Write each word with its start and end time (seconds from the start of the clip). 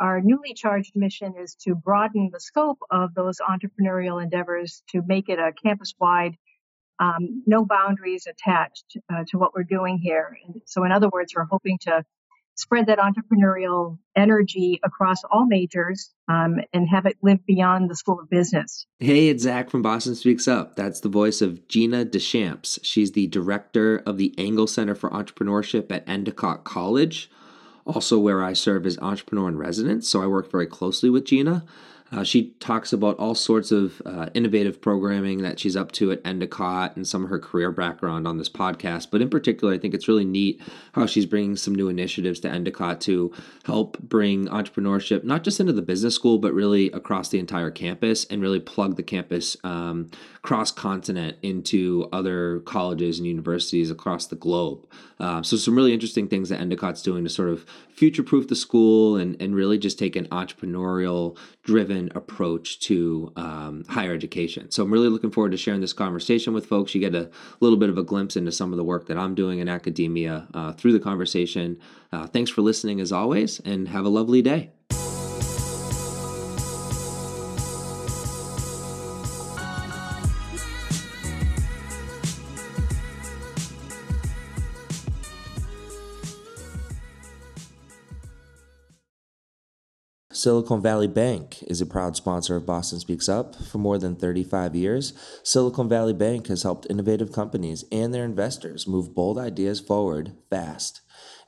our 0.00 0.20
newly 0.20 0.54
charged 0.54 0.96
mission 0.96 1.34
is 1.38 1.54
to 1.62 1.74
broaden 1.74 2.30
the 2.32 2.40
scope 2.40 2.78
of 2.90 3.14
those 3.14 3.38
entrepreneurial 3.38 4.22
endeavors 4.22 4.82
to 4.90 5.02
make 5.06 5.28
it 5.28 5.38
a 5.38 5.52
campus 5.52 5.94
wide, 5.98 6.36
um, 6.98 7.42
no 7.46 7.64
boundaries 7.64 8.26
attached 8.26 8.96
uh, 9.12 9.24
to 9.28 9.38
what 9.38 9.54
we're 9.54 9.64
doing 9.64 9.98
here. 9.98 10.36
And 10.46 10.62
so, 10.64 10.84
in 10.84 10.92
other 10.92 11.08
words, 11.08 11.32
we're 11.34 11.44
hoping 11.44 11.78
to 11.82 12.04
spread 12.56 12.86
that 12.86 12.98
entrepreneurial 12.98 13.98
energy 14.16 14.80
across 14.84 15.24
all 15.30 15.46
majors 15.46 16.10
um, 16.28 16.58
and 16.72 16.88
have 16.88 17.06
it 17.06 17.16
live 17.22 17.44
beyond 17.46 17.90
the 17.90 17.96
School 17.96 18.20
of 18.20 18.30
Business. 18.30 18.86
Hey, 18.98 19.28
it's 19.28 19.42
Zach 19.42 19.70
from 19.70 19.82
Boston 19.82 20.14
Speaks 20.14 20.46
Up. 20.46 20.76
That's 20.76 21.00
the 21.00 21.08
voice 21.08 21.42
of 21.42 21.66
Gina 21.68 22.04
Deschamps. 22.04 22.78
She's 22.82 23.12
the 23.12 23.26
director 23.26 24.02
of 24.06 24.18
the 24.18 24.34
Engel 24.38 24.66
Center 24.66 24.94
for 24.94 25.10
Entrepreneurship 25.10 25.90
at 25.90 26.08
Endicott 26.08 26.64
College, 26.64 27.30
also 27.86 28.18
where 28.18 28.42
I 28.42 28.52
serve 28.52 28.86
as 28.86 28.98
entrepreneur 28.98 29.48
in 29.48 29.58
residence. 29.58 30.08
So 30.08 30.22
I 30.22 30.26
work 30.26 30.50
very 30.50 30.66
closely 30.66 31.10
with 31.10 31.24
Gina. 31.24 31.64
Uh, 32.14 32.22
she 32.22 32.50
talks 32.60 32.92
about 32.92 33.18
all 33.18 33.34
sorts 33.34 33.72
of 33.72 34.00
uh, 34.06 34.28
innovative 34.34 34.80
programming 34.80 35.42
that 35.42 35.58
she's 35.58 35.74
up 35.74 35.90
to 35.90 36.12
at 36.12 36.20
Endicott 36.24 36.94
and 36.94 37.08
some 37.08 37.24
of 37.24 37.30
her 37.30 37.40
career 37.40 37.72
background 37.72 38.28
on 38.28 38.38
this 38.38 38.48
podcast. 38.48 39.08
But 39.10 39.20
in 39.20 39.28
particular, 39.28 39.74
I 39.74 39.78
think 39.78 39.94
it's 39.94 40.06
really 40.06 40.24
neat 40.24 40.60
how 40.92 41.06
she's 41.06 41.26
bringing 41.26 41.56
some 41.56 41.74
new 41.74 41.88
initiatives 41.88 42.38
to 42.40 42.48
Endicott 42.48 43.00
to 43.02 43.32
help 43.64 43.98
bring 43.98 44.46
entrepreneurship 44.46 45.24
not 45.24 45.42
just 45.42 45.58
into 45.58 45.72
the 45.72 45.82
business 45.82 46.14
school, 46.14 46.38
but 46.38 46.54
really 46.54 46.86
across 46.92 47.30
the 47.30 47.40
entire 47.40 47.72
campus 47.72 48.26
and 48.26 48.40
really 48.40 48.60
plug 48.60 48.94
the 48.94 49.02
campus 49.02 49.56
um, 49.64 50.08
cross 50.42 50.70
continent 50.70 51.36
into 51.42 52.08
other 52.12 52.60
colleges 52.60 53.18
and 53.18 53.26
universities 53.26 53.90
across 53.90 54.26
the 54.26 54.36
globe. 54.36 54.86
Uh, 55.18 55.42
so, 55.42 55.56
some 55.56 55.74
really 55.74 55.92
interesting 55.92 56.28
things 56.28 56.48
that 56.48 56.60
Endicott's 56.60 57.02
doing 57.02 57.24
to 57.24 57.30
sort 57.30 57.48
of 57.48 57.64
future 57.88 58.22
proof 58.22 58.48
the 58.48 58.56
school 58.56 59.16
and, 59.16 59.40
and 59.40 59.54
really 59.54 59.78
just 59.78 59.98
take 59.98 60.16
an 60.16 60.26
entrepreneurial 60.28 61.36
driven 61.62 62.03
approach 62.14 62.80
to 62.80 63.32
um, 63.36 63.84
higher 63.88 64.12
education. 64.12 64.70
So 64.70 64.82
I'm 64.82 64.92
really 64.92 65.08
looking 65.08 65.30
forward 65.30 65.52
to 65.52 65.56
sharing 65.56 65.80
this 65.80 65.92
conversation 65.92 66.52
with 66.52 66.66
folks. 66.66 66.94
You 66.94 67.00
get 67.00 67.14
a 67.14 67.30
little 67.60 67.78
bit 67.78 67.90
of 67.90 67.98
a 67.98 68.02
glimpse 68.02 68.36
into 68.36 68.52
some 68.52 68.72
of 68.72 68.76
the 68.76 68.84
work 68.84 69.06
that 69.06 69.18
I'm 69.18 69.34
doing 69.34 69.58
in 69.58 69.68
academia 69.68 70.46
uh, 70.54 70.72
through 70.72 70.92
the 70.92 71.00
conversation. 71.00 71.78
Uh, 72.12 72.26
thanks 72.26 72.50
for 72.50 72.62
listening 72.62 73.00
as 73.00 73.12
always, 73.12 73.60
and 73.60 73.88
have 73.88 74.04
a 74.04 74.10
lovely 74.10 74.42
day. 74.42 74.70
Silicon 90.44 90.82
Valley 90.82 91.06
Bank 91.06 91.62
is 91.68 91.80
a 91.80 91.86
proud 91.86 92.16
sponsor 92.16 92.54
of 92.54 92.66
Boston 92.66 93.00
Speaks 93.00 93.30
Up. 93.30 93.56
For 93.56 93.78
more 93.78 93.96
than 93.96 94.14
35 94.14 94.76
years, 94.76 95.14
Silicon 95.42 95.88
Valley 95.88 96.12
Bank 96.12 96.48
has 96.48 96.64
helped 96.64 96.86
innovative 96.90 97.32
companies 97.32 97.82
and 97.90 98.12
their 98.12 98.26
investors 98.26 98.86
move 98.86 99.14
bold 99.14 99.38
ideas 99.38 99.80
forward 99.80 100.36
fast. 100.50 101.00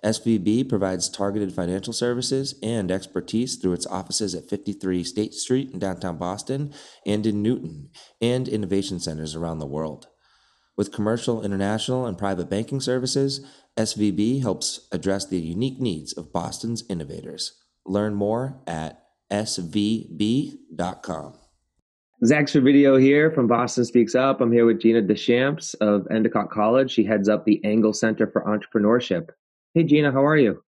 SVB 0.02 0.66
provides 0.66 1.10
targeted 1.10 1.52
financial 1.52 1.92
services 1.92 2.58
and 2.62 2.90
expertise 2.90 3.56
through 3.56 3.74
its 3.74 3.86
offices 3.86 4.34
at 4.34 4.48
53 4.48 5.04
State 5.04 5.34
Street 5.34 5.70
in 5.72 5.78
downtown 5.78 6.16
Boston 6.16 6.72
and 7.04 7.26
in 7.26 7.42
Newton, 7.42 7.90
and 8.22 8.48
innovation 8.48 8.98
centers 8.98 9.34
around 9.36 9.58
the 9.58 9.66
world. 9.66 10.06
With 10.74 10.90
commercial, 10.90 11.44
international, 11.44 12.06
and 12.06 12.16
private 12.16 12.48
banking 12.48 12.80
services, 12.80 13.44
SVB 13.76 14.40
helps 14.40 14.88
address 14.90 15.26
the 15.26 15.38
unique 15.38 15.80
needs 15.80 16.14
of 16.14 16.32
Boston's 16.32 16.82
innovators. 16.88 17.52
Learn 17.86 18.14
more 18.14 18.60
at 18.66 19.02
svb.com. 19.30 20.54
Zach 22.24 22.48
Video 22.48 22.96
here 22.96 23.30
from 23.30 23.46
Boston 23.46 23.84
Speaks 23.84 24.14
Up. 24.14 24.40
I'm 24.40 24.50
here 24.50 24.64
with 24.64 24.80
Gina 24.80 25.02
Deschamps 25.02 25.74
of 25.74 26.06
Endicott 26.10 26.50
College. 26.50 26.90
She 26.90 27.04
heads 27.04 27.28
up 27.28 27.44
the 27.44 27.62
Engel 27.62 27.92
Center 27.92 28.26
for 28.26 28.42
Entrepreneurship. 28.44 29.28
Hey, 29.74 29.82
Gina, 29.84 30.10
how 30.10 30.24
are 30.24 30.36
you? 30.36 30.62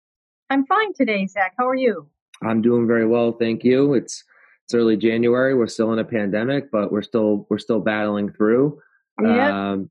I'm 0.51 0.65
fine 0.67 0.93
today, 0.93 1.25
Zach. 1.25 1.55
How 1.57 1.67
are 1.67 1.75
you? 1.75 2.07
I'm 2.43 2.61
doing 2.61 2.85
very 2.87 3.07
well, 3.07 3.31
thank 3.31 3.63
you. 3.63 3.95
It's 3.95 4.23
it's 4.65 4.75
early 4.75 4.95
January. 4.95 5.55
We're 5.55 5.67
still 5.67 5.91
in 5.91 5.99
a 5.99 6.03
pandemic, 6.03 6.69
but 6.71 6.91
we're 6.91 7.01
still 7.01 7.47
we're 7.49 7.57
still 7.57 7.79
battling 7.79 8.31
through. 8.31 8.79
Yep. 9.19 9.29
Um, 9.29 9.89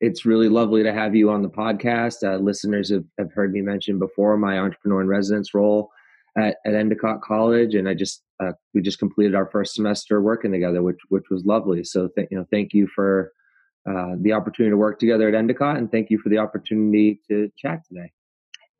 it's 0.00 0.26
really 0.26 0.50
lovely 0.50 0.82
to 0.82 0.92
have 0.92 1.16
you 1.16 1.30
on 1.30 1.42
the 1.42 1.48
podcast. 1.48 2.22
Uh, 2.22 2.36
listeners 2.36 2.90
have, 2.90 3.04
have 3.18 3.32
heard 3.32 3.52
me 3.52 3.62
mention 3.62 3.98
before 3.98 4.36
my 4.36 4.58
entrepreneur 4.58 5.00
in 5.00 5.08
residence 5.08 5.54
role 5.54 5.90
at, 6.38 6.56
at 6.64 6.74
Endicott 6.74 7.20
College, 7.22 7.74
and 7.74 7.88
I 7.88 7.94
just 7.94 8.22
uh, 8.42 8.52
we 8.72 8.80
just 8.80 8.98
completed 8.98 9.34
our 9.34 9.50
first 9.50 9.74
semester 9.74 10.22
working 10.22 10.52
together, 10.52 10.82
which 10.82 10.98
which 11.08 11.24
was 11.30 11.44
lovely. 11.44 11.84
So 11.84 12.08
th- 12.14 12.28
you 12.30 12.38
know, 12.38 12.46
thank 12.50 12.72
you 12.72 12.86
for 12.94 13.32
uh, 13.88 14.14
the 14.20 14.32
opportunity 14.32 14.70
to 14.70 14.76
work 14.76 14.98
together 14.98 15.28
at 15.28 15.34
Endicott, 15.34 15.76
and 15.76 15.90
thank 15.90 16.10
you 16.10 16.18
for 16.18 16.28
the 16.28 16.38
opportunity 16.38 17.20
to 17.28 17.50
chat 17.58 17.80
today. 17.88 18.12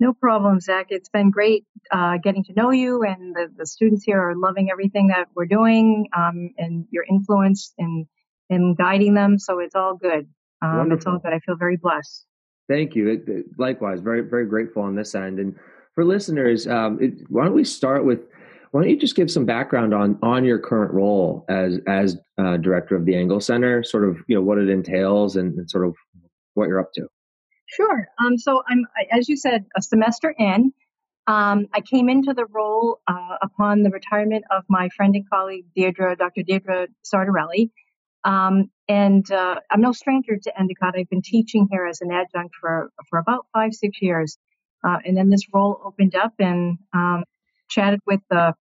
No 0.01 0.13
problem, 0.13 0.61
Zach. 0.61 0.87
It's 0.91 1.09
been 1.09 1.31
great 1.31 1.65
uh, 1.91 2.19
getting 2.23 2.45
to 2.45 2.53
know 2.53 2.71
you, 2.71 3.03
and 3.03 3.35
the, 3.35 3.49
the 3.57 3.67
students 3.67 4.05
here 4.05 4.21
are 4.21 4.37
loving 4.37 4.71
everything 4.71 5.09
that 5.09 5.27
we're 5.35 5.47
doing, 5.47 6.09
um, 6.17 6.51
and 6.57 6.87
your 6.91 7.05
influence 7.11 7.75
in 7.79 8.07
in 8.49 8.75
guiding 8.75 9.15
them. 9.15 9.39
So 9.39 9.59
it's 9.59 9.75
all 9.75 9.97
good. 9.97 10.29
Um, 10.63 10.93
It's 10.93 11.07
all 11.07 11.19
good. 11.19 11.33
I 11.33 11.41
feel 11.41 11.57
very 11.57 11.77
blessed. 11.77 12.27
Thank 12.69 12.95
you. 12.95 13.45
Likewise, 13.57 14.01
very 14.01 14.21
very 14.21 14.47
grateful 14.47 14.83
on 14.83 14.95
this 14.95 15.15
end, 15.15 15.41
and 15.41 15.57
for 15.99 16.05
listeners, 16.05 16.69
um, 16.69 16.97
it, 17.03 17.29
why 17.29 17.45
don't 17.45 17.55
we 17.55 17.65
start 17.65 18.05
with 18.05 18.21
why 18.71 18.83
don't 18.83 18.91
you 18.91 18.97
just 18.97 19.17
give 19.17 19.29
some 19.33 19.45
background 19.45 19.93
on 19.93 20.17
on 20.23 20.45
your 20.45 20.61
current 20.61 20.95
role 20.95 21.45
as 21.49 21.81
as 21.89 22.17
uh, 22.41 22.57
director 22.57 22.95
of 22.95 23.05
the 23.05 23.17
Engel 23.17 23.41
Center, 23.41 23.83
sort 23.83 24.09
of 24.09 24.19
you 24.29 24.37
know 24.37 24.41
what 24.41 24.59
it 24.59 24.69
entails 24.69 25.35
and, 25.35 25.59
and 25.59 25.69
sort 25.69 25.85
of 25.85 25.97
what 26.55 26.69
you're 26.69 26.79
up 26.79 26.93
to. 26.95 27.09
Sure. 27.67 28.07
Um, 28.25 28.39
so 28.39 28.63
I'm, 28.69 28.87
as 29.11 29.29
you 29.29 29.37
said, 29.37 29.67
a 29.77 29.83
semester 29.83 30.33
in. 30.39 30.73
Um, 31.27 31.67
I 31.75 31.81
came 31.81 32.09
into 32.09 32.33
the 32.33 32.47
role 32.47 33.01
uh, 33.09 33.39
upon 33.43 33.83
the 33.83 33.91
retirement 33.91 34.45
of 34.53 34.63
my 34.69 34.91
friend 34.97 35.17
and 35.17 35.29
colleague 35.29 35.65
Deirdre, 35.75 36.15
Dr. 36.15 36.45
Deirdre 36.45 36.87
Sartorelli. 37.05 37.73
Um, 38.23 38.71
and 38.87 39.29
uh, 39.33 39.57
I'm 39.69 39.81
no 39.81 39.91
stranger 39.91 40.37
to 40.37 40.61
Endicott. 40.61 40.95
I've 40.97 41.11
been 41.11 41.23
teaching 41.23 41.67
here 41.73 41.87
as 41.87 42.03
an 42.03 42.13
adjunct 42.13 42.55
for 42.61 42.93
for 43.11 43.19
about 43.19 43.47
five, 43.53 43.75
six 43.75 44.01
years. 44.01 44.39
Uh, 44.87 44.99
and 45.05 45.17
then 45.17 45.29
this 45.29 45.47
role 45.53 45.81
opened 45.85 46.15
up 46.15 46.35
and 46.39 46.79
um, 46.93 47.25
chatted 47.69 48.01
with 48.07 48.21
the, 48.31 48.55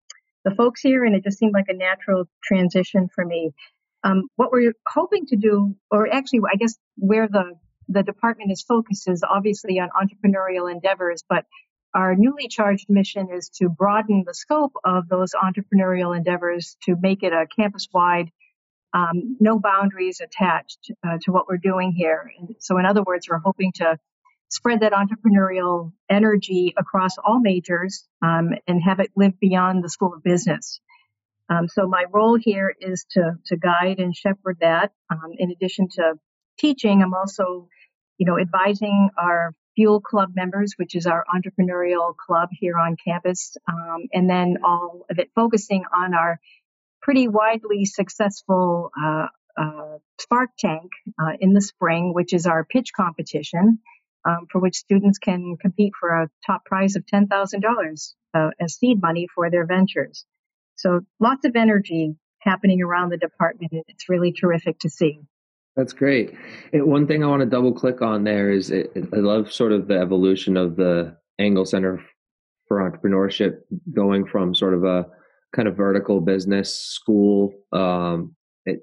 the 0.45 0.55
folks 0.55 0.81
here, 0.81 1.05
and 1.05 1.15
it 1.15 1.25
just 1.25 1.39
seemed 1.39 1.53
like 1.53 1.69
a 1.69 1.75
natural 1.75 2.25
transition 2.43 3.09
for 3.15 3.25
me. 3.25 3.53
Um, 4.05 4.29
what 4.37 4.53
we're 4.53 4.75
hoping 4.87 5.27
to 5.27 5.37
do, 5.37 5.75
or 5.91 6.13
actually, 6.13 6.41
I 6.53 6.57
guess 6.57 6.75
where 6.97 7.29
the, 7.29 7.53
the 7.89 8.03
department 8.03 8.53
is 8.53 8.63
focused 8.63 9.09
is 9.09 9.25
obviously 9.29 9.79
on 9.81 9.89
entrepreneurial 9.91 10.71
endeavors, 10.71 11.23
but 11.29 11.45
our 11.95 12.15
newly 12.15 12.49
charged 12.49 12.87
mission 12.91 13.29
is 13.33 13.49
to 13.57 13.69
broaden 13.69 14.25
the 14.27 14.35
scope 14.35 14.75
of 14.85 15.09
those 15.09 15.33
entrepreneurial 15.33 16.17
endeavors 16.17 16.77
to 16.83 16.95
make 17.01 17.23
it 17.23 17.33
a 17.33 17.47
campus 17.59 17.89
wide, 17.93 18.31
um, 18.93 19.37
no 19.41 19.59
boundaries 19.59 20.21
attached 20.21 20.93
uh, 21.07 21.17
to 21.23 21.33
what 21.33 21.49
we're 21.49 21.57
doing 21.57 21.93
here. 21.93 22.31
And 22.39 22.57
so, 22.59 22.79
in 22.79 22.85
other 22.87 23.03
words, 23.03 23.29
we're 23.29 23.39
hoping 23.39 23.73
to 23.77 23.99
spread 24.49 24.81
that 24.81 24.93
entrepreneurial 24.93 25.93
energy 26.09 26.75
across 26.77 27.19
all 27.19 27.41
majors 27.41 28.07
um, 28.23 28.51
and 28.67 28.83
have 28.83 29.01
it 29.01 29.11
live 29.17 29.39
beyond 29.41 29.83
the 29.83 29.91
School 29.91 30.15
of 30.15 30.23
Business. 30.23 30.81
Um, 31.49 31.69
so 31.69 31.87
my 31.87 32.05
role 32.13 32.37
here 32.37 32.75
is 32.81 33.07
to 33.11 33.35
to 33.47 33.57
guide 33.57 33.99
and 33.99 34.15
shepherd 34.15 34.59
that. 34.61 34.93
Um, 35.11 35.33
in 35.39 35.51
addition 35.51 35.89
to 35.91 36.15
teaching, 36.59 37.03
I'm 37.03 37.15
also, 37.15 37.69
you 38.19 38.27
know, 38.27 38.39
advising 38.39 39.11
our 39.17 39.55
Fuel 39.77 40.01
Club 40.01 40.31
members, 40.35 40.75
which 40.77 40.95
is 40.95 41.07
our 41.07 41.25
entrepreneurial 41.33 42.17
club 42.17 42.49
here 42.51 42.79
on 42.79 42.97
campus, 42.97 43.57
um, 43.69 44.09
and 44.13 44.29
then 44.29 44.57
all 44.65 45.05
of 45.11 45.19
it 45.19 45.31
focusing 45.35 45.85
on 45.95 46.15
our 46.15 46.41
pretty 47.03 47.29
widely 47.29 47.85
successful 47.85 48.91
uh, 49.01 49.27
uh, 49.57 49.99
Spark 50.19 50.51
Tank 50.59 50.91
uh, 51.21 51.33
in 51.39 51.53
the 51.53 51.61
spring, 51.61 52.13
which 52.13 52.33
is 52.33 52.47
our 52.47 52.65
pitch 52.65 52.93
competition 52.97 53.79
um, 54.27 54.47
for 54.51 54.61
which 54.61 54.77
students 54.77 55.19
can 55.19 55.57
compete 55.61 55.93
for 55.99 56.11
a 56.11 56.31
top 56.45 56.65
prize 56.65 56.97
of 56.97 57.05
$10,000 57.07 58.15
uh, 58.35 58.51
as 58.61 58.75
seed 58.75 59.01
money 59.01 59.29
for 59.35 59.51
their 59.51 59.67
ventures. 59.67 60.25
So 60.77 61.01
lots 61.21 61.45
of 61.45 61.57
energy 61.57 62.17
happening 62.41 62.83
around 62.83 63.11
the 63.11 63.17
department. 63.17 63.73
and 63.73 63.83
It's 63.89 64.09
really 64.09 64.33
terrific 64.33 64.79
to 64.81 64.91
see. 64.91 65.21
That's 65.77 65.93
great. 65.93 66.35
One 66.73 67.07
thing 67.07 67.23
I 67.23 67.27
want 67.27 67.41
to 67.41 67.47
double 67.47 67.73
click 67.73 68.01
on 68.01 68.25
there 68.25 68.51
is 68.51 68.71
it, 68.71 68.93
I 69.13 69.17
love 69.17 69.53
sort 69.53 69.73
of 69.73 69.89
the 69.89 69.99
evolution 69.99 70.57
of 70.57 70.77
the 70.77 71.17
Engel 71.39 71.67
Center 71.67 72.03
for 72.67 72.79
Entrepreneurship 72.79 73.59
going 73.95 74.27
from 74.27 74.55
sort 74.55 74.75
of 74.75 74.85
a 74.85 75.07
kind 75.55 75.69
of 75.69 75.77
vertical 75.77 76.21
business 76.21 76.75
school 76.75 77.53
um, 77.73 78.35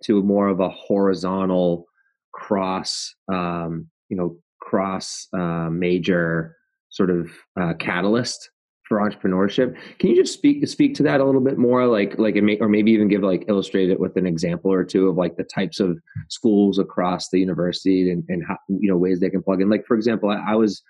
to 0.04 0.22
more 0.24 0.48
of 0.48 0.60
a 0.60 0.70
horizontal 0.70 1.86
cross, 2.32 3.16
um, 3.28 3.88
you 4.10 4.18
know, 4.18 4.38
cross 4.74 5.28
uh, 5.34 5.70
major 5.70 6.58
sort 6.90 7.12
of 7.12 7.30
uh, 7.62 7.76
catalyst 7.76 8.50
for 8.88 8.98
entrepreneurship. 8.98 9.78
Can 10.00 10.10
you 10.10 10.16
just 10.16 10.34
speak 10.34 10.68
speak 10.68 10.96
to 10.96 11.04
that 11.04 11.22
a 11.22 11.24
little 11.24 11.42
bit 11.42 11.60
more, 11.60 11.86
like 11.86 12.18
like 12.18 12.34
may, 12.38 12.58
or 12.58 12.68
maybe 12.68 12.92
even 12.92 13.08
give 13.08 13.22
like 13.22 13.46
illustrate 13.48 13.92
it 13.92 14.00
with 14.00 14.18
an 14.18 14.26
example 14.26 14.74
or 14.74 14.84
two 14.84 15.10
of 15.10 15.16
like 15.16 15.38
the 15.38 15.44
types 15.44 15.80
of 15.80 16.00
schools 16.30 16.80
across 16.80 17.30
the 17.30 17.40
university 17.40 18.10
and, 18.10 18.24
and 18.30 18.44
how 18.48 18.58
you 18.68 18.90
know 18.90 18.98
ways 18.98 19.20
they 19.20 19.30
can 19.30 19.44
plug 19.44 19.62
in. 19.62 19.70
Like 19.70 19.86
for 19.86 19.96
example, 19.96 20.32
I, 20.32 20.54
I 20.54 20.56
was 20.56 20.82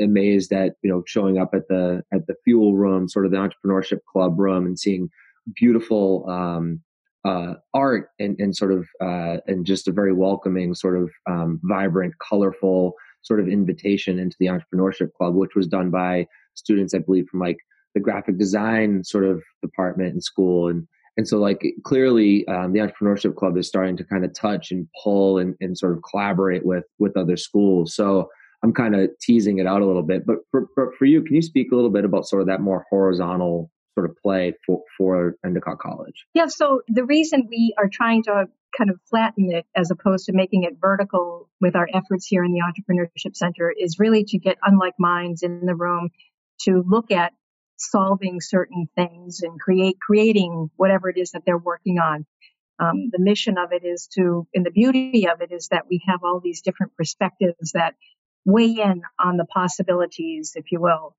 amazed 0.00 0.52
at 0.52 0.72
you 0.82 0.90
know 0.90 1.04
showing 1.06 1.38
up 1.38 1.50
at 1.54 1.68
the 1.68 2.02
at 2.12 2.26
the 2.26 2.34
fuel 2.42 2.74
room, 2.74 3.08
sort 3.08 3.26
of 3.26 3.30
the 3.30 3.38
entrepreneurship 3.38 4.00
club 4.12 4.40
room, 4.40 4.66
and 4.66 4.76
seeing 4.76 5.08
beautiful 5.54 6.28
um, 6.28 6.80
uh, 7.24 7.54
art 7.74 8.08
and, 8.18 8.36
and 8.40 8.56
sort 8.56 8.72
of 8.72 8.88
uh, 9.00 9.36
and 9.46 9.64
just 9.64 9.86
a 9.86 9.92
very 9.92 10.12
welcoming, 10.12 10.74
sort 10.74 11.00
of 11.00 11.10
um, 11.30 11.60
vibrant, 11.62 12.14
colorful 12.18 12.94
sort 13.22 13.40
of 13.40 13.48
invitation 13.48 14.18
into 14.18 14.36
the 14.40 14.46
entrepreneurship 14.46 15.12
club, 15.14 15.34
which 15.34 15.54
was 15.54 15.66
done 15.66 15.90
by 15.90 16.26
students, 16.54 16.94
I 16.94 16.98
believe, 16.98 17.28
from 17.28 17.40
like 17.40 17.58
the 17.94 18.00
graphic 18.00 18.38
design 18.38 19.04
sort 19.04 19.24
of 19.24 19.42
department 19.62 20.14
in 20.14 20.20
school. 20.20 20.68
And 20.68 20.86
and 21.16 21.28
so 21.28 21.38
like 21.38 21.62
clearly 21.84 22.46
um, 22.48 22.72
the 22.72 22.78
entrepreneurship 22.78 23.36
club 23.36 23.58
is 23.58 23.68
starting 23.68 23.96
to 23.96 24.04
kind 24.04 24.24
of 24.24 24.32
touch 24.32 24.70
and 24.70 24.86
pull 25.02 25.38
and, 25.38 25.54
and 25.60 25.76
sort 25.76 25.92
of 25.92 26.02
collaborate 26.08 26.64
with 26.64 26.84
with 26.98 27.16
other 27.16 27.36
schools. 27.36 27.94
So 27.94 28.28
I'm 28.62 28.72
kind 28.72 28.94
of 28.94 29.10
teasing 29.20 29.58
it 29.58 29.66
out 29.66 29.82
a 29.82 29.86
little 29.86 30.02
bit. 30.02 30.26
But 30.26 30.36
for, 30.50 30.66
for, 30.74 30.92
for 30.98 31.04
you, 31.06 31.22
can 31.22 31.34
you 31.34 31.42
speak 31.42 31.72
a 31.72 31.74
little 31.74 31.90
bit 31.90 32.04
about 32.04 32.26
sort 32.26 32.42
of 32.42 32.48
that 32.48 32.60
more 32.60 32.84
horizontal 32.90 33.70
sort 33.94 34.08
of 34.08 34.16
play 34.22 34.54
for, 34.66 34.82
for 34.96 35.36
Endicott 35.44 35.78
College? 35.78 36.26
Yeah, 36.34 36.46
so 36.46 36.82
the 36.88 37.04
reason 37.04 37.46
we 37.48 37.74
are 37.78 37.88
trying 37.90 38.22
to 38.24 38.48
kind 38.76 38.90
of 38.90 39.00
flatten 39.08 39.52
it 39.52 39.66
as 39.74 39.90
opposed 39.90 40.26
to 40.26 40.32
making 40.32 40.64
it 40.64 40.76
vertical 40.80 41.48
with 41.60 41.76
our 41.76 41.88
efforts 41.92 42.26
here 42.26 42.44
in 42.44 42.52
the 42.52 42.60
Entrepreneurship 42.60 43.36
Center 43.36 43.70
is 43.70 43.98
really 43.98 44.24
to 44.24 44.38
get 44.38 44.58
unlike 44.62 44.94
minds 44.98 45.42
in 45.42 45.66
the 45.66 45.74
room 45.74 46.10
to 46.62 46.82
look 46.86 47.10
at 47.10 47.32
solving 47.76 48.40
certain 48.40 48.88
things 48.94 49.40
and 49.42 49.58
create 49.58 49.98
creating 50.00 50.70
whatever 50.76 51.08
it 51.08 51.16
is 51.16 51.30
that 51.30 51.42
they're 51.46 51.58
working 51.58 51.98
on. 51.98 52.26
Um, 52.78 53.10
the 53.12 53.18
mission 53.18 53.58
of 53.58 53.72
it 53.72 53.84
is 53.84 54.08
to, 54.14 54.46
and 54.54 54.64
the 54.64 54.70
beauty 54.70 55.28
of 55.28 55.42
it 55.42 55.52
is 55.52 55.68
that 55.68 55.84
we 55.90 56.02
have 56.06 56.20
all 56.24 56.40
these 56.40 56.62
different 56.62 56.94
perspectives 56.96 57.72
that 57.72 57.94
weigh 58.44 58.76
in 58.82 59.02
on 59.18 59.36
the 59.36 59.44
possibilities, 59.44 60.52
if 60.56 60.72
you 60.72 60.80
will. 60.80 61.14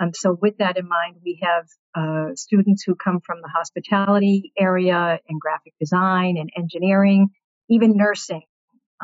Um, 0.00 0.12
so 0.14 0.36
with 0.40 0.56
that 0.58 0.78
in 0.78 0.88
mind, 0.88 1.16
we 1.22 1.40
have 1.42 1.66
uh, 1.94 2.34
students 2.34 2.82
who 2.82 2.94
come 2.94 3.20
from 3.20 3.42
the 3.42 3.48
hospitality 3.48 4.52
area 4.58 5.20
and 5.28 5.40
graphic 5.40 5.74
design 5.78 6.38
and 6.38 6.50
engineering, 6.56 7.28
even 7.68 7.96
nursing. 7.96 8.42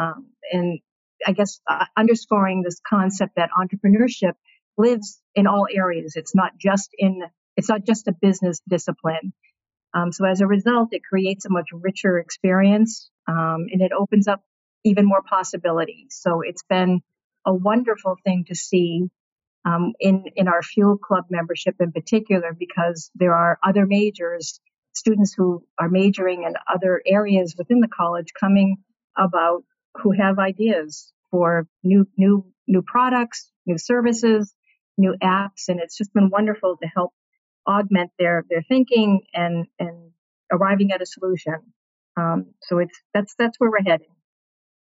Um, 0.01 0.29
and 0.51 0.81
I 1.27 1.33
guess 1.33 1.61
uh, 1.69 1.85
underscoring 1.97 2.63
this 2.63 2.81
concept 2.87 3.37
that 3.37 3.51
entrepreneurship 3.51 4.33
lives 4.79 5.21
in 5.35 5.47
all 5.47 5.67
areas. 5.71 6.15
It's 6.17 6.35
not 6.35 6.53
just 6.59 6.91
in, 6.97 7.23
it's 7.57 7.69
not 7.69 7.85
just 7.85 8.09
a 8.09 8.13
business 8.13 8.61
discipline. 8.69 9.33
Um, 9.95 10.13
so 10.13 10.25
as 10.25 10.41
a 10.41 10.47
result, 10.47 10.91
it 10.93 11.03
creates 11.09 11.45
a 11.45 11.51
much 11.51 11.69
richer 11.73 12.19
experience 12.19 13.11
um, 13.27 13.67
and 13.71 13.83
it 13.83 13.93
opens 13.93 14.29
up 14.29 14.43
even 14.85 15.07
more 15.07 15.23
possibilities. 15.23 16.09
So 16.11 16.43
it's 16.43 16.63
been 16.69 17.01
a 17.47 17.53
wonderful 17.53 18.17
thing 18.25 18.45
to 18.49 18.55
see 18.55 19.09
um, 19.67 19.93
in 20.01 20.25
in 20.37 20.49
our 20.49 20.63
fuel 20.63 20.97
club 20.97 21.25
membership 21.31 21.75
in 21.81 21.93
particular 21.93 22.57
because 22.59 23.11
there 23.15 23.35
are 23.35 23.59
other 23.63 23.87
majors 23.87 24.61
students 24.95 25.35
who 25.35 25.63
are 25.79 25.91
majoring 25.91 26.45
in 26.45 26.55
other 26.73 27.03
areas 27.07 27.55
within 27.59 27.81
the 27.81 27.89
college 27.89 28.29
coming 28.39 28.77
about 29.19 29.65
who 29.97 30.13
have 30.13 30.39
ideas 30.39 31.13
for 31.31 31.67
new 31.83 32.07
new 32.17 32.47
new 32.67 32.83
products 32.83 33.51
new 33.67 33.79
services 33.79 34.55
new 34.97 35.15
apps 35.23 35.69
and 35.69 35.81
it's 35.81 35.99
just 35.99 36.15
been 36.15 36.31
wonderful 36.31 36.77
to 36.81 36.89
help 36.89 37.13
augment 37.67 38.11
their 38.19 38.45
their 38.49 38.63
thinking 38.63 39.21
and 39.35 39.67
and 39.79 40.13
arriving 40.51 40.93
at 40.93 41.03
a 41.03 41.07
solution. 41.07 41.57
Um, 42.17 42.47
so 42.63 42.79
it's 42.79 42.99
that's 43.13 43.35
that's 43.39 43.59
where 43.61 43.71
we're 43.71 43.83
heading 43.85 44.16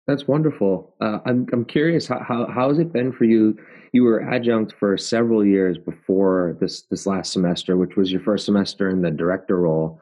that's 0.08 0.26
wonderful. 0.26 0.94
Uh, 1.02 1.18
I'm 1.26 1.46
I'm 1.52 1.66
curious 1.66 2.08
how, 2.08 2.20
how 2.26 2.46
how 2.46 2.70
has 2.70 2.78
it 2.78 2.94
been 2.94 3.12
for 3.12 3.24
you? 3.24 3.56
You 3.92 4.04
were 4.04 4.22
adjunct 4.22 4.72
for 4.72 4.96
several 4.96 5.44
years 5.44 5.76
before 5.76 6.56
this 6.60 6.82
this 6.90 7.06
last 7.06 7.30
semester, 7.30 7.76
which 7.76 7.94
was 7.94 8.10
your 8.10 8.22
first 8.22 8.46
semester 8.46 8.88
in 8.88 9.02
the 9.02 9.10
director 9.10 9.60
role. 9.60 10.00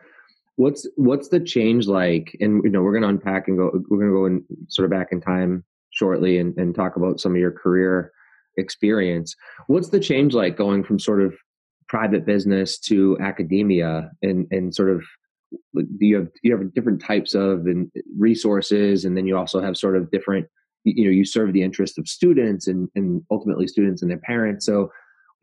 What's 0.55 0.87
what's 0.95 1.29
the 1.29 1.41
change 1.41 1.89
like? 1.89 2.37
And 2.41 2.63
you 2.63 2.71
know, 2.71 2.83
we're 2.83 2.93
going 2.93 3.03
to 3.03 3.09
unpack 3.09 3.49
and 3.49 3.59
go. 3.59 3.73
We're 3.91 3.99
going 3.99 4.11
to 4.11 4.17
go 4.17 4.27
in 4.27 4.45
sort 4.69 4.85
of 4.85 4.93
back 4.93 5.09
in 5.11 5.21
time 5.21 5.65
shortly 5.91 6.39
and, 6.39 6.57
and 6.57 6.73
talk 6.73 6.95
about 6.95 7.19
some 7.19 7.33
of 7.33 7.39
your 7.39 7.51
career 7.51 8.13
experience. 8.59 9.35
What's 9.67 9.89
the 9.89 10.01
change 10.01 10.35
like 10.35 10.57
going 10.57 10.85
from 10.85 11.01
sort 11.01 11.21
of 11.21 11.35
private 11.89 12.25
business 12.25 12.79
to 12.79 13.19
academia 13.21 14.13
and 14.23 14.47
and 14.53 14.73
sort 14.73 14.91
of 14.91 15.03
you 15.99 16.17
have 16.17 16.29
you 16.43 16.57
have 16.57 16.75
different 16.75 17.01
types 17.01 17.35
of 17.35 17.67
and 17.67 17.91
resources 18.19 19.05
and 19.05 19.17
then 19.17 19.27
you 19.27 19.37
also 19.37 19.61
have 19.61 19.77
sort 19.77 19.97
of 19.97 20.11
different 20.11 20.47
you 20.85 21.05
know 21.05 21.11
you 21.11 21.25
serve 21.25 21.53
the 21.53 21.63
interest 21.63 21.99
of 21.99 22.09
students 22.09 22.67
and 22.69 22.89
and 22.95 23.23
ultimately 23.31 23.67
students 23.67 24.03
and 24.03 24.11
their 24.11 24.19
parents. 24.19 24.67
So 24.67 24.91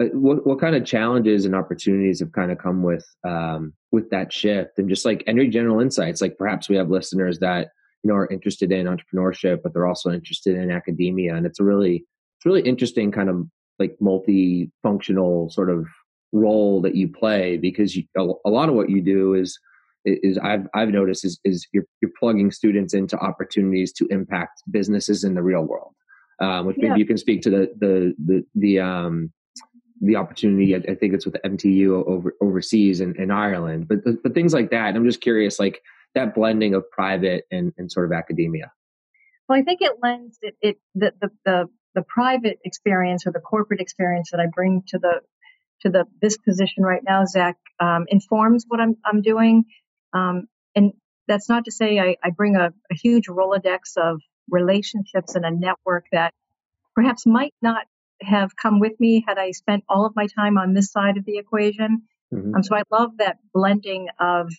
uh, 0.01 0.05
what 0.13 0.45
what 0.45 0.59
kind 0.59 0.75
of 0.75 0.85
challenges 0.85 1.45
and 1.45 1.55
opportunities 1.55 2.19
have 2.19 2.31
kind 2.31 2.51
of 2.51 2.57
come 2.57 2.83
with 2.83 3.05
um 3.23 3.73
with 3.91 4.09
that 4.09 4.31
shift? 4.31 4.77
And 4.77 4.89
just 4.89 5.05
like 5.05 5.23
any 5.27 5.47
general 5.47 5.79
insights 5.79 6.21
like 6.21 6.37
perhaps 6.37 6.69
we 6.69 6.75
have 6.77 6.89
listeners 6.89 7.39
that 7.39 7.69
you 8.03 8.09
know 8.09 8.15
are 8.15 8.27
interested 8.27 8.71
in 8.71 8.87
entrepreneurship 8.87 9.61
but 9.63 9.73
they're 9.73 9.87
also 9.87 10.11
interested 10.11 10.55
in 10.55 10.71
academia 10.71 11.35
and 11.35 11.45
it's 11.45 11.59
a 11.59 11.63
really 11.63 12.05
it's 12.37 12.45
really 12.45 12.61
interesting 12.61 13.11
kind 13.11 13.29
of 13.29 13.47
like 13.79 13.95
multi-functional 13.99 15.49
sort 15.49 15.69
of 15.69 15.87
role 16.31 16.81
that 16.81 16.95
you 16.95 17.07
play 17.07 17.57
because 17.57 17.95
you, 17.95 18.03
a, 18.17 18.27
a 18.45 18.49
lot 18.49 18.69
of 18.69 18.75
what 18.75 18.89
you 18.89 19.01
do 19.01 19.33
is 19.33 19.57
is 20.05 20.37
I've 20.37 20.67
I've 20.73 20.89
noticed 20.89 21.25
is 21.25 21.39
is 21.43 21.67
you're 21.73 21.85
you're 22.01 22.11
plugging 22.19 22.51
students 22.51 22.93
into 22.93 23.17
opportunities 23.17 23.93
to 23.93 24.07
impact 24.07 24.63
businesses 24.69 25.23
in 25.23 25.33
the 25.33 25.43
real 25.43 25.63
world. 25.63 25.93
Um, 26.39 26.65
which 26.65 26.77
maybe 26.77 26.87
yeah. 26.87 26.95
you 26.95 27.05
can 27.05 27.17
speak 27.17 27.43
to 27.43 27.49
the 27.49 27.73
the 27.79 28.13
the 28.25 28.45
the 28.55 28.79
um 28.79 29.31
the 30.01 30.15
opportunity. 30.15 30.75
I, 30.75 30.79
I 30.79 30.95
think 30.95 31.13
it's 31.13 31.25
with 31.25 31.37
MTU 31.45 32.05
over 32.05 32.33
overseas 32.41 32.99
in, 33.01 33.15
in 33.15 33.31
Ireland, 33.31 33.87
but 33.87 33.99
but 34.21 34.33
things 34.33 34.53
like 34.53 34.71
that. 34.71 34.95
I'm 34.95 35.05
just 35.05 35.21
curious, 35.21 35.59
like 35.59 35.81
that 36.15 36.35
blending 36.35 36.75
of 36.75 36.89
private 36.91 37.45
and, 37.51 37.73
and 37.77 37.91
sort 37.91 38.05
of 38.05 38.11
academia. 38.11 38.71
Well, 39.47 39.59
I 39.59 39.63
think 39.63 39.81
it 39.81 39.93
lends 40.01 40.37
it, 40.41 40.55
it 40.61 40.77
the, 40.95 41.13
the 41.21 41.29
the 41.45 41.65
the 41.95 42.01
private 42.01 42.59
experience 42.65 43.27
or 43.27 43.31
the 43.31 43.39
corporate 43.39 43.79
experience 43.79 44.31
that 44.31 44.39
I 44.39 44.47
bring 44.53 44.83
to 44.87 44.99
the 44.99 45.21
to 45.81 45.89
the 45.89 46.05
this 46.21 46.37
position 46.37 46.83
right 46.83 47.01
now, 47.05 47.25
Zach, 47.25 47.57
um, 47.79 48.05
informs 48.07 48.65
what 48.67 48.79
I'm 48.79 48.95
I'm 49.05 49.21
doing. 49.21 49.65
Um, 50.13 50.47
and 50.75 50.93
that's 51.27 51.49
not 51.49 51.65
to 51.65 51.71
say 51.71 51.99
I, 51.99 52.17
I 52.23 52.29
bring 52.29 52.55
a, 52.55 52.73
a, 52.91 52.95
huge 52.95 53.27
Rolodex 53.27 53.97
of 53.97 54.21
relationships 54.49 55.35
and 55.35 55.45
a 55.45 55.51
network 55.51 56.05
that 56.11 56.33
perhaps 56.95 57.25
might 57.25 57.53
not 57.61 57.85
have 58.21 58.55
come 58.55 58.79
with 58.79 58.99
me 58.99 59.23
had 59.27 59.37
I 59.37 59.51
spent 59.51 59.83
all 59.89 60.05
of 60.05 60.15
my 60.15 60.27
time 60.27 60.57
on 60.57 60.73
this 60.73 60.91
side 60.91 61.17
of 61.17 61.25
the 61.25 61.37
equation. 61.37 62.03
Mm-hmm. 62.33 62.55
Um, 62.55 62.63
so 62.63 62.75
I 62.75 62.83
love 62.91 63.17
that 63.17 63.37
blending 63.53 64.07
of, 64.19 64.51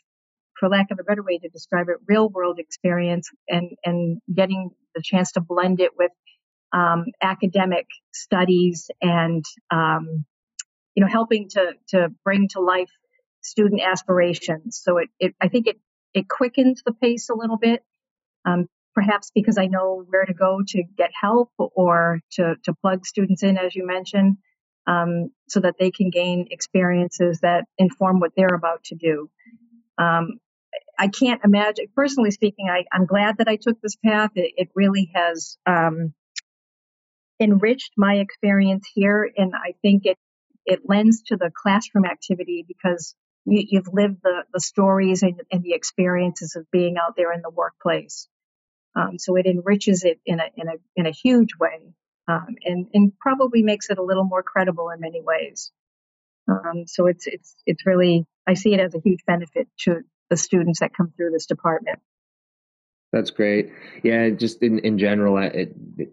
for 0.59 0.69
lack 0.69 0.90
of 0.90 0.99
a 1.00 1.05
better 1.05 1.23
way 1.23 1.38
to 1.38 1.49
describe 1.49 1.88
it, 1.88 1.97
real 2.07 2.29
world 2.29 2.59
experience 2.59 3.31
and, 3.49 3.73
and 3.85 4.21
getting 4.33 4.71
the 4.95 5.02
chance 5.02 5.33
to 5.33 5.40
blend 5.40 5.81
it 5.81 5.90
with 5.97 6.12
um, 6.75 7.07
academic 7.23 7.87
studies 8.12 8.90
and 9.00 9.45
um, 9.71 10.25
you 10.95 11.02
know 11.02 11.11
helping 11.11 11.49
to 11.50 11.73
to 11.88 12.09
bring 12.25 12.49
to 12.49 12.61
life 12.61 12.90
student 13.45 13.83
aspirations. 13.83 14.81
So 14.83 14.99
it, 14.99 15.09
it 15.19 15.35
I 15.41 15.49
think 15.49 15.67
it 15.67 15.79
it 16.15 16.29
quickens 16.29 16.83
the 16.85 16.93
pace 16.93 17.29
a 17.29 17.35
little 17.35 17.59
bit. 17.59 17.83
Um, 18.45 18.69
perhaps 18.95 19.31
because 19.35 19.59
I 19.59 19.67
know 19.67 20.05
where 20.09 20.25
to 20.25 20.35
go 20.35 20.61
to 20.67 20.83
get 20.97 21.11
help 21.21 21.51
or 21.59 22.21
to, 22.33 22.55
to 22.65 22.75
plug 22.75 23.05
students 23.05 23.43
in, 23.43 23.59
as 23.59 23.75
you 23.75 23.87
mentioned, 23.87 24.37
um, 24.87 25.31
so 25.49 25.61
that 25.61 25.75
they 25.79 25.91
can 25.91 26.11
gain 26.11 26.47
experiences 26.51 27.41
that 27.41 27.65
inform 27.77 28.21
what 28.21 28.33
they're 28.37 28.55
about 28.55 28.85
to 28.85 28.95
do. 28.95 29.29
Um, 29.99 30.39
I 30.99 31.09
can't 31.09 31.41
imagine, 31.45 31.87
personally 31.95 32.31
speaking, 32.31 32.69
I, 32.69 32.85
am 32.95 33.07
glad 33.07 33.39
that 33.39 33.49
I 33.49 33.57
took 33.57 33.81
this 33.81 33.97
path. 33.97 34.31
It, 34.37 34.53
it 34.57 34.69
really 34.75 35.11
has 35.15 35.57
um, 35.67 36.15
enriched 37.41 37.93
my 37.97 38.17
experience 38.17 38.89
here, 38.95 39.29
and 39.37 39.55
I 39.55 39.75
think 39.83 40.07
it 40.07 40.19
it 40.67 40.81
lends 40.89 41.23
to 41.25 41.37
the 41.37 41.51
classroom 41.55 42.07
activity 42.07 42.65
because 42.67 43.15
you, 43.47 43.79
have 43.79 43.93
lived 43.93 44.19
the, 44.23 44.45
the 44.53 44.61
stories 44.61 45.23
and, 45.23 45.41
and, 45.51 45.63
the 45.63 45.75
experiences 45.75 46.57
of 46.57 46.71
being 46.71 46.97
out 46.97 47.15
there 47.17 47.33
in 47.33 47.43
the 47.43 47.51
workplace. 47.51 48.29
Um, 48.97 49.19
so 49.19 49.37
it 49.37 49.47
enriches 49.47 50.05
it 50.05 50.21
in 50.25 50.41
a 50.41 50.45
in 50.57 50.69
a 50.69 50.75
in 50.97 51.07
a 51.07 51.11
huge 51.11 51.51
way, 51.59 51.81
um, 52.29 52.57
and 52.65 52.87
and 52.95 53.13
probably 53.19 53.63
makes 53.63 53.91
it 53.91 53.99
a 53.99 54.03
little 54.03 54.25
more 54.25 54.43
credible 54.43 54.91
in 54.91 55.01
many 55.01 55.21
ways. 55.21 55.73
Um, 56.49 56.85
so 56.87 57.07
it's 57.07 57.27
it's 57.27 57.57
it's 57.67 57.87
really 57.87 58.25
I 58.47 58.55
see 58.55 58.73
it 58.73 58.81
as 58.81 58.95
a 58.95 59.01
huge 59.01 59.25
benefit 59.27 59.69
to 59.81 60.03
the 60.31 60.37
students 60.37 60.81
that 60.81 60.95
come 60.95 61.13
through 61.17 61.33
this 61.33 61.47
department. 61.47 61.99
That's 63.13 63.31
great. 63.31 63.73
Yeah, 64.05 64.31
just 64.31 64.63
in 64.63 64.79
in 64.81 64.99
general, 64.99 65.39
it, 65.39 65.75
it, 65.99 66.11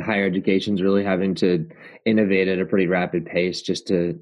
higher 0.00 0.26
education 0.26 0.74
is 0.74 0.82
really 0.82 1.04
having 1.04 1.34
to 1.36 1.68
innovate 2.04 2.48
at 2.48 2.60
a 2.60 2.66
pretty 2.66 2.86
rapid 2.86 3.26
pace 3.26 3.62
just 3.62 3.88
to 3.88 4.20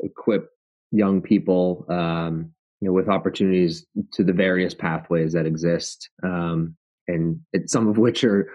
equip 0.00 0.50
young 0.90 1.20
people, 1.20 1.84
um, 1.88 2.52
you 2.80 2.88
know, 2.88 2.92
with 2.92 3.08
opportunities 3.08 3.86
to 4.12 4.24
the 4.24 4.32
various 4.32 4.74
pathways 4.74 5.32
that 5.32 5.46
exist. 5.46 6.08
Um, 6.22 6.76
and 7.08 7.40
it, 7.52 7.70
some 7.70 7.88
of 7.88 7.96
which 7.96 8.22
are 8.22 8.50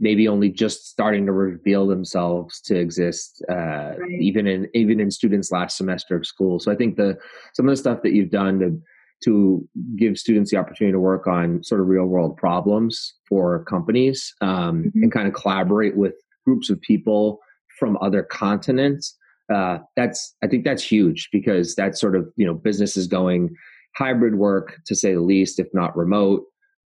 maybe 0.00 0.26
only 0.26 0.48
just 0.48 0.88
starting 0.88 1.26
to 1.26 1.32
reveal 1.32 1.86
themselves 1.86 2.60
to 2.62 2.74
exist, 2.74 3.44
uh, 3.50 3.94
right. 3.98 4.10
even 4.18 4.46
in 4.46 4.66
even 4.74 4.98
in 4.98 5.10
students' 5.10 5.52
last 5.52 5.76
semester 5.76 6.16
of 6.16 6.26
school. 6.26 6.58
So 6.58 6.72
I 6.72 6.74
think 6.74 6.96
the 6.96 7.18
some 7.54 7.68
of 7.68 7.72
the 7.72 7.76
stuff 7.76 8.02
that 8.02 8.14
you've 8.14 8.30
done 8.30 8.58
to 8.60 8.82
to 9.24 9.68
give 9.96 10.18
students 10.18 10.50
the 10.50 10.56
opportunity 10.56 10.92
to 10.92 10.98
work 10.98 11.26
on 11.26 11.62
sort 11.62 11.80
of 11.80 11.86
real 11.86 12.06
world 12.06 12.36
problems 12.36 13.14
for 13.28 13.64
companies 13.64 14.34
um, 14.40 14.84
mm-hmm. 14.84 15.02
and 15.02 15.12
kind 15.12 15.28
of 15.28 15.34
collaborate 15.34 15.96
with 15.96 16.14
groups 16.44 16.70
of 16.70 16.80
people 16.80 17.38
from 17.78 17.96
other 18.00 18.22
continents. 18.22 19.16
Uh, 19.52 19.78
that's 19.96 20.34
I 20.42 20.46
think 20.46 20.64
that's 20.64 20.82
huge 20.82 21.28
because 21.32 21.74
that's 21.74 22.00
sort 22.00 22.16
of 22.16 22.30
you 22.36 22.46
know 22.46 22.54
business 22.54 22.96
is 22.96 23.06
going 23.06 23.54
hybrid 23.96 24.36
work 24.36 24.80
to 24.86 24.94
say 24.94 25.14
the 25.14 25.20
least, 25.20 25.58
if 25.58 25.68
not 25.72 25.96
remote. 25.96 26.44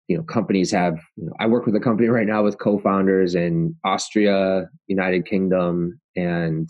You 0.09 0.17
know 0.17 0.23
companies 0.23 0.71
have 0.71 0.99
you 1.17 1.27
know, 1.27 1.33
i 1.41 1.47
work 1.49 1.67
with 1.67 1.75
a 1.75 1.81
company 1.81 2.09
right 2.19 2.29
now 2.29 2.45
with 2.45 2.61
co-founders 2.61 3.35
in 3.35 3.75
austria 3.85 4.69
united 4.87 5.27
kingdom 5.27 6.01
and 6.15 6.69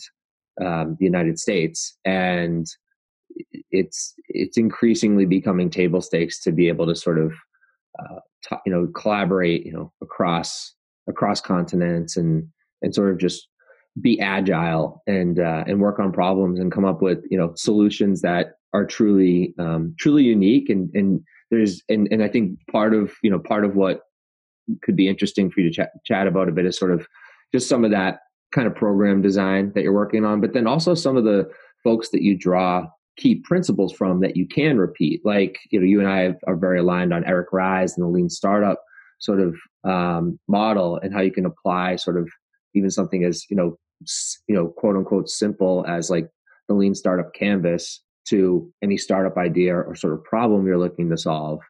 um, 0.64 0.96
the 0.98 1.04
united 1.04 1.38
states 1.38 1.98
and 2.06 2.66
it's 3.70 4.14
it's 4.28 4.56
increasingly 4.56 5.26
becoming 5.26 5.70
table 5.70 6.00
stakes 6.00 6.40
to 6.42 6.52
be 6.52 6.68
able 6.68 6.86
to 6.86 6.94
sort 6.94 7.18
of 7.18 7.32
uh, 7.98 8.20
t- 8.48 8.56
you 8.64 8.72
know 8.72 8.86
collaborate 8.94 9.64
you 9.66 9.72
know 9.72 9.92
across 10.02 10.74
across 11.08 11.40
continents 11.40 12.16
and 12.16 12.46
and 12.82 12.94
sort 12.94 13.10
of 13.10 13.18
just 13.18 13.48
be 14.00 14.20
agile 14.20 15.02
and 15.06 15.38
uh, 15.38 15.64
and 15.66 15.80
work 15.80 15.98
on 15.98 16.12
problems 16.12 16.58
and 16.58 16.72
come 16.72 16.84
up 16.84 17.00
with 17.02 17.24
you 17.30 17.38
know 17.38 17.52
solutions 17.56 18.20
that 18.22 18.52
are 18.74 18.84
truly 18.84 19.54
um, 19.58 19.94
truly 19.98 20.22
unique 20.22 20.68
and 20.68 20.90
and 20.94 21.20
there's 21.50 21.82
and 21.88 22.08
and 22.10 22.22
I 22.22 22.28
think 22.28 22.58
part 22.70 22.94
of 22.94 23.12
you 23.22 23.30
know 23.30 23.38
part 23.38 23.64
of 23.64 23.74
what 23.74 24.02
could 24.82 24.96
be 24.96 25.08
interesting 25.08 25.50
for 25.50 25.60
you 25.60 25.68
to 25.68 25.74
chat, 25.74 25.90
chat 26.04 26.26
about 26.26 26.48
a 26.48 26.52
bit 26.52 26.66
is 26.66 26.76
sort 26.76 26.90
of 26.90 27.06
just 27.52 27.68
some 27.68 27.84
of 27.84 27.90
that 27.92 28.20
kind 28.52 28.66
of 28.66 28.74
program 28.74 29.22
design 29.22 29.72
that 29.74 29.82
you're 29.82 29.92
working 29.92 30.24
on, 30.24 30.40
but 30.40 30.52
then 30.52 30.66
also 30.66 30.94
some 30.94 31.16
of 31.16 31.24
the 31.24 31.48
folks 31.84 32.10
that 32.10 32.22
you 32.22 32.36
draw 32.36 32.84
key 33.16 33.36
principles 33.36 33.92
from 33.92 34.20
that 34.20 34.36
you 34.36 34.46
can 34.46 34.76
repeat. 34.76 35.20
Like 35.24 35.58
you 35.70 35.80
know, 35.80 35.86
you 35.86 36.00
and 36.00 36.08
I 36.08 36.34
are 36.46 36.56
very 36.56 36.80
aligned 36.80 37.14
on 37.14 37.24
Eric 37.24 37.48
Ries 37.52 37.96
and 37.96 38.04
the 38.04 38.10
lean 38.10 38.28
startup 38.28 38.82
sort 39.20 39.40
of 39.40 39.56
um, 39.84 40.38
model 40.48 40.98
and 41.02 41.14
how 41.14 41.22
you 41.22 41.32
can 41.32 41.46
apply 41.46 41.96
sort 41.96 42.18
of 42.18 42.28
even 42.74 42.90
something 42.90 43.24
as 43.24 43.44
you 43.48 43.56
know 43.56 43.78
you 44.48 44.54
know 44.54 44.68
quote 44.68 44.96
unquote 44.96 45.28
simple 45.28 45.84
as 45.88 46.10
like 46.10 46.28
the 46.68 46.74
lean 46.74 46.94
startup 46.94 47.32
canvas 47.34 48.02
to 48.26 48.70
any 48.82 48.96
startup 48.96 49.36
idea 49.36 49.74
or 49.74 49.94
sort 49.94 50.12
of 50.12 50.24
problem 50.24 50.66
you're 50.66 50.78
looking 50.78 51.08
to 51.10 51.16
solve. 51.16 51.60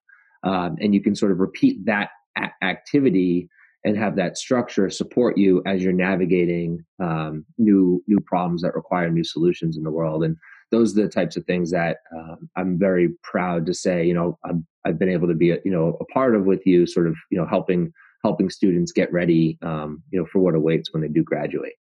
Um, 0.43 0.77
and 0.81 0.95
you 0.95 1.03
can 1.03 1.15
sort 1.15 1.33
of 1.33 1.39
repeat 1.39 1.85
that 1.85 2.11
a- 2.39 2.65
activity 2.65 3.49
and 3.85 3.97
have 3.97 4.17
that 4.17 4.37
structure 4.37 4.91
support 4.91 5.39
you 5.39 5.63
as 5.67 5.83
you're 5.83 5.93
navigating 5.93 6.85
um, 7.01 7.45
new 7.59 8.03
new 8.09 8.19
problems 8.21 8.63
that 8.63 8.75
require 8.75 9.11
new 9.11 9.25
solutions 9.25 9.77
in 9.77 9.85
the 9.85 9.91
world. 9.91 10.25
And 10.25 10.37
those 10.73 10.97
are 10.99 11.03
the 11.03 11.09
types 11.09 11.37
of 11.37 11.45
things 11.45 11.71
that 11.71 11.99
um, 12.15 12.49
I'm 12.57 12.79
very 12.79 13.11
proud 13.23 13.67
to 13.67 13.75
say. 13.75 14.05
You 14.05 14.15
know, 14.15 14.39
i 14.45 14.53
have 14.85 14.99
been 14.99 15.11
able 15.11 15.29
to 15.29 15.35
be 15.35 15.51
a, 15.51 15.59
you 15.65 15.71
know 15.71 15.97
a 16.01 16.05
part 16.07 16.35
of 16.35 16.47
with 16.47 16.67
you, 16.67 16.87
sort 16.87 17.07
of 17.07 17.17
you 17.31 17.39
know 17.39 17.47
helping 17.47 17.93
helping 18.25 18.51
students 18.51 18.91
get 18.91 19.13
ready, 19.13 19.57
um, 19.63 20.03
you 20.11 20.19
know, 20.19 20.27
for 20.33 20.41
what 20.41 20.57
awaits 20.57 20.93
when 20.93 21.01
they 21.01 21.09
do 21.09 21.23
graduate. 21.23 21.75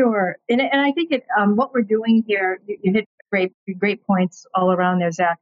Sure, 0.00 0.36
and 0.48 0.62
and 0.62 0.80
I 0.80 0.92
think 0.92 1.12
it 1.12 1.24
um, 1.38 1.56
what 1.56 1.74
we're 1.74 1.82
doing 1.82 2.24
here. 2.26 2.58
You, 2.66 2.78
you 2.82 2.92
hit 2.92 3.08
great, 3.30 3.52
great 3.78 4.06
points 4.06 4.46
all 4.54 4.72
around 4.72 5.00
there, 5.00 5.10
Zach. 5.10 5.38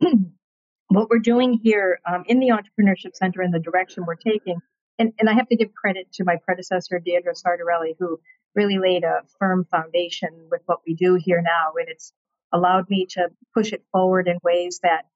what 0.88 1.08
we're 1.08 1.20
doing 1.20 1.60
here 1.62 2.00
um, 2.04 2.24
in 2.26 2.40
the 2.40 2.48
Entrepreneurship 2.48 3.14
Center 3.14 3.40
and 3.40 3.54
the 3.54 3.60
direction 3.60 4.04
we're 4.04 4.16
taking, 4.16 4.58
and, 4.98 5.12
and 5.18 5.30
I 5.30 5.34
have 5.34 5.48
to 5.48 5.56
give 5.56 5.74
credit 5.74 6.12
to 6.14 6.24
my 6.24 6.36
predecessor, 6.44 6.98
Deirdre 6.98 7.34
Sartorelli, 7.34 7.94
who 7.98 8.18
really 8.54 8.78
laid 8.78 9.04
a 9.04 9.22
firm 9.38 9.66
foundation 9.70 10.30
with 10.50 10.62
what 10.66 10.80
we 10.86 10.94
do 10.94 11.14
here 11.14 11.40
now. 11.40 11.72
And 11.78 11.88
it's 11.88 12.12
allowed 12.52 12.88
me 12.90 13.06
to 13.10 13.28
push 13.54 13.72
it 13.72 13.84
forward 13.92 14.28
in 14.28 14.38
ways 14.42 14.80
that 14.82 15.06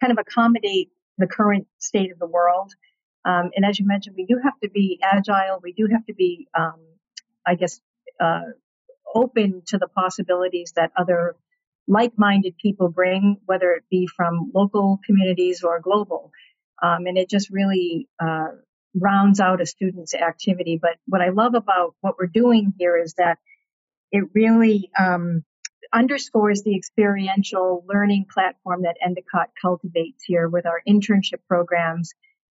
kind 0.00 0.12
of 0.12 0.18
accommodate 0.18 0.90
the 1.18 1.26
current 1.26 1.66
state 1.78 2.10
of 2.12 2.18
the 2.18 2.26
world. 2.26 2.72
Um, 3.24 3.50
and 3.56 3.64
as 3.64 3.78
you 3.78 3.86
mentioned, 3.86 4.16
we 4.16 4.26
do 4.26 4.40
have 4.42 4.58
to 4.62 4.68
be 4.68 5.00
agile. 5.02 5.60
We 5.62 5.72
do 5.72 5.88
have 5.90 6.04
to 6.06 6.14
be, 6.14 6.48
um, 6.56 6.80
I 7.46 7.54
guess, 7.54 7.80
uh, 8.20 8.40
open 9.14 9.62
to 9.66 9.78
the 9.78 9.88
possibilities 9.88 10.72
that 10.76 10.90
other 10.96 11.36
like-minded 11.86 12.56
people 12.56 12.88
bring, 12.88 13.36
whether 13.46 13.72
it 13.72 13.84
be 13.90 14.06
from 14.06 14.50
local 14.54 14.98
communities 15.04 15.62
or 15.62 15.80
global. 15.80 16.32
Um, 16.82 17.06
and 17.06 17.18
it 17.18 17.28
just 17.30 17.50
really 17.50 18.08
uh, 18.20 18.48
rounds 18.94 19.40
out 19.40 19.60
a 19.60 19.66
student's 19.66 20.14
activity. 20.14 20.78
But 20.80 20.96
what 21.06 21.20
I 21.20 21.28
love 21.28 21.54
about 21.54 21.94
what 22.00 22.16
we're 22.18 22.26
doing 22.26 22.72
here 22.78 22.96
is 22.96 23.14
that 23.14 23.38
it 24.10 24.24
really 24.34 24.90
um, 24.98 25.44
underscores 25.92 26.62
the 26.62 26.76
experiential 26.76 27.84
learning 27.88 28.26
platform 28.32 28.82
that 28.82 28.96
Endicott 29.04 29.50
cultivates 29.60 30.24
here 30.24 30.48
with 30.48 30.66
our 30.66 30.80
internship 30.88 31.40
programs, 31.48 32.14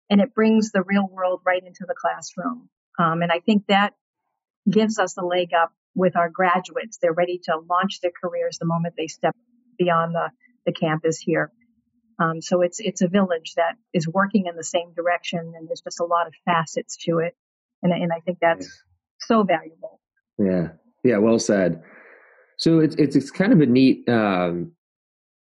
and 0.10 0.22
it 0.22 0.34
brings 0.34 0.72
the 0.72 0.84
real 0.84 1.08
world 1.12 1.42
right 1.46 1.64
into 1.66 1.86
the 1.88 1.96
classroom. 1.96 2.70
Um, 3.00 3.22
and 3.22 3.32
I 3.32 3.40
think 3.40 3.66
that 3.68 3.94
gives 4.70 5.00
us 5.00 5.18
a 5.18 5.26
leg 5.26 5.50
up 5.54 5.72
with 5.96 6.16
our 6.16 6.30
graduates. 6.30 6.98
They're 7.02 7.14
ready 7.14 7.40
to 7.46 7.58
launch 7.70 8.02
their 8.02 8.12
careers 8.12 8.58
the 8.60 8.66
moment 8.66 8.96
they 8.98 9.08
step 9.08 9.36
beyond 9.78 10.16
the, 10.16 10.30
the 10.66 10.74
campus 10.74 11.20
here. 11.20 11.52
Um, 12.20 12.42
so 12.42 12.62
it's 12.62 12.80
it's 12.80 13.02
a 13.02 13.10
village 13.10 13.54
that 13.58 13.76
is 13.94 14.08
working 14.08 14.46
in 14.48 14.56
the 14.56 14.64
same 14.64 14.94
direction, 14.94 15.40
and 15.40 15.68
there's 15.68 15.82
just 15.82 16.00
a 16.00 16.06
lot 16.06 16.28
of 16.28 16.34
facets 16.46 16.96
to 17.04 17.20
it, 17.20 17.36
and 17.84 17.92
and 17.92 18.12
I 18.14 18.22
think 18.22 18.38
that's 18.40 18.70
so 19.20 19.44
valuable. 19.44 20.00
Yeah, 20.38 20.70
yeah, 21.04 21.18
well 21.18 21.40
said. 21.40 21.84
So 22.58 22.80
it's 22.80 22.96
it's 22.96 23.18
it's 23.18 23.32
kind 23.32 23.52
of 23.52 23.60
a 23.60 23.66
neat 23.66 24.08
um, 24.08 24.72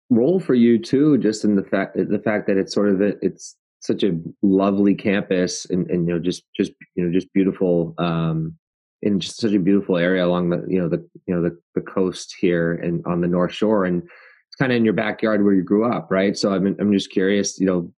role 0.09 0.39
for 0.39 0.55
you 0.55 0.79
too, 0.79 1.19
just 1.19 1.45
in 1.45 1.57
the 1.57 1.65
fact 1.65 1.97
the 1.97 2.23
fact 2.25 2.47
that 2.47 2.57
it's 2.57 2.73
sort 2.73 2.91
of 2.91 3.01
a, 3.01 3.15
it's 3.23 3.57
such 3.81 4.05
a 4.05 4.17
lovely 4.43 4.95
campus 4.95 5.67
and, 5.69 5.91
and 5.91 6.07
you 6.07 6.15
know 6.15 6.21
just 6.21 6.45
just 6.57 6.71
you 6.95 7.05
know 7.05 7.13
just 7.13 7.33
beautiful 7.33 7.95
um, 7.99 8.57
in 9.03 9.21
just 9.21 9.41
such 9.41 9.53
a 9.53 9.59
beautiful 9.59 9.97
area 9.97 10.25
along 10.25 10.51
the 10.51 10.65
you 10.69 10.81
know 10.81 10.89
the 10.89 11.07
you 11.27 11.35
know 11.35 11.43
the, 11.43 11.59
the 11.75 11.81
coast 11.81 12.35
here 12.39 12.75
and 12.75 13.05
on 13.07 13.21
the 13.21 13.29
north 13.29 13.53
shore 13.53 13.85
and 13.85 14.03
it's 14.03 14.57
kind 14.59 14.71
of 14.71 14.77
in 14.77 14.85
your 14.85 14.95
backyard 14.95 15.45
where 15.45 15.55
you 15.55 15.63
grew 15.63 15.91
up 15.91 16.09
right? 16.11 16.37
So 16.37 16.53
i'm 16.53 16.77
i'm 16.79 16.93
just 16.93 17.11
curious 17.11 17.59
you 17.59 17.67
know 17.67 17.93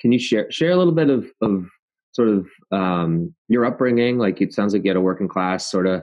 can 0.00 0.12
you 0.12 0.18
share 0.18 0.50
share 0.50 0.70
a 0.70 0.76
little 0.76 0.94
bit 0.94 1.10
of 1.10 1.30
of 1.40 1.66
sort 2.12 2.28
of 2.28 2.48
um, 2.72 3.34
your 3.48 3.64
upbringing? 3.64 4.18
Like 4.18 4.40
it 4.40 4.52
sounds 4.52 4.72
like 4.72 4.84
you 4.84 4.90
had 4.90 4.96
a 4.96 5.00
working 5.00 5.28
class 5.28 5.70
sort 5.70 5.86
of 5.86 6.02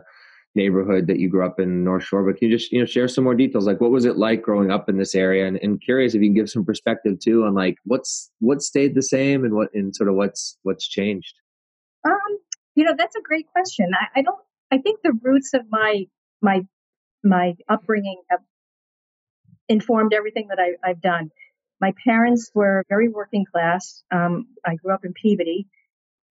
neighborhood 0.55 1.05
that 1.07 1.19
you 1.19 1.29
grew 1.29 1.45
up 1.45 1.59
in 1.59 1.83
north 1.83 2.03
shore 2.03 2.23
but 2.23 2.35
can 2.35 2.49
you 2.49 2.57
just 2.57 2.71
you 2.71 2.79
know 2.79 2.85
share 2.85 3.07
some 3.07 3.23
more 3.23 3.35
details? 3.35 3.67
Like 3.67 3.81
what 3.81 3.91
was 3.91 4.05
it 4.05 4.17
like 4.17 4.41
growing 4.41 4.71
up 4.71 4.89
in 4.89 4.97
this 4.97 5.13
area? 5.13 5.45
And, 5.47 5.57
and 5.61 5.81
curious 5.81 6.15
if 6.15 6.21
you 6.21 6.29
can 6.29 6.35
give 6.35 6.49
some 6.49 6.65
perspective 6.65 7.19
too 7.19 7.43
on 7.43 7.53
like 7.53 7.77
what's 7.83 8.31
what 8.39 8.61
stayed 8.61 8.95
the 8.95 9.03
same 9.03 9.45
and 9.45 9.53
what 9.53 9.69
and 9.73 9.95
sort 9.95 10.09
of 10.09 10.15
what's 10.15 10.57
what's 10.63 10.87
changed? 10.87 11.35
Um 12.05 12.36
you 12.77 12.83
know, 12.83 12.93
that's 12.95 13.15
a 13.15 13.21
great 13.21 13.47
question. 13.51 13.91
I, 13.93 14.19
I 14.19 14.21
don't. 14.21 14.39
I 14.71 14.77
think 14.77 14.99
the 15.03 15.17
roots 15.23 15.55
of 15.55 15.63
my 15.69 16.05
my 16.41 16.61
my 17.23 17.55
upbringing 17.67 18.21
have 18.29 18.41
informed 19.67 20.13
everything 20.13 20.49
that 20.49 20.59
I, 20.59 20.87
have 20.87 21.01
done. 21.01 21.31
My 21.81 21.93
parents 22.05 22.51
were 22.53 22.83
very 22.87 23.09
working 23.09 23.45
class. 23.51 24.03
Um, 24.11 24.47
I 24.63 24.75
grew 24.75 24.93
up 24.93 25.03
in 25.03 25.13
Peabody, 25.13 25.67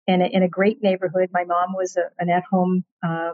in 0.08 0.22
a, 0.22 0.26
in 0.26 0.44
a 0.44 0.48
great 0.48 0.84
neighborhood. 0.84 1.30
My 1.34 1.46
mom 1.46 1.74
was 1.74 1.98
a, 1.98 2.04
an 2.20 2.30
at-home 2.30 2.86
uh, 3.06 3.32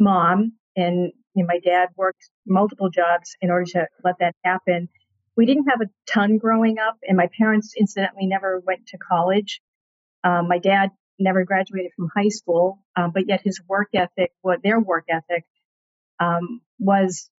mom, 0.00 0.54
and 0.76 1.12
you 1.34 1.42
know, 1.42 1.46
my 1.46 1.60
dad 1.60 1.90
worked 1.96 2.30
multiple 2.46 2.90
jobs 2.90 3.36
in 3.40 3.50
order 3.50 3.66
to 3.66 3.86
let 4.02 4.16
that 4.18 4.34
happen. 4.44 4.88
We 5.36 5.46
didn't 5.46 5.68
have 5.68 5.80
a 5.80 5.90
ton 6.12 6.38
growing 6.38 6.78
up, 6.80 6.96
and 7.06 7.16
my 7.16 7.28
parents, 7.38 7.74
incidentally, 7.78 8.26
never 8.26 8.60
went 8.66 8.88
to 8.88 8.98
college. 8.98 9.60
Um, 10.24 10.48
my 10.48 10.58
dad 10.58 10.90
never 11.18 11.44
graduated 11.44 11.92
from 11.96 12.10
high 12.14 12.28
school, 12.28 12.82
um, 12.96 13.12
but 13.12 13.28
yet 13.28 13.40
his 13.42 13.60
work 13.68 13.88
ethic, 13.94 14.32
what 14.42 14.62
their 14.62 14.80
work 14.80 15.04
ethic, 15.08 15.44
um, 16.20 16.60
was 16.78 17.30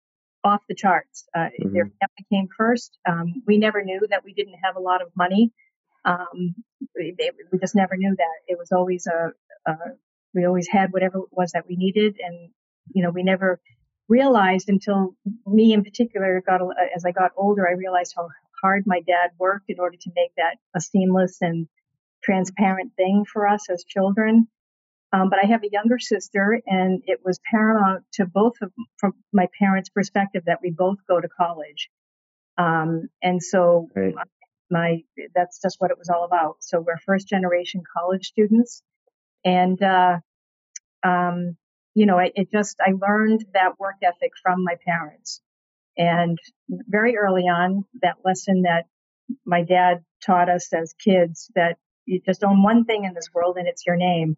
off 0.43 0.63
the 0.69 0.75
charts. 0.75 1.27
Uh, 1.35 1.39
mm-hmm. 1.39 1.73
Their 1.73 1.85
family 1.85 2.27
came 2.31 2.49
first. 2.57 2.99
Um, 3.09 3.43
we 3.47 3.59
never 3.59 3.83
knew 3.83 4.07
that 4.11 4.25
we 4.25 4.35
didn't 4.35 4.59
have 4.63 4.77
a 4.77 4.81
lot 4.81 5.03
of 5.03 5.09
money. 5.17 5.53
Um, 6.05 6.55
we, 6.95 7.17
we, 7.51 7.59
just 7.59 7.75
never 7.75 7.97
knew 7.97 8.15
that. 8.17 8.35
It 8.47 8.59
was 8.59 8.71
always 8.73 9.07
a, 9.07 9.33
a, 9.71 9.75
we 10.35 10.45
always 10.45 10.69
had 10.69 10.93
whatever 10.93 11.19
it 11.19 11.29
was 11.31 11.53
that 11.53 11.65
we 11.67 11.77
needed, 11.77 12.17
and 12.21 12.51
you 12.93 13.03
know 13.03 13.11
we 13.11 13.23
never 13.23 13.61
realized 14.09 14.69
until 14.69 15.15
me 15.47 15.73
in 15.73 15.83
particular 15.83 16.43
got 16.47 16.61
as 16.95 17.07
I 17.07 17.13
got 17.13 17.31
older, 17.37 17.67
I 17.67 17.73
realized 17.73 18.13
how 18.15 18.29
hard 18.63 18.85
my 18.87 19.01
dad 19.01 19.31
worked 19.39 19.71
in 19.71 19.81
order 19.81 19.97
to 19.99 20.11
make 20.15 20.33
that 20.37 20.57
a 20.77 20.81
seamless 20.81 21.39
and 21.41 21.69
transparent 22.25 22.93
thing 22.97 23.25
for 23.31 23.47
us 23.47 23.69
as 23.71 23.85
children. 23.85 24.49
Um, 25.13 25.31
but 25.31 25.39
I 25.39 25.47
have 25.47 25.63
a 25.63 25.71
younger 25.71 25.99
sister, 26.01 26.61
and 26.67 27.03
it 27.07 27.21
was 27.25 27.39
paramount 27.51 28.05
to 28.15 28.27
both 28.27 28.55
of 28.63 28.73
from 28.99 29.13
my 29.33 29.49
parents' 29.59 29.89
perspective 29.89 30.43
that 30.47 30.61
we 30.63 30.71
both 30.71 30.99
go 31.09 31.21
to 31.21 31.29
college. 31.29 31.89
Um, 32.59 33.09
and 33.23 33.43
so 33.43 33.91
Right. 33.95 34.15
my 34.71 35.03
that's 35.35 35.61
just 35.61 35.77
what 35.79 35.91
it 35.93 35.99
was 35.99 36.09
all 36.09 36.25
about. 36.25 36.57
So 36.61 36.81
we're 36.81 36.99
first 37.07 37.29
generation 37.29 37.83
college 37.97 38.27
students, 38.27 38.83
and 39.45 39.81
uh, 39.83 40.19
um, 41.05 41.57
you 41.95 42.07
know, 42.07 42.19
it, 42.19 42.33
it 42.35 42.51
just 42.53 42.77
I 42.81 42.93
learned 43.01 43.45
that 43.55 43.79
work 43.79 43.97
ethic 44.03 44.33
from 44.43 44.65
my 44.65 44.77
parents, 44.85 45.41
and 45.97 46.39
very 46.71 47.17
early 47.17 47.45
on, 47.45 47.85
that 48.03 48.17
lesson 48.25 48.63
that 48.63 48.87
my 49.45 49.63
dad 49.63 50.05
taught 50.25 50.49
us 50.49 50.73
as 50.73 50.95
kids 50.95 51.51
that 51.55 51.79
you 52.07 52.21
just 52.25 52.45
own 52.45 52.63
one 52.63 52.85
thing 52.85 53.05
in 53.05 53.15
this 53.15 53.31
world, 53.35 53.57
and 53.57 53.67
it's 53.67 53.87
your 53.87 53.97
name, 53.97 54.37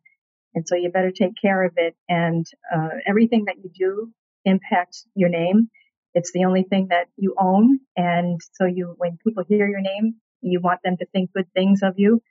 and 0.55 0.67
so 0.67 0.75
you 0.75 0.91
better 0.91 1.11
take 1.11 1.33
care 1.41 1.65
of 1.65 1.73
it, 1.77 1.95
and 2.09 2.47
uh, 2.75 2.89
everything 3.07 3.45
that 3.47 3.57
you 3.63 3.71
do 3.75 4.13
impacts 4.45 5.07
your 5.15 5.29
name. 5.29 5.69
It's 6.15 6.33
the 6.33 6.45
only 6.45 6.63
thing 6.63 6.89
that 6.91 7.09
you 7.17 7.35
own, 7.39 7.81
and 7.97 8.41
so 8.53 8.65
you 8.65 8.95
when 8.97 9.19
people 9.23 9.45
hear 9.49 9.69
your 9.69 9.81
name, 9.81 10.17
you 10.41 10.61
want 10.61 10.81
them 10.83 10.97
to 10.99 11.07
think 11.07 11.33
good 11.33 11.53
things 11.53 11.81
of 11.83 11.95
you, 11.99 12.23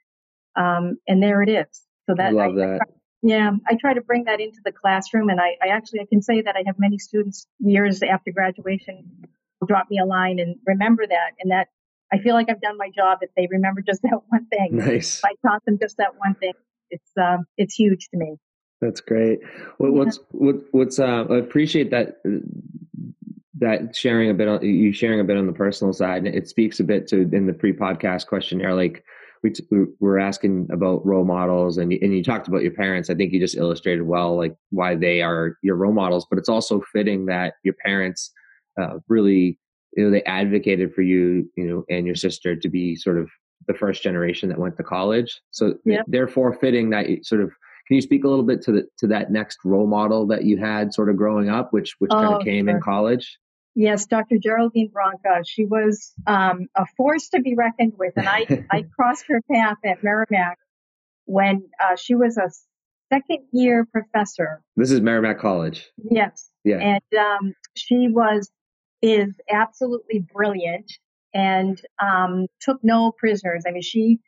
um, 0.56 0.98
and 1.06 1.22
there 1.22 1.42
it 1.42 1.48
is. 1.48 1.82
So 2.06 2.14
I 2.18 2.22
that 2.22 2.34
love 2.34 2.52
I, 2.52 2.60
that. 2.60 2.80
yeah, 3.22 3.50
I 3.66 3.76
try 3.76 3.94
to 3.94 4.00
bring 4.00 4.24
that 4.24 4.40
into 4.40 4.58
the 4.64 4.72
classroom, 4.72 5.28
and 5.28 5.40
I, 5.40 5.56
I 5.62 5.68
actually 5.68 6.00
I 6.00 6.06
can 6.06 6.22
say 6.22 6.42
that 6.42 6.56
I 6.56 6.62
have 6.66 6.78
many 6.78 6.98
students 6.98 7.46
years 7.60 8.02
after 8.02 8.32
graduation 8.32 9.24
who 9.60 9.66
drop 9.66 9.88
me 9.88 9.98
a 9.98 10.04
line 10.04 10.38
and 10.38 10.56
remember 10.66 11.06
that, 11.06 11.32
and 11.40 11.52
that 11.52 11.68
I 12.12 12.18
feel 12.18 12.34
like 12.34 12.48
I've 12.48 12.60
done 12.60 12.76
my 12.78 12.90
job 12.94 13.18
if 13.22 13.30
they 13.36 13.48
remember 13.50 13.80
just 13.82 14.02
that 14.04 14.18
one 14.28 14.46
thing. 14.46 14.76
Nice. 14.76 15.18
If 15.18 15.24
I 15.24 15.48
taught 15.48 15.64
them 15.64 15.78
just 15.80 15.96
that 15.98 16.16
one 16.18 16.34
thing, 16.36 16.52
it's 16.90 17.10
um, 17.20 17.44
it's 17.56 17.74
huge 17.74 18.08
to 18.10 18.16
me. 18.16 18.36
That's 18.80 19.00
great. 19.00 19.40
What, 19.78 19.88
Yeah. 19.88 19.98
what's 19.98 20.20
what, 20.30 20.56
what's 20.72 20.98
uh, 20.98 21.24
I 21.30 21.36
appreciate 21.38 21.90
that 21.90 22.16
that 23.58 23.96
sharing 23.96 24.28
a 24.30 24.34
bit 24.34 24.48
on 24.48 24.62
you 24.62 24.92
sharing 24.92 25.20
a 25.20 25.24
bit 25.24 25.36
on 25.36 25.46
the 25.46 25.52
personal 25.52 25.92
side. 25.92 26.26
It 26.26 26.48
speaks 26.48 26.78
a 26.80 26.84
bit 26.84 27.06
to 27.08 27.22
in 27.32 27.46
the 27.46 27.54
pre-podcast 27.54 28.26
questionnaire. 28.26 28.74
Like 28.74 29.02
we 29.42 29.50
t- 29.50 29.64
we 29.70 29.86
we're 30.00 30.18
asking 30.18 30.68
about 30.70 31.04
role 31.06 31.24
models, 31.24 31.78
and 31.78 31.92
you- 31.92 31.98
and 32.02 32.14
you 32.14 32.22
talked 32.22 32.48
about 32.48 32.62
your 32.62 32.72
parents. 32.72 33.08
I 33.08 33.14
think 33.14 33.32
you 33.32 33.40
just 33.40 33.56
illustrated 33.56 34.02
well 34.02 34.36
like 34.36 34.54
why 34.70 34.94
they 34.94 35.22
are 35.22 35.56
your 35.62 35.76
role 35.76 35.92
models. 35.94 36.26
But 36.28 36.38
it's 36.38 36.48
also 36.48 36.82
fitting 36.92 37.26
that 37.26 37.54
your 37.62 37.74
parents 37.82 38.30
uh, 38.80 38.98
really 39.08 39.58
you 39.96 40.04
know 40.04 40.10
they 40.10 40.22
advocated 40.24 40.94
for 40.94 41.02
you 41.02 41.50
you 41.56 41.64
know 41.66 41.84
and 41.88 42.06
your 42.06 42.14
sister 42.14 42.54
to 42.54 42.68
be 42.68 42.94
sort 42.94 43.18
of 43.18 43.28
the 43.66 43.74
first 43.74 44.02
generation 44.02 44.48
that 44.48 44.58
went 44.58 44.76
to 44.76 44.82
college. 44.84 45.40
So 45.50 45.74
Yeah. 45.84 46.02
therefore 46.06 46.52
fitting 46.54 46.90
that 46.90 47.06
sort 47.24 47.40
of 47.40 47.50
can 47.88 47.94
you 47.96 48.02
speak 48.02 48.24
a 48.24 48.28
little 48.28 48.44
bit 48.44 48.62
to 48.62 48.72
the 48.72 48.88
to 48.98 49.06
that 49.08 49.30
next 49.32 49.58
role 49.64 49.86
model 49.86 50.26
that 50.28 50.44
you 50.44 50.58
had 50.58 50.92
sort 50.92 51.08
of 51.08 51.16
growing 51.16 51.48
up, 51.48 51.72
which 51.72 51.94
which 51.98 52.10
kind 52.10 52.26
Oh, 52.28 52.36
of 52.38 52.44
came 52.44 52.68
in 52.68 52.80
college? 52.80 53.38
Yes, 53.78 54.06
Dr. 54.06 54.38
Geraldine 54.38 54.88
Branca. 54.88 55.44
She 55.46 55.66
was 55.66 56.12
um, 56.26 56.66
a 56.76 56.86
force 56.96 57.28
to 57.28 57.40
be 57.40 57.54
reckoned 57.54 57.92
with, 57.98 58.14
and 58.16 58.28
I 58.28 58.46
I 58.70 58.82
crossed 58.96 59.26
her 59.28 59.40
path 59.50 59.76
at 59.84 60.02
Merrimack 60.02 60.58
when 61.26 61.62
uh, 61.82 61.96
she 61.96 62.14
was 62.14 62.38
a 62.38 62.50
second 63.12 63.44
year 63.52 63.84
professor 63.92 64.62
This 64.76 64.90
is 64.90 65.00
Merrimack 65.00 65.38
College. 65.38 65.88
Yes. 66.10 66.50
Yeah. 66.64 66.78
And 66.78 67.18
um, 67.18 67.54
she 67.76 68.08
was 68.08 68.50
is 69.06 69.34
absolutely 69.50 70.18
brilliant 70.18 70.92
and 71.34 71.80
um, 72.02 72.46
took 72.60 72.82
no 72.82 73.12
prisoners. 73.12 73.64
I 73.66 73.70
mean, 73.70 73.82
she 73.82 74.20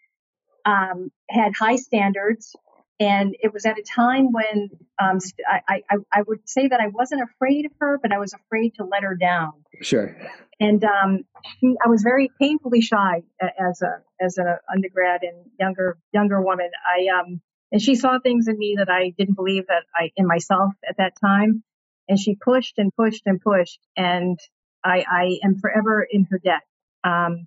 um, 0.64 1.10
had 1.30 1.52
high 1.58 1.76
standards, 1.76 2.54
and 3.00 3.34
it 3.40 3.52
was 3.52 3.64
at 3.64 3.78
a 3.78 3.82
time 3.82 4.32
when 4.32 4.70
um, 5.00 5.18
I, 5.48 5.82
I 5.90 5.96
I 6.12 6.22
would 6.22 6.48
say 6.48 6.68
that 6.68 6.80
I 6.80 6.88
wasn't 6.88 7.22
afraid 7.22 7.64
of 7.66 7.72
her, 7.80 7.98
but 8.02 8.12
I 8.12 8.18
was 8.18 8.34
afraid 8.34 8.74
to 8.74 8.84
let 8.84 9.02
her 9.02 9.14
down. 9.14 9.52
Sure. 9.80 10.16
And 10.60 10.82
um, 10.84 11.24
she, 11.60 11.76
I 11.84 11.88
was 11.88 12.02
very 12.02 12.30
painfully 12.40 12.80
shy 12.80 13.22
as 13.40 13.82
a 13.82 14.02
as 14.20 14.36
an 14.38 14.56
undergrad 14.72 15.22
and 15.22 15.50
younger 15.58 15.96
younger 16.12 16.42
woman. 16.42 16.70
I 16.84 17.06
um 17.18 17.40
and 17.70 17.80
she 17.80 17.94
saw 17.94 18.18
things 18.18 18.48
in 18.48 18.58
me 18.58 18.76
that 18.78 18.88
I 18.90 19.14
didn't 19.16 19.34
believe 19.34 19.66
that 19.68 19.84
I 19.94 20.10
in 20.16 20.26
myself 20.26 20.72
at 20.88 20.96
that 20.98 21.14
time. 21.20 21.62
And 22.08 22.18
she 22.18 22.34
pushed 22.34 22.78
and 22.78 22.90
pushed 22.94 23.22
and 23.26 23.38
pushed, 23.40 23.80
and 23.94 24.38
I, 24.84 25.04
I 25.10 25.38
am 25.44 25.58
forever 25.58 26.06
in 26.08 26.26
her 26.30 26.38
debt. 26.38 26.62
Um, 27.04 27.46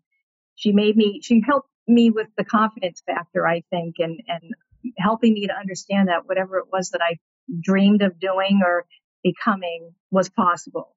she 0.56 0.72
made 0.72 0.96
me. 0.96 1.22
She 1.24 1.42
helped 1.46 1.70
me 1.88 2.10
with 2.10 2.28
the 2.38 2.46
confidence 2.46 3.02
factor, 3.06 3.48
I 3.48 3.64
think, 3.70 3.96
and 4.00 4.22
and 4.28 4.54
helping 4.98 5.34
me 5.34 5.48
to 5.48 5.54
understand 5.54 6.08
that 6.08 6.28
whatever 6.28 6.58
it 6.58 6.66
was 6.72 6.90
that 6.92 7.02
I 7.02 7.18
dreamed 7.62 8.02
of 8.02 8.20
doing 8.20 8.62
or 8.64 8.86
becoming 9.24 9.94
was 10.10 10.30
possible. 10.30 10.96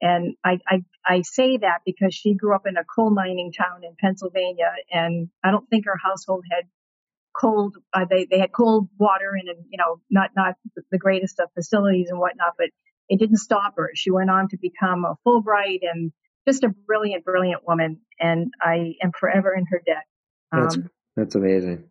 And 0.00 0.36
I, 0.44 0.60
I, 0.68 0.84
I 1.04 1.22
say 1.22 1.56
that 1.56 1.80
because 1.84 2.14
she 2.14 2.34
grew 2.34 2.54
up 2.54 2.66
in 2.66 2.76
a 2.76 2.84
coal 2.84 3.10
mining 3.10 3.52
town 3.52 3.82
in 3.82 3.96
Pennsylvania, 3.98 4.72
and 4.92 5.28
I 5.42 5.50
don't 5.50 5.68
think 5.68 5.86
her 5.86 5.98
household 6.02 6.44
had 6.50 6.64
cold. 7.36 7.76
Uh, 7.92 8.04
they 8.08 8.26
they 8.30 8.38
had 8.38 8.52
cold 8.52 8.88
water 8.98 9.32
and, 9.34 9.48
and 9.48 9.64
you 9.70 9.78
know 9.78 10.00
not 10.08 10.30
not 10.36 10.54
the 10.90 10.98
greatest 10.98 11.40
of 11.40 11.48
facilities 11.54 12.10
and 12.10 12.20
whatnot, 12.20 12.54
but 12.56 12.68
it 13.08 13.18
didn't 13.18 13.38
stop 13.38 13.74
her. 13.76 13.90
She 13.94 14.10
went 14.10 14.30
on 14.30 14.48
to 14.48 14.58
become 14.60 15.04
a 15.04 15.14
Fulbright 15.26 15.80
and 15.82 16.12
just 16.46 16.64
a 16.64 16.68
brilliant, 16.86 17.24
brilliant 17.24 17.66
woman. 17.66 18.00
And 18.20 18.52
I 18.62 18.94
am 19.02 19.12
forever 19.18 19.54
in 19.54 19.64
her 19.70 19.82
debt. 19.86 20.04
That's 20.52 20.76
Um, 20.76 20.90
that's 21.16 21.34
amazing. 21.34 21.84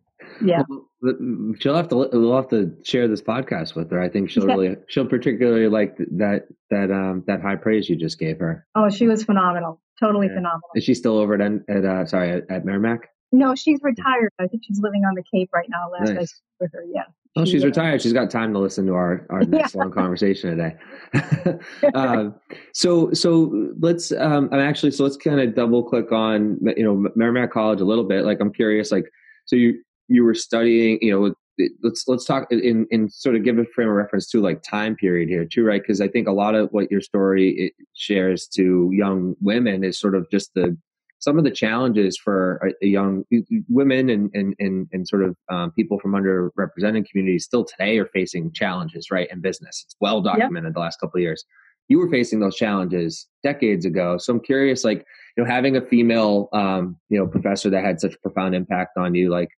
yeah. 0.44 0.62
Well, 0.68 1.54
she'll 1.60 1.76
have 1.76 1.88
to 1.88 1.96
we'll 2.12 2.34
have 2.36 2.48
to 2.48 2.74
share 2.82 3.06
this 3.08 3.22
podcast 3.22 3.76
with 3.76 3.90
her. 3.92 4.00
I 4.00 4.08
think 4.08 4.30
she'll 4.30 4.46
Yeah. 4.48 4.54
really 4.54 4.76
she'll 4.88 5.06
particularly 5.06 5.68
like 5.68 5.96
that 6.16 6.48
that 6.70 6.90
um 6.90 7.22
that 7.26 7.40
high 7.40 7.56
praise 7.56 7.88
you 7.88 7.96
just 7.96 8.18
gave 8.18 8.38
her. 8.40 8.66
Oh, 8.74 8.88
she 8.90 9.06
was 9.06 9.22
phenomenal. 9.24 9.80
Totally 10.00 10.26
Yeah. 10.26 10.34
phenomenal. 10.34 10.68
Is 10.74 10.84
she 10.84 10.94
still 10.94 11.18
over 11.18 11.34
at 11.34 11.40
at 11.68 11.84
uh, 11.84 12.04
sorry 12.06 12.30
at, 12.30 12.50
at 12.50 12.64
Merrimack? 12.64 13.08
No, 13.32 13.54
she's 13.54 13.80
retired. 13.82 14.32
I 14.38 14.46
think 14.46 14.62
she's 14.66 14.80
living 14.80 15.04
on 15.04 15.14
the 15.14 15.22
Cape 15.22 15.50
right 15.52 15.68
now. 15.68 15.90
Last 15.90 16.10
I 16.10 16.14
Nice. 16.14 16.30
spoke 16.30 16.42
with 16.60 16.72
her, 16.72 16.84
yeah. 16.92 17.04
Oh, 17.36 17.44
She, 17.44 17.52
she's 17.52 17.64
retired. 17.64 18.00
She's 18.00 18.14
got 18.14 18.30
time 18.30 18.52
to 18.54 18.58
listen 18.58 18.86
to 18.86 18.94
our 18.94 19.26
our 19.30 19.40
next 19.44 19.74
long 19.74 19.92
conversation 19.92 20.56
today. 20.56 21.58
um, 21.94 22.34
so 22.72 23.12
so 23.12 23.70
let's 23.80 24.12
um, 24.12 24.48
I'm 24.50 24.60
actually 24.60 24.92
so 24.92 25.04
let's 25.04 25.16
kind 25.16 25.40
of 25.40 25.54
double 25.54 25.82
click 25.82 26.10
on 26.10 26.58
you 26.76 26.84
know 26.84 27.10
Merrimack 27.16 27.50
College 27.50 27.80
a 27.80 27.84
little 27.84 28.04
bit. 28.04 28.24
Like 28.24 28.40
I'm 28.40 28.52
curious, 28.52 28.90
like 28.90 29.10
so 29.44 29.56
you 29.56 29.82
you 30.08 30.24
were 30.24 30.34
studying, 30.34 30.98
you 31.02 31.10
know. 31.12 31.34
Let's 31.82 32.06
let's 32.06 32.24
talk 32.24 32.46
in 32.52 32.86
in 32.92 33.10
sort 33.10 33.34
of 33.34 33.42
give 33.42 33.58
a 33.58 33.64
frame 33.64 33.88
of 33.88 33.94
reference 33.94 34.30
to 34.30 34.40
like 34.40 34.62
time 34.62 34.94
period 34.94 35.28
here 35.28 35.44
too, 35.44 35.64
right? 35.64 35.82
Because 35.82 36.00
I 36.00 36.06
think 36.06 36.28
a 36.28 36.32
lot 36.32 36.54
of 36.54 36.68
what 36.70 36.88
your 36.88 37.00
story 37.00 37.50
it 37.50 37.72
shares 37.94 38.46
to 38.54 38.88
young 38.92 39.34
women 39.40 39.82
is 39.82 39.98
sort 39.98 40.14
of 40.14 40.30
just 40.30 40.54
the 40.54 40.78
some 41.20 41.38
of 41.38 41.44
the 41.44 41.50
challenges 41.50 42.16
for 42.16 42.72
young 42.80 43.24
women 43.68 44.08
and 44.10 44.30
and 44.34 44.54
and, 44.58 44.88
and 44.92 45.08
sort 45.08 45.24
of 45.24 45.36
um, 45.50 45.72
people 45.72 45.98
from 45.98 46.12
underrepresented 46.12 47.08
communities 47.08 47.44
still 47.44 47.64
today 47.64 47.98
are 47.98 48.06
facing 48.06 48.52
challenges 48.52 49.10
right 49.10 49.28
in 49.30 49.40
business. 49.40 49.82
It's 49.86 49.96
well 50.00 50.20
documented 50.20 50.74
the 50.74 50.80
last 50.80 51.00
couple 51.00 51.18
of 51.18 51.22
years. 51.22 51.44
You 51.88 51.98
were 51.98 52.10
facing 52.10 52.40
those 52.40 52.56
challenges 52.56 53.26
decades 53.42 53.84
ago. 53.84 54.18
So 54.18 54.32
i'm 54.32 54.40
curious 54.40 54.84
like 54.84 55.06
you 55.36 55.44
know 55.44 55.50
having 55.50 55.76
a 55.76 55.80
female 55.80 56.48
um, 56.52 56.96
you 57.08 57.18
know 57.18 57.26
professor 57.26 57.70
that 57.70 57.84
had 57.84 58.00
such 58.00 58.14
a 58.14 58.18
profound 58.18 58.54
impact 58.54 58.96
on 58.96 59.14
you 59.14 59.30
like 59.30 59.50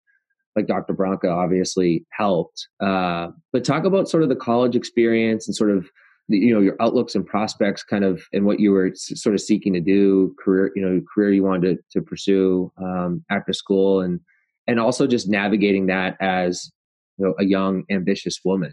like 0.56 0.66
dr 0.66 0.92
branca 0.94 1.28
obviously 1.28 2.04
helped. 2.10 2.68
Uh, 2.80 3.28
but 3.52 3.64
talk 3.64 3.84
about 3.84 4.08
sort 4.08 4.22
of 4.22 4.28
the 4.28 4.36
college 4.36 4.76
experience 4.76 5.46
and 5.46 5.54
sort 5.54 5.70
of 5.70 5.88
you 6.30 6.54
know 6.54 6.60
your 6.60 6.76
outlooks 6.80 7.14
and 7.14 7.26
prospects 7.26 7.82
kind 7.82 8.04
of 8.04 8.22
and 8.32 8.44
what 8.44 8.60
you 8.60 8.70
were 8.70 8.90
sort 8.94 9.34
of 9.34 9.40
seeking 9.40 9.72
to 9.72 9.80
do 9.80 10.34
career 10.42 10.70
you 10.74 10.82
know 10.82 11.00
career 11.12 11.32
you 11.32 11.42
wanted 11.42 11.76
to, 11.76 12.00
to 12.00 12.04
pursue 12.04 12.72
um, 12.78 13.24
after 13.30 13.52
school 13.52 14.00
and 14.00 14.20
and 14.66 14.80
also 14.80 15.06
just 15.06 15.28
navigating 15.28 15.86
that 15.86 16.16
as 16.20 16.70
you 17.18 17.26
know 17.26 17.34
a 17.38 17.44
young 17.44 17.84
ambitious 17.90 18.40
woman 18.44 18.72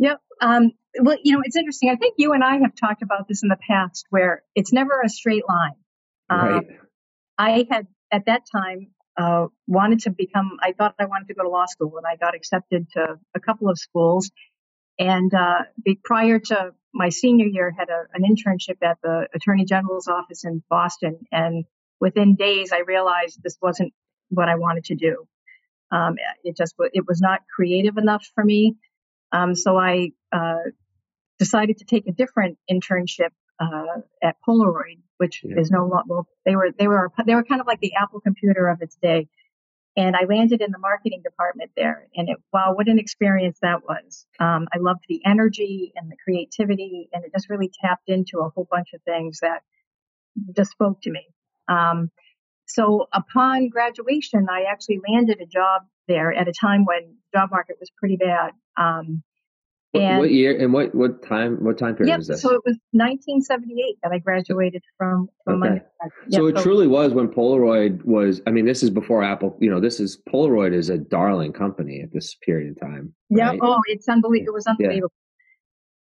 Yep. 0.00 0.20
Um, 0.40 0.70
well, 1.00 1.16
you 1.24 1.32
know, 1.32 1.42
it's 1.44 1.56
interesting. 1.56 1.90
I 1.90 1.96
think 1.96 2.14
you 2.18 2.32
and 2.32 2.44
I 2.44 2.58
have 2.58 2.72
talked 2.76 3.02
about 3.02 3.26
this 3.26 3.42
in 3.42 3.48
the 3.48 3.58
past 3.68 4.06
where 4.10 4.44
it's 4.54 4.72
never 4.72 5.00
a 5.04 5.08
straight 5.08 5.42
line. 5.48 5.74
Um, 6.30 6.38
right 6.38 6.66
I 7.38 7.66
had 7.70 7.86
at 8.12 8.26
that 8.26 8.42
time 8.50 8.88
uh, 9.16 9.46
wanted 9.66 10.00
to 10.00 10.10
become, 10.10 10.58
I 10.62 10.72
thought 10.72 10.94
I 10.98 11.06
wanted 11.06 11.28
to 11.28 11.34
go 11.34 11.44
to 11.44 11.48
law 11.48 11.66
school 11.66 11.92
and 11.96 12.06
I 12.06 12.16
got 12.16 12.34
accepted 12.34 12.88
to 12.94 13.18
a 13.34 13.40
couple 13.40 13.70
of 13.70 13.78
schools. 13.78 14.30
And 14.98 15.32
uh, 15.32 15.60
prior 16.04 16.38
to 16.40 16.74
my 16.92 17.10
senior 17.10 17.46
year, 17.46 17.72
had 17.76 17.88
a, 17.88 18.04
an 18.14 18.22
internship 18.24 18.78
at 18.82 18.98
the 19.02 19.28
Attorney 19.34 19.64
General's 19.64 20.08
office 20.08 20.44
in 20.44 20.62
Boston. 20.68 21.20
And 21.30 21.64
within 22.00 22.34
days, 22.34 22.72
I 22.72 22.80
realized 22.80 23.40
this 23.42 23.58
wasn't 23.62 23.92
what 24.30 24.48
I 24.48 24.56
wanted 24.56 24.84
to 24.86 24.94
do. 24.96 25.26
Um, 25.90 26.16
it 26.44 26.56
just 26.56 26.74
it 26.92 27.06
was 27.06 27.20
not 27.20 27.40
creative 27.54 27.96
enough 27.96 28.26
for 28.34 28.44
me. 28.44 28.76
Um, 29.32 29.54
so 29.54 29.78
I 29.78 30.10
uh, 30.32 30.56
decided 31.38 31.78
to 31.78 31.84
take 31.84 32.06
a 32.06 32.12
different 32.12 32.58
internship 32.70 33.30
uh, 33.60 34.00
at 34.22 34.36
Polaroid, 34.46 34.98
which 35.18 35.42
Yeah. 35.44 35.58
is 35.60 35.70
no 35.70 35.86
longer 35.86 36.02
well, 36.06 36.28
they 36.44 36.56
were 36.56 36.70
they 36.78 36.88
were 36.88 37.10
they 37.26 37.34
were 37.34 37.44
kind 37.44 37.60
of 37.60 37.66
like 37.66 37.80
the 37.80 37.94
Apple 37.94 38.20
computer 38.20 38.68
of 38.68 38.82
its 38.82 38.96
day. 38.96 39.28
And 39.98 40.14
I 40.14 40.24
landed 40.26 40.62
in 40.62 40.70
the 40.70 40.78
marketing 40.78 41.22
department 41.24 41.72
there. 41.76 42.06
And 42.14 42.28
it, 42.28 42.38
wow, 42.52 42.72
what 42.74 42.86
an 42.86 43.00
experience 43.00 43.58
that 43.62 43.82
was! 43.82 44.26
Um, 44.38 44.68
I 44.72 44.78
loved 44.78 45.04
the 45.08 45.20
energy 45.26 45.92
and 45.96 46.08
the 46.10 46.16
creativity, 46.22 47.08
and 47.12 47.24
it 47.24 47.32
just 47.32 47.50
really 47.50 47.70
tapped 47.84 48.08
into 48.08 48.38
a 48.38 48.48
whole 48.48 48.68
bunch 48.70 48.90
of 48.94 49.02
things 49.02 49.40
that 49.40 49.62
just 50.56 50.70
spoke 50.70 51.02
to 51.02 51.10
me. 51.10 51.26
Um, 51.68 52.10
so 52.66 53.08
upon 53.12 53.70
graduation, 53.70 54.46
I 54.48 54.66
actually 54.70 55.00
landed 55.06 55.40
a 55.40 55.46
job 55.46 55.82
there 56.06 56.32
at 56.32 56.46
a 56.46 56.52
time 56.52 56.84
when 56.84 57.16
job 57.34 57.50
market 57.50 57.76
was 57.80 57.90
pretty 57.98 58.16
bad. 58.16 58.52
Um, 58.76 59.24
and 59.94 60.18
what 60.18 60.30
year 60.30 60.56
and 60.58 60.72
what 60.72 60.94
what 60.94 61.22
time 61.22 61.56
what 61.64 61.78
time 61.78 61.96
period 61.96 62.10
yep, 62.10 62.18
was 62.18 62.26
this? 62.26 62.42
So 62.42 62.50
it 62.50 62.60
was 62.64 62.76
1978 62.92 63.96
that 64.02 64.12
I 64.12 64.18
graduated 64.18 64.82
from 64.98 65.28
from 65.44 65.62
okay. 65.62 65.80
so 66.30 66.46
it 66.46 66.56
so, 66.56 66.62
truly 66.62 66.86
was 66.86 67.14
when 67.14 67.28
Polaroid 67.28 68.04
was. 68.04 68.42
I 68.46 68.50
mean, 68.50 68.66
this 68.66 68.82
is 68.82 68.90
before 68.90 69.22
Apple. 69.22 69.56
You 69.60 69.70
know, 69.70 69.80
this 69.80 69.98
is 69.98 70.20
Polaroid 70.28 70.74
is 70.74 70.90
a 70.90 70.98
darling 70.98 71.52
company 71.52 72.02
at 72.02 72.12
this 72.12 72.34
period 72.44 72.70
of 72.70 72.80
time. 72.80 73.14
Right? 73.30 73.54
Yeah. 73.54 73.58
Oh, 73.62 73.80
it's 73.86 74.08
unbelievable. 74.08 74.52
It 74.52 74.54
was 74.54 74.66
unbelievable. 74.66 75.12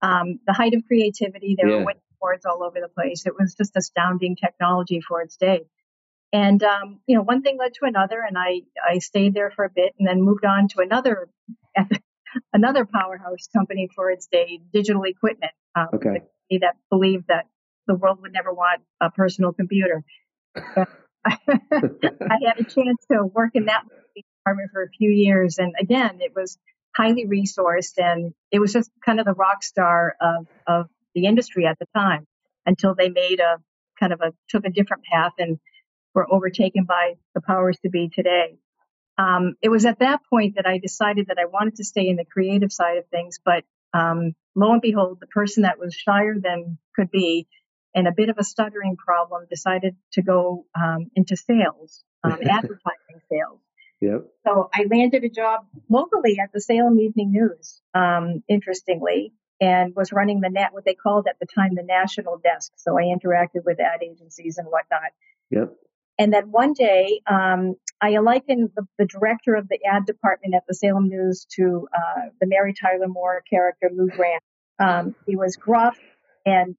Yeah. 0.03 0.21
Um, 0.21 0.41
the 0.47 0.53
height 0.53 0.75
of 0.75 0.83
creativity. 0.87 1.57
There 1.59 1.69
yeah. 1.69 1.77
were 1.77 1.85
winning 1.87 2.03
awards 2.21 2.45
all 2.45 2.63
over 2.63 2.81
the 2.81 2.89
place. 2.89 3.25
It 3.25 3.33
was 3.39 3.55
just 3.55 3.77
astounding 3.77 4.37
technology 4.37 5.01
for 5.01 5.23
its 5.23 5.37
day. 5.37 5.63
And 6.35 6.63
um, 6.63 7.01
you 7.07 7.17
know, 7.17 7.23
one 7.23 7.41
thing 7.41 7.57
led 7.59 7.73
to 7.75 7.87
another, 7.87 8.21
and 8.21 8.37
I 8.39 8.61
I 8.87 8.99
stayed 8.99 9.33
there 9.33 9.51
for 9.51 9.65
a 9.65 9.71
bit, 9.71 9.95
and 9.99 10.07
then 10.07 10.21
moved 10.21 10.45
on 10.45 10.69
to 10.69 10.81
another 10.81 11.31
another 12.53 12.85
powerhouse 12.85 13.49
company 13.55 13.89
for 13.95 14.11
its 14.11 14.27
day, 14.27 14.61
Digital 14.73 15.03
Equipment. 15.05 15.53
Um, 15.75 15.89
okay. 15.95 16.23
That 16.51 16.77
believed 16.91 17.27
that 17.29 17.47
the 17.87 17.95
world 17.95 18.21
would 18.23 18.33
never 18.33 18.53
want 18.53 18.83
a 19.01 19.11
personal 19.11 19.53
computer. 19.53 20.03
I 20.57 21.37
had 22.45 22.59
a 22.59 22.65
chance 22.65 23.05
to 23.13 23.25
work 23.25 23.51
in 23.55 23.67
that 23.67 23.85
department 24.17 24.71
for 24.73 24.83
a 24.83 24.89
few 24.89 25.11
years, 25.11 25.59
and 25.59 25.75
again, 25.79 26.19
it 26.21 26.33
was 26.35 26.59
highly 26.97 27.27
resourced, 27.27 27.99
and 27.99 28.33
it 28.51 28.59
was 28.59 28.73
just 28.73 28.91
kind 29.05 29.21
of 29.21 29.27
the 29.27 29.35
rock 29.35 29.63
star 29.63 30.17
of 30.21 30.47
of 30.67 30.87
the 31.15 31.27
industry 31.27 31.67
at 31.67 31.79
the 31.79 31.87
time 31.95 32.27
until 32.67 32.95
they 32.95 33.09
made 33.09 33.41
a 33.41 33.59
kind 33.99 34.13
of 34.13 34.21
a 34.21 34.33
took 34.49 34.65
a 34.65 34.71
different 34.71 35.05
path 35.05 35.33
and 35.39 35.59
were 36.15 36.27
overtaken 36.33 36.85
by 36.85 37.15
the 37.35 37.41
powers 37.41 37.79
to 37.83 37.91
be 37.91 38.09
today. 38.09 38.57
Um, 39.21 39.55
it 39.61 39.69
was 39.69 39.85
at 39.85 39.99
that 39.99 40.21
point 40.31 40.57
that 40.57 40.67
I 40.67 40.79
decided 40.79 41.27
that 41.29 41.39
I 41.39 41.45
wanted 41.45 41.77
to 41.77 41.85
stay 41.85 42.09
in 42.09 42.17
the 42.17 42.25
creative 42.25 42.73
side 42.73 42.97
of 42.97 43.07
things, 43.09 43.39
but 43.45 43.65
um, 43.93 44.35
lo 44.55 44.73
and 44.73 44.81
behold, 44.81 45.19
the 45.21 45.27
person 45.27 45.65
that 45.65 45.79
was 45.79 45.95
shyer 45.95 46.37
than 46.41 46.79
could 46.97 47.11
be 47.11 47.47
and 47.95 48.07
a 48.07 48.13
bit 48.13 48.29
of 48.29 48.39
a 48.39 48.45
stuttering 48.45 48.97
problem 48.97 49.47
decided 49.51 49.97
to 50.13 50.23
go 50.23 50.67
um, 50.81 51.11
into 51.15 51.37
sales, 51.37 52.05
um, 52.23 52.33
advertising 52.49 53.21
sales. 53.29 53.61
Yep. 54.01 54.27
So 54.47 54.71
I 54.73 54.87
landed 54.91 55.25
a 55.25 55.29
job 55.29 55.67
locally 55.89 56.39
at 56.43 56.53
the 56.55 56.61
Salem 56.61 56.99
Evening 57.01 57.33
News, 57.33 57.83
um, 57.93 58.43
interestingly, 58.49 59.35
and 59.61 59.95
was 59.95 60.13
running 60.13 60.41
the 60.41 60.49
net, 60.49 60.73
what 60.73 60.85
they 60.87 60.95
called 60.95 61.27
at 61.29 61.39
the 61.39 61.47
time 61.47 61.75
the 61.75 61.83
national 61.83 62.39
desk. 62.39 62.73
So 62.77 62.99
I 62.99 63.03
interacted 63.03 63.65
with 63.67 63.79
ad 63.81 64.03
agencies 64.03 64.57
and 64.57 64.69
whatnot. 64.69 65.11
Yep. 65.51 65.75
And 66.21 66.35
then 66.35 66.51
one 66.51 66.75
day, 66.75 67.23
um, 67.27 67.77
I 68.03 68.19
likened 68.19 68.73
the, 68.77 68.87
the, 68.99 69.07
director 69.07 69.55
of 69.55 69.69
the 69.69 69.79
ad 69.87 70.05
department 70.05 70.55
at 70.55 70.65
the 70.69 70.75
Salem 70.75 71.09
News 71.09 71.47
to 71.57 71.89
uh, 71.97 72.29
the 72.43 72.47
Mary 72.47 72.75
Tyler 72.79 73.09
Moore 73.09 73.43
character, 73.49 73.91
Lou 73.91 74.09
Grant. 74.09 74.43
Um, 74.79 75.15
he 75.27 75.35
was 75.35 75.57
gruff 75.57 75.97
and 76.45 76.77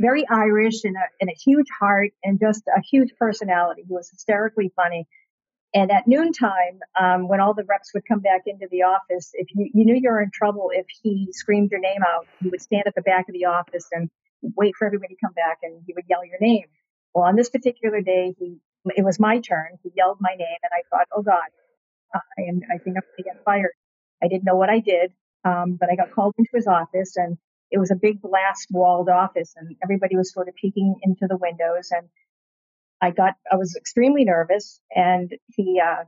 very 0.00 0.26
Irish 0.28 0.82
and 0.82 0.96
a, 0.96 1.06
and 1.20 1.30
a 1.30 1.34
huge 1.34 1.68
heart 1.78 2.10
and 2.24 2.40
just 2.40 2.64
a 2.66 2.80
huge 2.80 3.10
personality. 3.20 3.84
He 3.86 3.94
was 3.94 4.10
hysterically 4.10 4.72
funny. 4.74 5.06
And 5.72 5.92
at 5.92 6.08
noontime, 6.08 6.80
um, 7.00 7.28
when 7.28 7.38
all 7.38 7.54
the 7.54 7.64
reps 7.68 7.92
would 7.94 8.04
come 8.08 8.20
back 8.20 8.42
into 8.46 8.66
the 8.68 8.82
office, 8.82 9.30
if 9.34 9.46
you, 9.54 9.70
you 9.74 9.84
knew 9.84 9.94
you 9.94 10.10
were 10.10 10.20
in 10.20 10.32
trouble 10.34 10.72
if 10.74 10.86
he 11.04 11.28
screamed 11.30 11.70
your 11.70 11.80
name 11.80 12.02
out, 12.02 12.26
he 12.42 12.48
would 12.48 12.60
stand 12.60 12.82
at 12.86 12.96
the 12.96 13.02
back 13.02 13.28
of 13.28 13.32
the 13.32 13.44
office 13.44 13.86
and 13.92 14.10
wait 14.56 14.74
for 14.76 14.86
everybody 14.86 15.14
to 15.14 15.20
come 15.24 15.34
back 15.34 15.58
and 15.62 15.82
he 15.86 15.92
would 15.94 16.04
yell 16.08 16.24
your 16.24 16.40
name. 16.40 16.64
Well, 17.16 17.24
on 17.24 17.34
this 17.34 17.48
particular 17.48 18.02
day, 18.02 18.34
he 18.38 18.58
it 18.94 19.02
was 19.02 19.18
my 19.18 19.40
turn. 19.40 19.78
He 19.82 19.90
yelled 19.96 20.18
my 20.20 20.34
name, 20.36 20.58
and 20.62 20.70
I 20.70 20.82
thought, 20.90 21.06
"Oh 21.16 21.22
God, 21.22 21.48
I 22.14 22.42
am. 22.42 22.60
I 22.70 22.76
think 22.76 22.98
I'm 22.98 23.04
going 23.04 23.16
to 23.16 23.22
get 23.22 23.42
fired." 23.42 23.72
I 24.22 24.28
didn't 24.28 24.44
know 24.44 24.56
what 24.56 24.68
I 24.68 24.80
did, 24.80 25.14
um, 25.42 25.78
but 25.80 25.88
I 25.90 25.96
got 25.96 26.10
called 26.10 26.34
into 26.36 26.50
his 26.52 26.66
office, 26.66 27.16
and 27.16 27.38
it 27.70 27.78
was 27.78 27.90
a 27.90 27.94
big 27.94 28.20
glass 28.20 28.66
walled 28.70 29.08
office, 29.08 29.54
and 29.56 29.76
everybody 29.82 30.14
was 30.14 30.30
sort 30.30 30.48
of 30.48 30.56
peeking 30.56 30.96
into 31.04 31.26
the 31.26 31.38
windows. 31.38 31.88
And 31.90 32.06
I 33.00 33.12
got, 33.12 33.32
I 33.50 33.56
was 33.56 33.76
extremely 33.76 34.26
nervous, 34.26 34.78
and 34.94 35.32
he 35.46 35.80
uh, 35.80 36.04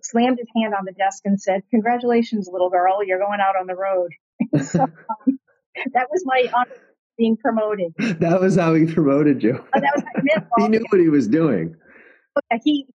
slammed 0.00 0.38
his 0.38 0.48
hand 0.56 0.72
on 0.72 0.86
the 0.86 0.92
desk 0.92 1.20
and 1.26 1.38
said, 1.38 1.64
"Congratulations, 1.70 2.48
little 2.50 2.70
girl, 2.70 3.04
you're 3.04 3.18
going 3.18 3.40
out 3.40 3.56
on 3.60 3.66
the 3.66 3.76
road." 3.76 4.12
so, 4.64 4.84
um, 4.84 5.38
that 5.92 6.08
was 6.10 6.22
my 6.24 6.50
honor 6.54 6.89
being 7.20 7.36
promoted. 7.36 7.92
That 8.20 8.40
was 8.40 8.56
how 8.56 8.74
he 8.74 8.86
promoted 8.86 9.42
you. 9.42 9.62
Oh, 9.74 9.80
that 9.80 9.92
was 9.94 10.44
he 10.58 10.68
knew 10.68 10.84
what 10.88 11.00
he 11.00 11.08
was 11.08 11.28
doing. 11.28 11.76
Okay, 12.38 12.60
he 12.64 12.86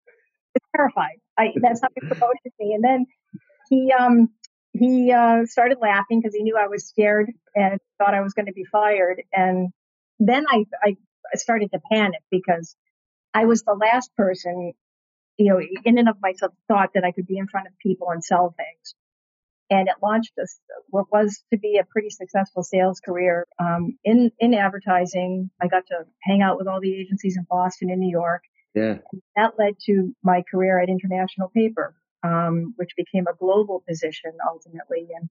was 0.55 0.63
terrified. 0.75 1.19
I, 1.39 1.53
that's 1.61 1.81
how 1.83 1.89
he 1.95 2.01
promoted 2.07 2.53
me. 2.59 2.75
And 2.75 2.83
then 2.83 3.07
he 3.69 3.93
um, 3.93 4.31
he 4.73 5.13
uh, 5.13 5.45
started 5.45 5.79
laughing 5.81 6.21
because 6.21 6.35
he 6.35 6.43
knew 6.43 6.57
I 6.57 6.69
was 6.69 6.87
scared 6.87 7.31
and 7.55 7.79
thought 7.99 8.15
I 8.15 8.23
was 8.23 8.33
going 8.33 8.47
to 8.47 8.53
be 8.53 8.65
fired. 8.65 9.23
And 9.33 9.69
then 10.19 10.47
I, 10.49 10.65
I 10.83 10.97
started 11.35 11.71
to 11.73 11.81
panic 11.93 12.23
because 12.31 12.75
I 13.35 13.45
was 13.45 13.63
the 13.63 13.75
last 13.75 14.11
person, 14.17 14.73
you 15.37 15.53
know, 15.53 15.61
in 15.85 15.99
and 15.99 16.09
of 16.09 16.17
myself 16.21 16.53
thought 16.67 16.91
that 16.95 17.05
I 17.05 17.13
could 17.13 17.27
be 17.27 17.39
in 17.39 17.47
front 17.47 17.67
of 17.67 17.73
people 17.79 18.11
and 18.11 18.25
sell 18.25 18.55
things 18.57 18.95
and 19.70 19.88
it 19.88 19.94
launched 20.03 20.33
us 20.40 20.59
what 20.88 21.07
was 21.11 21.42
to 21.53 21.59
be 21.59 21.79
a 21.79 21.85
pretty 21.85 22.11
successful 22.11 22.62
sales 22.62 23.00
career 23.00 23.46
um, 23.59 23.96
in 24.05 24.31
in 24.38 24.55
advertising. 24.55 25.50
I 25.61 25.68
got 25.68 25.87
to 25.88 26.05
hang 26.22 26.42
out 26.42 26.59
with 26.59 26.66
all 26.66 26.81
the 26.81 26.94
agencies 26.94 27.37
in 27.37 27.46
Boston 27.48 27.90
and 27.90 28.00
New 28.00 28.11
York. 28.11 28.42
Yeah, 28.74 28.98
and 29.12 29.22
that 29.37 29.53
led 29.59 29.74
to 29.87 30.14
my 30.22 30.42
career 30.50 30.81
at 30.81 30.88
International 30.88 31.48
Paper, 31.48 31.94
um, 32.22 32.74
which 32.77 32.90
became 32.96 33.27
a 33.27 33.37
global 33.37 33.83
position 33.88 34.33
ultimately, 34.48 35.09
and 35.16 35.29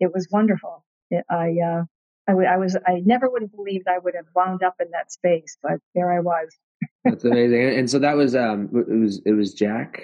it 0.00 0.12
was 0.12 0.28
wonderful. 0.30 0.84
It, 1.10 1.24
I, 1.30 1.56
uh, 1.64 1.84
I, 2.28 2.32
w- 2.32 2.48
I 2.48 2.56
was 2.56 2.76
I 2.86 3.02
never 3.04 3.30
would 3.30 3.42
have 3.42 3.52
believed 3.54 3.86
I 3.88 3.98
would 3.98 4.14
have 4.14 4.26
wound 4.34 4.62
up 4.62 4.74
in 4.80 4.90
that 4.90 5.12
space, 5.12 5.56
but 5.62 5.78
there 5.94 6.12
I 6.12 6.20
was. 6.20 6.48
That's 7.04 7.24
amazing. 7.24 7.78
And 7.78 7.90
so 7.90 7.98
that 8.00 8.16
was 8.16 8.34
um 8.34 8.68
it 8.74 9.00
was 9.00 9.22
it 9.24 9.32
was 9.32 9.54
Jack. 9.54 10.02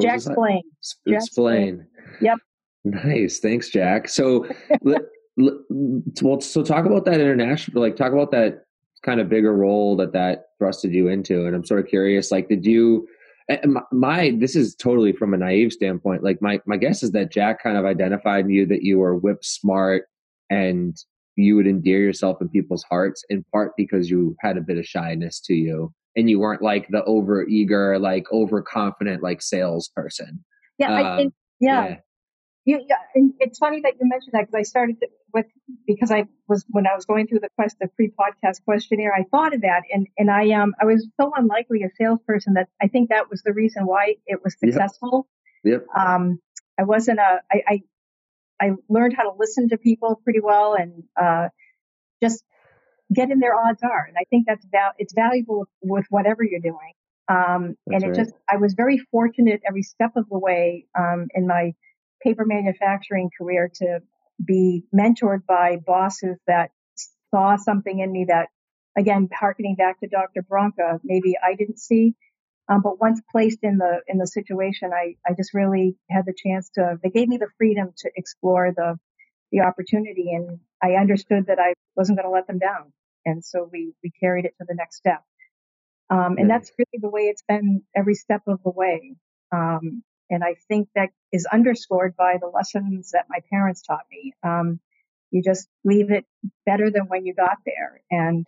Jack 0.00 0.20
Spillane. 0.20 0.62
Jack 1.08 1.22
Spillane. 1.22 1.86
Yep. 2.20 2.38
Nice, 2.86 3.40
thanks, 3.40 3.68
Jack. 3.68 4.08
So, 4.08 4.46
well, 4.80 6.40
so 6.40 6.62
talk 6.62 6.86
about 6.86 7.04
that 7.06 7.20
international, 7.20 7.82
like 7.82 7.96
talk 7.96 8.12
about 8.12 8.30
that 8.30 8.64
kind 9.02 9.20
of 9.20 9.28
bigger 9.28 9.54
role 9.54 9.96
that 9.96 10.12
that 10.12 10.44
thrusted 10.62 10.92
you 10.92 11.08
into. 11.08 11.46
And 11.46 11.56
I'm 11.56 11.64
sort 11.64 11.80
of 11.80 11.88
curious, 11.88 12.30
like, 12.30 12.48
did 12.48 12.64
you? 12.64 13.08
My, 13.64 13.82
my 13.92 14.36
this 14.38 14.56
is 14.56 14.74
totally 14.74 15.12
from 15.12 15.34
a 15.34 15.36
naive 15.36 15.72
standpoint. 15.72 16.22
Like 16.22 16.40
my 16.40 16.60
my 16.66 16.76
guess 16.76 17.02
is 17.02 17.12
that 17.12 17.32
Jack 17.32 17.62
kind 17.62 17.76
of 17.76 17.84
identified 17.84 18.44
in 18.44 18.50
you 18.50 18.66
that 18.66 18.82
you 18.82 18.98
were 18.98 19.16
whip 19.16 19.44
smart 19.44 20.04
and 20.50 20.96
you 21.36 21.56
would 21.56 21.66
endear 21.66 21.98
yourself 21.98 22.40
in 22.40 22.48
people's 22.48 22.84
hearts 22.84 23.24
in 23.28 23.44
part 23.52 23.72
because 23.76 24.10
you 24.10 24.36
had 24.40 24.56
a 24.56 24.60
bit 24.62 24.78
of 24.78 24.86
shyness 24.86 25.40
to 25.40 25.54
you 25.54 25.92
and 26.16 26.30
you 26.30 26.38
weren't 26.38 26.62
like 26.62 26.88
the 26.88 27.04
over 27.04 27.46
eager 27.46 27.98
like 27.98 28.24
overconfident 28.32 29.22
like 29.22 29.42
salesperson 29.42 30.42
yeah 30.78 30.98
um, 30.98 31.06
I 31.06 31.16
think, 31.18 31.34
yeah. 31.60 31.88
yeah 31.88 31.96
you, 32.66 32.84
yeah, 32.88 32.96
and 33.14 33.32
it's 33.38 33.58
funny 33.60 33.80
that 33.82 33.94
you 34.00 34.08
mentioned 34.08 34.32
that 34.32 34.40
because 34.40 34.58
I 34.58 34.62
started 34.62 34.96
with 35.32 35.46
because 35.86 36.10
I 36.10 36.24
was 36.48 36.64
when 36.68 36.84
I 36.86 36.96
was 36.96 37.06
going 37.06 37.28
through 37.28 37.38
the 37.38 37.48
quest 37.54 37.76
the 37.80 37.86
pre-podcast 37.86 38.64
questionnaire, 38.64 39.14
I 39.14 39.22
thought 39.22 39.54
of 39.54 39.60
that, 39.60 39.84
and 39.92 40.08
and 40.18 40.28
I 40.30 40.50
um 40.50 40.74
I 40.80 40.84
was 40.84 41.06
so 41.18 41.32
unlikely 41.36 41.84
a 41.84 41.90
salesperson 41.96 42.54
that 42.54 42.68
I 42.82 42.88
think 42.88 43.10
that 43.10 43.30
was 43.30 43.42
the 43.42 43.52
reason 43.52 43.86
why 43.86 44.16
it 44.26 44.42
was 44.42 44.56
successful. 44.58 45.28
Yep. 45.62 45.86
yep. 45.86 45.96
Um, 45.96 46.40
I 46.76 46.82
wasn't 46.82 47.20
a 47.20 47.40
I, 47.52 47.62
I 47.68 47.82
I 48.60 48.70
learned 48.88 49.14
how 49.16 49.30
to 49.30 49.36
listen 49.38 49.68
to 49.68 49.78
people 49.78 50.20
pretty 50.24 50.40
well 50.40 50.74
and 50.74 51.04
uh, 51.20 51.48
just 52.20 52.42
get 53.14 53.30
in 53.30 53.38
their 53.38 53.54
odds 53.54 53.84
are, 53.84 54.06
and 54.08 54.16
I 54.18 54.24
think 54.28 54.46
that's 54.48 54.66
val- 54.72 54.94
it's 54.98 55.14
valuable 55.14 55.66
with 55.82 56.06
whatever 56.10 56.42
you're 56.42 56.58
doing. 56.58 56.94
Um, 57.28 57.76
and 57.86 58.02
it 58.02 58.08
right. 58.08 58.16
just 58.16 58.32
I 58.48 58.56
was 58.56 58.74
very 58.74 58.98
fortunate 58.98 59.60
every 59.64 59.82
step 59.84 60.16
of 60.16 60.28
the 60.28 60.38
way 60.38 60.86
um, 60.98 61.28
in 61.32 61.46
my 61.46 61.74
paper 62.26 62.44
manufacturing 62.46 63.30
career 63.38 63.70
to 63.76 64.00
be 64.44 64.84
mentored 64.94 65.46
by 65.46 65.76
bosses 65.86 66.38
that 66.48 66.70
saw 67.30 67.56
something 67.56 68.00
in 68.00 68.12
me 68.12 68.26
that, 68.28 68.48
again, 68.98 69.28
harkening 69.32 69.76
back 69.76 70.00
to 70.00 70.08
Dr. 70.08 70.42
Branca, 70.42 71.00
maybe 71.04 71.34
I 71.42 71.54
didn't 71.54 71.78
see. 71.78 72.16
Um, 72.68 72.82
but 72.82 73.00
once 73.00 73.20
placed 73.30 73.60
in 73.62 73.78
the 73.78 74.00
in 74.08 74.18
the 74.18 74.26
situation, 74.26 74.90
I, 74.92 75.16
I 75.26 75.34
just 75.36 75.54
really 75.54 75.96
had 76.10 76.26
the 76.26 76.34
chance 76.36 76.70
to. 76.74 76.98
They 77.02 77.10
gave 77.10 77.28
me 77.28 77.38
the 77.38 77.48
freedom 77.58 77.92
to 77.98 78.10
explore 78.16 78.72
the 78.76 78.98
the 79.52 79.60
opportunity, 79.60 80.32
and 80.34 80.58
I 80.82 81.00
understood 81.00 81.46
that 81.46 81.60
I 81.60 81.74
wasn't 81.96 82.18
going 82.18 82.26
to 82.28 82.32
let 82.32 82.48
them 82.48 82.58
down, 82.58 82.92
and 83.24 83.44
so 83.44 83.70
we 83.72 83.94
we 84.02 84.10
carried 84.20 84.46
it 84.46 84.54
to 84.58 84.66
the 84.68 84.74
next 84.74 84.96
step. 84.96 85.22
Um, 86.10 86.36
and 86.38 86.50
that's 86.50 86.72
really 86.78 87.00
the 87.00 87.10
way 87.10 87.22
it's 87.22 87.42
been 87.48 87.82
every 87.96 88.14
step 88.14 88.42
of 88.48 88.60
the 88.64 88.70
way. 88.70 89.16
Um, 89.52 90.02
and 90.30 90.42
I 90.44 90.56
think 90.68 90.88
that 90.94 91.10
is 91.32 91.46
underscored 91.46 92.16
by 92.16 92.38
the 92.40 92.48
lessons 92.48 93.10
that 93.12 93.26
my 93.28 93.38
parents 93.50 93.82
taught 93.82 94.04
me. 94.10 94.32
Um, 94.42 94.80
you 95.30 95.42
just 95.42 95.68
leave 95.84 96.10
it 96.10 96.24
better 96.64 96.90
than 96.90 97.04
when 97.08 97.26
you 97.26 97.34
got 97.34 97.58
there. 97.64 98.00
And 98.10 98.46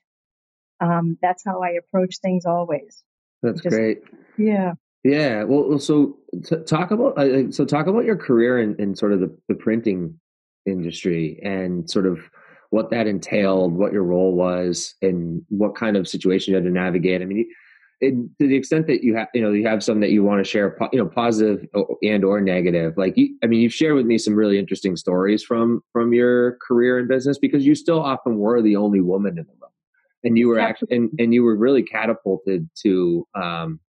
um, 0.81 1.19
that's 1.21 1.43
how 1.45 1.63
I 1.63 1.71
approach 1.71 2.17
things 2.23 2.47
always. 2.47 3.03
That's 3.43 3.61
just, 3.61 3.75
great. 3.75 4.03
Yeah. 4.37 4.75
Yeah. 5.05 5.45
Well, 5.45 5.79
so 5.79 6.19
t- 6.45 6.63
talk 6.67 6.91
about 6.91 7.19
uh, 7.19 7.51
so 7.51 7.65
talk 7.65 7.87
about 7.87 8.05
your 8.05 8.17
career 8.17 8.59
in, 8.59 8.77
in 8.77 8.97
sort 8.97 9.13
of 9.13 9.21
the, 9.21 9.37
the 9.49 9.55
printing 9.55 10.19
industry 10.67 11.41
and 11.43 11.89
sort 11.89 12.07
of 12.07 12.21
what 12.71 12.91
that 12.91 13.07
entailed, 13.07 13.73
what 13.73 13.93
your 13.93 14.03
role 14.03 14.33
was, 14.33 14.95
and 15.01 15.43
what 15.49 15.75
kind 15.75 15.97
of 15.97 16.07
situation 16.07 16.53
you 16.53 16.57
had 16.57 16.65
to 16.65 16.71
navigate. 16.71 17.23
I 17.23 17.25
mean, 17.25 17.49
to 18.01 18.29
the 18.39 18.55
extent 18.55 18.87
that 18.87 19.03
you 19.03 19.17
have, 19.17 19.29
you 19.35 19.43
know, 19.43 19.53
you 19.53 19.67
have 19.67 19.83
some 19.83 20.01
that 20.01 20.11
you 20.11 20.23
want 20.23 20.45
to 20.45 20.49
share, 20.49 20.77
you 20.93 20.99
know, 20.99 21.07
positive 21.07 21.67
and 22.03 22.25
or 22.25 22.41
negative. 22.41 22.97
Like, 22.97 23.17
you, 23.17 23.37
I 23.43 23.47
mean, 23.47 23.61
you've 23.61 23.75
shared 23.75 23.97
with 23.97 24.07
me 24.07 24.19
some 24.19 24.35
really 24.35 24.59
interesting 24.59 24.97
stories 24.97 25.43
from 25.43 25.83
from 25.93 26.13
your 26.13 26.59
career 26.67 26.99
in 26.99 27.09
business 27.09 27.39
because 27.39 27.67
you 27.67 27.75
still 27.75 28.01
often 28.01 28.39
were 28.39 28.63
the 28.63 28.77
only 28.77 29.01
woman 29.01 29.39
in 29.39 29.45
the 29.45 29.53
room, 29.61 29.71
and 30.23 30.39
you 30.39 30.49
were 30.49 30.61
actually, 30.61 30.97
and, 30.97 31.11
and 31.19 31.35
you 31.35 31.43
were 31.43 31.57
really 31.57 31.83
catapulted 31.83 32.69
to, 32.83 33.27
um, 33.35 33.81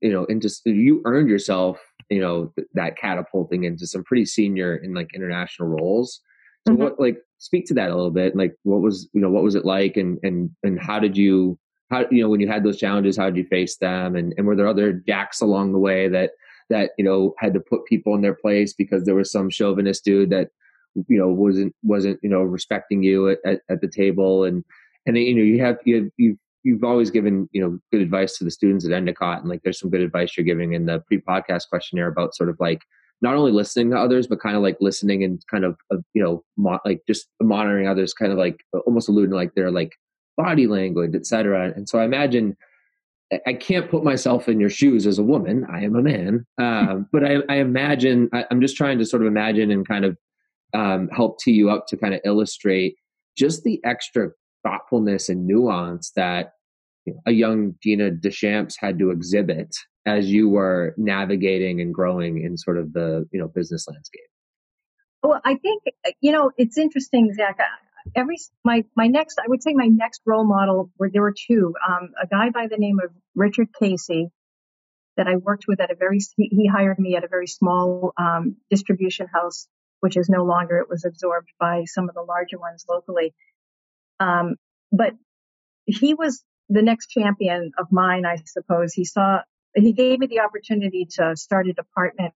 you 0.00 0.12
know, 0.12 0.24
into 0.24 0.50
you 0.64 1.00
earned 1.04 1.28
yourself, 1.28 1.78
you 2.10 2.20
know, 2.20 2.52
that 2.74 2.96
catapulting 2.96 3.64
into 3.64 3.86
some 3.86 4.02
pretty 4.02 4.24
senior 4.24 4.76
in 4.76 4.94
like 4.94 5.10
international 5.14 5.68
roles. 5.68 6.20
So, 6.66 6.74
mm-hmm. 6.74 6.82
what 6.82 7.00
like 7.00 7.18
speak 7.38 7.66
to 7.66 7.74
that 7.74 7.90
a 7.90 7.94
little 7.94 8.10
bit? 8.10 8.34
Like, 8.34 8.56
what 8.64 8.80
was 8.80 9.08
you 9.12 9.20
know, 9.20 9.30
what 9.30 9.44
was 9.44 9.54
it 9.54 9.64
like, 9.64 9.96
and 9.96 10.18
and 10.24 10.50
and 10.64 10.80
how 10.80 10.98
did 10.98 11.16
you 11.16 11.56
how 11.90 12.04
you 12.10 12.22
know 12.22 12.28
when 12.28 12.40
you 12.40 12.48
had 12.48 12.64
those 12.64 12.78
challenges 12.78 13.16
how 13.16 13.26
did 13.26 13.36
you 13.36 13.44
face 13.44 13.76
them? 13.76 14.16
And, 14.16 14.34
and 14.36 14.46
were 14.46 14.56
there 14.56 14.68
other 14.68 14.92
jacks 14.92 15.40
along 15.40 15.72
the 15.72 15.78
way 15.78 16.08
that 16.08 16.32
that 16.70 16.90
you 16.98 17.04
know 17.04 17.34
had 17.38 17.54
to 17.54 17.60
put 17.60 17.86
people 17.86 18.14
in 18.14 18.20
their 18.20 18.34
place 18.34 18.72
because 18.72 19.04
there 19.04 19.14
was 19.14 19.30
some 19.30 19.50
chauvinist 19.50 20.04
dude 20.04 20.30
that 20.30 20.50
you 20.94 21.18
know 21.18 21.28
wasn't 21.28 21.74
wasn't 21.82 22.18
you 22.22 22.28
know 22.28 22.42
respecting 22.42 23.02
you 23.02 23.30
at, 23.30 23.38
at, 23.44 23.60
at 23.70 23.80
the 23.80 23.88
table? 23.88 24.44
And 24.44 24.64
and 25.06 25.16
you 25.16 25.34
know 25.34 25.42
you 25.42 25.60
have 25.60 25.78
you 25.84 25.96
have, 25.96 26.10
you've 26.16 26.38
you've 26.64 26.84
always 26.84 27.10
given 27.10 27.48
you 27.52 27.62
know 27.62 27.78
good 27.90 28.02
advice 28.02 28.36
to 28.38 28.44
the 28.44 28.50
students 28.50 28.84
at 28.84 28.92
Endicott 28.92 29.40
and 29.40 29.48
like 29.48 29.62
there's 29.62 29.80
some 29.80 29.90
good 29.90 30.00
advice 30.00 30.36
you're 30.36 30.44
giving 30.44 30.74
in 30.74 30.86
the 30.86 31.00
pre-podcast 31.06 31.68
questionnaire 31.68 32.08
about 32.08 32.34
sort 32.34 32.50
of 32.50 32.56
like 32.60 32.82
not 33.20 33.34
only 33.34 33.52
listening 33.52 33.90
to 33.90 33.98
others 33.98 34.26
but 34.26 34.40
kind 34.40 34.56
of 34.56 34.62
like 34.62 34.76
listening 34.80 35.24
and 35.24 35.42
kind 35.50 35.64
of 35.64 35.76
you 36.14 36.22
know 36.22 36.44
mo- 36.56 36.80
like 36.84 37.02
just 37.06 37.28
monitoring 37.40 37.88
others 37.88 38.12
kind 38.12 38.32
of 38.32 38.38
like 38.38 38.60
almost 38.86 39.08
alluding 39.08 39.34
like 39.34 39.54
they're 39.54 39.70
like 39.70 39.92
body 40.38 40.66
language, 40.66 41.14
etc. 41.14 41.72
And 41.74 41.86
so 41.86 41.98
I 41.98 42.04
imagine 42.04 42.56
I 43.46 43.52
can't 43.52 43.90
put 43.90 44.04
myself 44.04 44.48
in 44.48 44.58
your 44.58 44.70
shoes 44.70 45.06
as 45.06 45.18
a 45.18 45.22
woman. 45.22 45.66
I 45.70 45.84
am 45.84 45.96
a 45.96 46.02
man, 46.02 46.46
um, 46.56 47.06
but 47.12 47.24
I, 47.24 47.38
I 47.50 47.56
imagine 47.56 48.30
I, 48.32 48.46
am 48.50 48.62
just 48.62 48.76
trying 48.76 48.98
to 49.00 49.04
sort 49.04 49.22
of 49.22 49.28
imagine 49.28 49.70
and 49.70 49.86
kind 49.86 50.06
of 50.06 50.16
um, 50.72 51.08
help 51.08 51.38
tee 51.40 51.52
you 51.52 51.68
up 51.68 51.86
to 51.88 51.96
kind 51.96 52.14
of 52.14 52.20
illustrate 52.24 52.94
just 53.36 53.64
the 53.64 53.80
extra 53.84 54.30
thoughtfulness 54.62 55.28
and 55.28 55.46
nuance 55.46 56.12
that 56.16 56.52
you 57.04 57.12
know, 57.12 57.20
a 57.26 57.32
young 57.32 57.74
Gina 57.82 58.10
Deschamps 58.12 58.76
had 58.78 58.98
to 58.98 59.10
exhibit 59.10 59.74
as 60.06 60.30
you 60.30 60.48
were 60.48 60.94
navigating 60.96 61.80
and 61.80 61.92
growing 61.92 62.42
in 62.42 62.56
sort 62.56 62.78
of 62.78 62.94
the 62.94 63.26
you 63.32 63.40
know 63.40 63.48
business 63.48 63.86
landscape. 63.88 64.22
Well, 65.22 65.40
I 65.44 65.56
think 65.56 65.82
you 66.20 66.32
know 66.32 66.52
it's 66.56 66.78
interesting, 66.78 67.34
Zach 67.34 67.58
every 68.14 68.36
my 68.64 68.84
my 68.96 69.06
next 69.06 69.38
I 69.38 69.48
would 69.48 69.62
say 69.62 69.72
my 69.74 69.86
next 69.86 70.22
role 70.26 70.44
model 70.44 70.90
were 70.98 71.10
there 71.10 71.22
were 71.22 71.34
two 71.34 71.74
um, 71.86 72.10
a 72.20 72.26
guy 72.26 72.50
by 72.50 72.66
the 72.68 72.76
name 72.76 73.00
of 73.02 73.10
Richard 73.34 73.68
Casey 73.78 74.30
that 75.16 75.26
I 75.26 75.36
worked 75.36 75.64
with 75.66 75.80
at 75.80 75.90
a 75.90 75.94
very 75.94 76.20
he, 76.36 76.48
he 76.48 76.66
hired 76.66 76.98
me 76.98 77.16
at 77.16 77.24
a 77.24 77.28
very 77.28 77.46
small 77.46 78.12
um, 78.18 78.56
distribution 78.70 79.26
house 79.26 79.66
which 80.00 80.16
is 80.16 80.28
no 80.28 80.44
longer 80.44 80.78
it 80.78 80.88
was 80.88 81.04
absorbed 81.04 81.48
by 81.58 81.84
some 81.84 82.08
of 82.08 82.14
the 82.14 82.22
larger 82.22 82.58
ones 82.58 82.84
locally. 82.88 83.34
Um, 84.20 84.54
but 84.92 85.14
he 85.86 86.14
was 86.14 86.44
the 86.68 86.82
next 86.82 87.08
champion 87.08 87.72
of 87.78 87.90
mine 87.90 88.26
I 88.26 88.36
suppose. 88.44 88.92
He 88.92 89.04
saw 89.04 89.40
he 89.74 89.92
gave 89.92 90.18
me 90.18 90.26
the 90.26 90.40
opportunity 90.40 91.06
to 91.16 91.36
start 91.36 91.68
a 91.68 91.72
department 91.72 92.34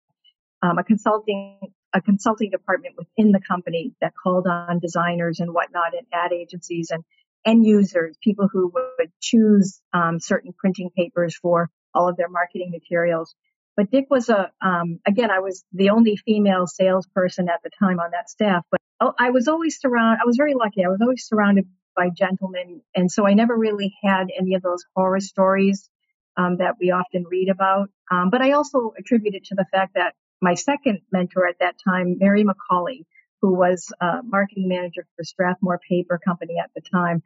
um, 0.63 0.79
a 0.79 0.85
consulting 0.85 1.59
a 1.95 2.01
consulting 2.01 2.51
department 2.51 2.95
within 2.97 3.33
the 3.33 3.41
company 3.41 3.93
that 4.01 4.13
called 4.23 4.47
on 4.47 4.79
designers 4.79 5.41
and 5.41 5.53
whatnot 5.53 5.95
and 5.97 6.07
ad 6.13 6.33
agencies 6.33 6.91
and 6.91 7.05
end 7.45 7.65
users, 7.65 8.17
people 8.23 8.49
who 8.53 8.73
would 8.75 9.11
choose 9.21 9.81
um, 9.93 10.21
certain 10.21 10.53
printing 10.53 10.91
papers 10.91 11.37
for 11.37 11.71
all 11.95 12.09
of 12.09 12.17
their 12.17 12.29
marketing 12.29 12.71
materials. 12.71 13.35
But 13.77 13.91
Dick 13.91 14.07
was 14.11 14.29
a, 14.29 14.51
um, 14.61 15.01
again, 15.07 15.31
I 15.31 15.41
was 15.41 15.65
the 15.73 15.91
only 15.91 16.17
female 16.17 16.67
salesperson 16.67 17.49
at 17.49 17.63
the 17.63 17.71
time 17.79 17.99
on 17.99 18.11
that 18.13 18.29
staff, 18.29 18.65
but 18.71 18.81
oh, 19.01 19.15
I 19.19 19.31
was 19.31 19.49
always 19.49 19.81
surrounded, 19.81 20.21
I 20.23 20.27
was 20.27 20.37
very 20.37 20.55
lucky. 20.55 20.85
I 20.85 20.89
was 20.89 21.01
always 21.01 21.27
surrounded 21.27 21.67
by 21.97 22.11
gentlemen. 22.11 22.83
And 22.95 23.11
so 23.11 23.27
I 23.27 23.35
never 23.35 23.57
really 23.57 23.95
had 24.03 24.29
any 24.39 24.55
of 24.55 24.63
those 24.63 24.85
horror 24.95 25.21
stories 25.21 25.89
um, 26.37 26.59
that 26.59 26.77
we 26.81 26.91
often 26.91 27.25
read 27.29 27.49
about. 27.49 27.91
Um, 28.11 28.31
but 28.31 28.43
I 28.43 28.53
also 28.53 28.93
attribute 28.99 29.35
it 29.35 29.45
to 29.47 29.55
the 29.55 29.67
fact 29.73 29.95
that 29.95 30.15
my 30.41 30.55
second 30.55 31.01
mentor 31.13 31.47
at 31.47 31.59
that 31.61 31.77
time, 31.83 32.17
Mary 32.19 32.45
McCauley, 32.45 33.05
who 33.43 33.55
was 33.55 33.93
a 34.01 34.21
marketing 34.23 34.69
manager 34.69 35.07
for 35.17 35.25
Strathmore 35.25 35.81
Paper 35.89 36.21
Company 36.23 36.57
at 36.63 36.71
the 36.75 36.81
time. 36.81 37.23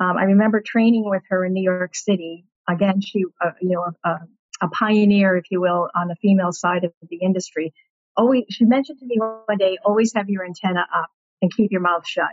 Um, 0.00 0.16
I 0.16 0.24
remember 0.24 0.60
training 0.60 1.08
with 1.08 1.22
her 1.28 1.44
in 1.44 1.52
New 1.52 1.62
York 1.62 1.94
City. 1.94 2.44
Again, 2.68 3.00
she, 3.00 3.24
uh, 3.40 3.52
you 3.60 3.70
know, 3.70 3.92
a, 4.04 4.18
a, 4.62 4.68
pioneer, 4.68 5.36
if 5.36 5.44
you 5.50 5.60
will, 5.60 5.90
on 5.94 6.08
the 6.08 6.16
female 6.16 6.52
side 6.52 6.84
of 6.84 6.92
the 7.08 7.16
industry. 7.16 7.72
Always, 8.16 8.44
she 8.50 8.64
mentioned 8.64 8.98
to 9.00 9.06
me 9.06 9.18
one 9.18 9.58
day, 9.58 9.78
always 9.84 10.12
have 10.14 10.28
your 10.28 10.44
antenna 10.44 10.86
up 10.94 11.10
and 11.42 11.54
keep 11.54 11.70
your 11.70 11.80
mouth 11.80 12.06
shut. 12.06 12.30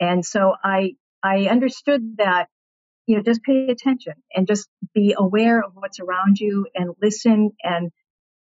And 0.00 0.24
so 0.24 0.54
I, 0.62 0.96
I 1.22 1.46
understood 1.46 2.16
that, 2.18 2.48
you 3.06 3.16
know, 3.16 3.22
just 3.22 3.42
pay 3.42 3.68
attention 3.68 4.14
and 4.34 4.46
just 4.46 4.68
be 4.94 5.14
aware 5.16 5.62
of 5.62 5.72
what's 5.74 6.00
around 6.00 6.38
you 6.38 6.66
and 6.74 6.94
listen 7.00 7.52
and 7.62 7.90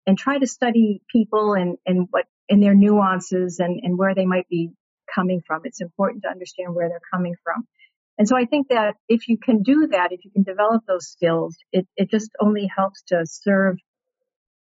and 0.07 0.17
try 0.17 0.39
to 0.39 0.47
study 0.47 1.03
people 1.11 1.55
and, 1.55 1.79
and 1.87 2.09
what 2.11 2.27
in 2.49 2.61
their 2.61 2.75
nuances 2.75 3.59
and, 3.59 3.81
and 3.83 3.99
where 3.99 4.15
they 4.15 4.27
might 4.27 4.49
be 4.49 4.71
coming 5.13 5.41
from. 5.47 5.63
It's 5.65 5.81
important 5.81 6.23
to 6.23 6.29
understand 6.29 6.75
where 6.75 6.89
they're 6.89 7.01
coming 7.13 7.35
from. 7.43 7.67
And 8.19 8.27
so 8.27 8.37
I 8.37 8.45
think 8.45 8.69
that 8.69 8.95
if 9.09 9.29
you 9.29 9.37
can 9.37 9.63
do 9.63 9.89
that, 9.89 10.13
if 10.13 10.25
you 10.25 10.31
can 10.31 10.43
develop 10.43 10.85
those 10.87 11.09
skills, 11.09 11.57
it, 11.73 11.87
it 11.97 12.11
just 12.11 12.31
only 12.41 12.71
helps 12.75 13.03
to 13.09 13.27
serve 13.27 13.77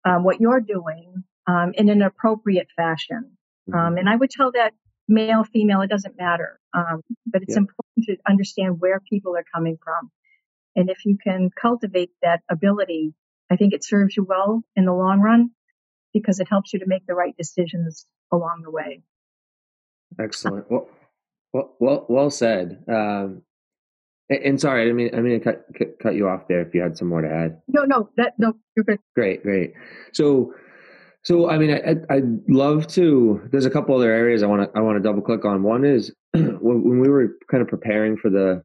um, 0.04 0.24
what 0.24 0.40
you're 0.40 0.60
doing 0.60 1.24
um, 1.46 1.72
in 1.74 1.88
an 1.88 2.02
appropriate 2.02 2.68
fashion. 2.74 3.36
Mm-hmm. 3.68 3.78
Um, 3.78 3.96
and 3.96 4.08
I 4.08 4.16
would 4.16 4.30
tell 4.30 4.52
that 4.52 4.72
male, 5.08 5.44
female, 5.44 5.82
it 5.82 5.90
doesn't 5.90 6.16
matter. 6.18 6.58
Um, 6.72 7.02
but 7.26 7.42
it's 7.42 7.52
yeah. 7.52 7.58
important 7.58 8.06
to 8.06 8.16
understand 8.28 8.80
where 8.80 9.00
people 9.00 9.36
are 9.36 9.44
coming 9.54 9.78
from. 9.82 10.10
And 10.76 10.90
if 10.90 11.04
you 11.04 11.16
can 11.22 11.50
cultivate 11.60 12.10
that 12.22 12.42
ability, 12.50 13.14
I 13.54 13.56
think 13.56 13.72
it 13.72 13.84
serves 13.84 14.16
you 14.16 14.24
well 14.24 14.64
in 14.74 14.84
the 14.84 14.92
long 14.92 15.20
run 15.20 15.50
because 16.12 16.40
it 16.40 16.48
helps 16.48 16.72
you 16.72 16.80
to 16.80 16.86
make 16.88 17.06
the 17.06 17.14
right 17.14 17.36
decisions 17.36 18.04
along 18.32 18.62
the 18.64 18.70
way. 18.70 19.02
Excellent. 20.18 20.68
Well, 20.68 20.88
well, 21.52 21.76
well, 21.78 22.06
well 22.08 22.30
said. 22.30 22.82
Um, 22.88 23.42
and, 24.28 24.60
sorry, 24.60 24.90
I 24.90 24.92
mean, 24.92 25.10
I 25.14 25.20
mean, 25.20 25.38
to 25.38 25.40
cut, 25.40 25.66
cut, 25.78 25.98
cut 26.02 26.14
you 26.16 26.28
off 26.28 26.48
there. 26.48 26.62
If 26.62 26.74
you 26.74 26.82
had 26.82 26.98
some 26.98 27.08
more 27.08 27.22
to 27.22 27.30
add. 27.30 27.60
No, 27.68 27.84
no, 27.84 28.10
that 28.16 28.34
no, 28.38 28.54
you're 28.74 28.84
good. 28.84 28.98
Great, 29.14 29.44
great. 29.44 29.74
So, 30.12 30.54
so 31.22 31.48
I 31.48 31.56
mean, 31.56 31.70
I, 31.70 31.94
I'd 32.12 32.48
love 32.48 32.88
to. 32.88 33.40
There's 33.52 33.66
a 33.66 33.70
couple 33.70 33.94
other 33.94 34.10
areas 34.10 34.42
I 34.42 34.46
want 34.46 34.62
to 34.62 34.76
I 34.76 34.82
want 34.82 34.96
to 34.96 35.02
double 35.02 35.22
click 35.22 35.44
on. 35.44 35.62
One 35.62 35.84
is 35.84 36.12
when 36.32 37.00
we 37.00 37.08
were 37.08 37.36
kind 37.48 37.62
of 37.62 37.68
preparing 37.68 38.16
for 38.16 38.30
the 38.30 38.64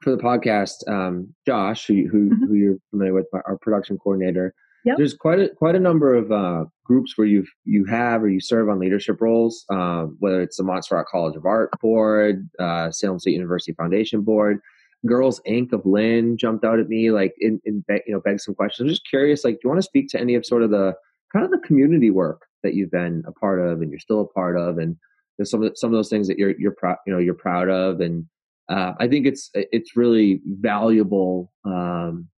for 0.00 0.10
the 0.10 0.22
podcast, 0.22 0.88
um, 0.88 1.34
Josh, 1.46 1.86
who 1.86 2.08
who, 2.08 2.30
mm-hmm. 2.30 2.46
who, 2.46 2.54
you're 2.54 2.76
familiar 2.90 3.14
with, 3.14 3.26
our 3.32 3.58
production 3.60 3.98
coordinator. 3.98 4.54
Yep. 4.84 4.96
There's 4.96 5.14
quite 5.14 5.40
a 5.40 5.48
quite 5.50 5.74
a 5.74 5.80
number 5.80 6.14
of 6.14 6.30
uh, 6.30 6.64
groups 6.84 7.18
where 7.18 7.26
you 7.26 7.44
you 7.64 7.84
have 7.86 8.22
or 8.22 8.28
you 8.28 8.40
serve 8.40 8.68
on 8.68 8.78
leadership 8.78 9.20
roles, 9.20 9.64
um, 9.70 10.16
whether 10.20 10.40
it's 10.40 10.56
the 10.56 10.62
Montserrat 10.62 11.06
College 11.06 11.36
of 11.36 11.44
Art 11.44 11.70
board, 11.80 12.48
uh, 12.58 12.90
Salem 12.90 13.18
State 13.18 13.32
University 13.32 13.72
Foundation 13.72 14.22
board, 14.22 14.60
Girls 15.06 15.40
Inc. 15.46 15.72
of 15.72 15.84
Lynn 15.84 16.36
jumped 16.36 16.64
out 16.64 16.78
at 16.78 16.88
me 16.88 17.10
like 17.10 17.34
in, 17.38 17.60
in 17.64 17.84
you 18.06 18.14
know 18.14 18.20
begged 18.20 18.40
some 18.40 18.54
questions. 18.54 18.86
I'm 18.86 18.90
just 18.90 19.08
curious, 19.08 19.44
like, 19.44 19.54
do 19.54 19.60
you 19.64 19.70
want 19.70 19.78
to 19.78 19.86
speak 19.86 20.08
to 20.10 20.20
any 20.20 20.34
of 20.34 20.46
sort 20.46 20.62
of 20.62 20.70
the 20.70 20.94
kind 21.32 21.44
of 21.44 21.50
the 21.50 21.66
community 21.66 22.10
work 22.10 22.42
that 22.62 22.74
you've 22.74 22.90
been 22.90 23.22
a 23.26 23.32
part 23.32 23.60
of 23.60 23.82
and 23.82 23.90
you're 23.90 24.00
still 24.00 24.20
a 24.20 24.26
part 24.26 24.56
of, 24.56 24.78
and 24.78 24.96
some 25.44 25.62
of 25.62 25.70
the, 25.70 25.76
some 25.76 25.90
of 25.90 25.98
those 25.98 26.08
things 26.08 26.28
that 26.28 26.38
you're 26.38 26.58
you're 26.58 26.72
proud 26.72 26.96
you 27.06 27.12
know 27.12 27.18
you're 27.18 27.34
proud 27.34 27.68
of 27.68 28.00
and 28.00 28.26
uh, 28.68 28.92
I 28.98 29.08
think 29.08 29.26
it's 29.26 29.50
it's 29.54 29.96
really 29.96 30.40
valuable 30.44 31.52
um, 31.64 32.28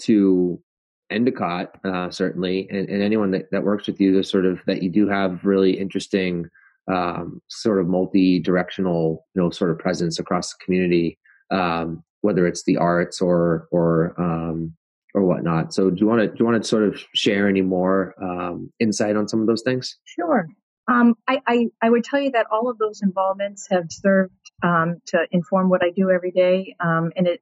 to 0.00 0.60
Endicott 1.10 1.78
uh, 1.84 2.10
certainly, 2.10 2.68
and, 2.70 2.88
and, 2.88 3.02
anyone 3.02 3.30
that, 3.32 3.50
that 3.52 3.64
works 3.64 3.86
with 3.86 4.00
you. 4.00 4.12
To 4.14 4.24
sort 4.24 4.46
of 4.46 4.60
that 4.66 4.82
you 4.82 4.90
do 4.90 5.08
have 5.08 5.44
really 5.44 5.78
interesting 5.78 6.48
um, 6.90 7.40
sort 7.48 7.80
of 7.80 7.86
multi-directional, 7.86 9.24
you 9.34 9.42
know, 9.42 9.50
sort 9.50 9.70
of 9.70 9.78
presence 9.78 10.18
across 10.18 10.52
the 10.52 10.64
community, 10.64 11.18
um, 11.50 12.02
whether 12.22 12.46
it's 12.46 12.64
the 12.64 12.76
arts 12.76 13.20
or 13.20 13.68
or 13.70 14.14
um, 14.20 14.74
or 15.14 15.22
whatnot. 15.22 15.72
So 15.72 15.90
do 15.90 16.00
you 16.00 16.06
want 16.06 16.20
to 16.22 16.28
do 16.28 16.34
you 16.38 16.44
want 16.44 16.62
to 16.62 16.68
sort 16.68 16.84
of 16.84 17.02
share 17.14 17.48
any 17.48 17.62
more 17.62 18.14
um, 18.22 18.72
insight 18.80 19.16
on 19.16 19.28
some 19.28 19.40
of 19.40 19.46
those 19.46 19.62
things? 19.62 19.96
Sure. 20.04 20.46
Um, 20.88 21.14
I, 21.28 21.40
I, 21.46 21.66
I, 21.80 21.90
would 21.90 22.02
tell 22.02 22.20
you 22.20 22.32
that 22.32 22.46
all 22.50 22.68
of 22.68 22.76
those 22.76 23.02
involvements 23.02 23.68
have 23.70 23.86
served 23.90 24.34
um, 24.64 24.96
to 25.06 25.26
inform 25.30 25.68
what 25.68 25.84
I 25.84 25.90
do 25.90 26.10
every 26.10 26.32
day, 26.32 26.74
um, 26.80 27.12
and 27.16 27.28
it 27.28 27.40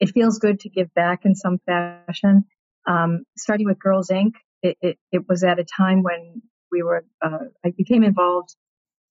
it 0.00 0.10
feels 0.10 0.38
good 0.38 0.58
to 0.60 0.68
give 0.68 0.92
back 0.92 1.20
in 1.24 1.36
some 1.36 1.60
fashion. 1.64 2.44
Um, 2.88 3.22
starting 3.36 3.66
with 3.66 3.78
Girls 3.78 4.08
Inc., 4.08 4.32
it, 4.62 4.76
it, 4.80 4.98
it, 5.12 5.28
was 5.28 5.44
at 5.44 5.60
a 5.60 5.64
time 5.64 6.02
when 6.02 6.42
we 6.72 6.82
were 6.82 7.04
uh, 7.24 7.44
I 7.64 7.70
became 7.70 8.02
involved 8.02 8.56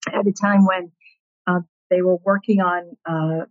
at 0.08 0.28
a 0.28 0.34
time 0.34 0.66
when 0.66 0.92
uh, 1.48 1.62
they 1.90 2.02
were 2.02 2.18
working 2.26 2.60
on 2.60 2.98
uh, 3.06 3.46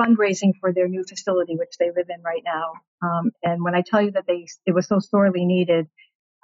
fundraising 0.00 0.52
for 0.60 0.72
their 0.72 0.88
new 0.88 1.04
facility, 1.06 1.56
which 1.56 1.76
they 1.78 1.90
live 1.94 2.06
in 2.08 2.22
right 2.22 2.42
now. 2.42 2.72
Um, 3.02 3.32
and 3.42 3.62
when 3.62 3.74
I 3.74 3.82
tell 3.82 4.00
you 4.00 4.12
that 4.12 4.26
they 4.26 4.46
it 4.64 4.74
was 4.74 4.88
so 4.88 4.98
sorely 4.98 5.44
needed. 5.44 5.88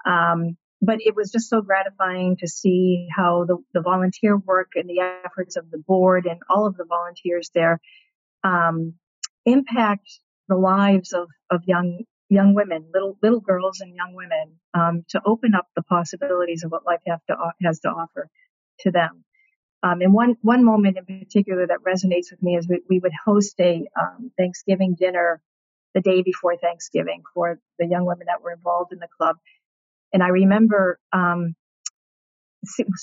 Um, 0.05 0.59
but 0.85 1.01
it 1.01 1.15
was 1.15 1.31
just 1.31 1.49
so 1.49 1.61
gratifying 1.61 2.37
to 2.39 2.49
see 2.49 3.09
how 3.15 3.45
the, 3.45 3.57
the 3.73 3.81
volunteer 3.81 4.37
work 4.37 4.73
and 4.75 4.89
the 4.89 5.01
efforts 5.25 5.57
of 5.57 5.71
the 5.71 5.79
board 5.79 6.27
and 6.27 6.41
all 6.49 6.67
of 6.67 6.77
the 6.77 6.85
volunteers 6.85 7.51
there 7.55 7.81
um, 8.43 8.95
impact 9.45 10.09
the 10.49 10.57
lives 10.57 11.13
of, 11.13 11.29
of 11.51 11.63
young 11.67 12.05
young 12.31 12.55
women, 12.55 12.87
little 12.93 13.19
little 13.23 13.41
girls 13.41 13.81
and 13.81 13.95
young 13.95 14.15
women, 14.15 14.59
um, 14.75 15.05
to 15.09 15.21
open 15.25 15.55
up 15.55 15.67
the 15.77 15.83
possibilities 15.83 16.65
of 16.65 16.73
what 16.73 16.87
life 16.87 17.01
to, 17.07 17.37
has 17.63 17.81
to 17.81 17.89
offer 17.89 18.29
to 18.81 18.91
them. 18.91 19.25
Um, 19.83 20.01
and 20.01 20.13
one 20.13 20.37
one 20.43 20.65
moment 20.65 20.97
in 20.97 21.05
particular 21.21 21.67
that 21.67 21.79
resonates 21.87 22.31
with 22.31 22.43
me 22.43 22.57
is 22.57 22.69
we, 22.69 22.81
we 22.89 22.99
would 22.99 23.13
host 23.25 23.55
a 23.61 23.87
um, 24.01 24.31
Thanksgiving 24.39 24.97
dinner 24.99 25.41
the 25.95 26.01
day 26.01 26.23
before 26.23 26.57
Thanksgiving 26.57 27.23
for 27.35 27.61
the 27.79 27.87
young 27.87 28.05
women 28.05 28.27
that 28.27 28.43
were 28.43 28.53
involved 28.53 28.93
in 28.93 28.99
the 28.99 29.09
club. 29.17 29.37
And 30.15 30.23
I 30.23 30.29
remember 30.29 30.99
um, 31.13 31.55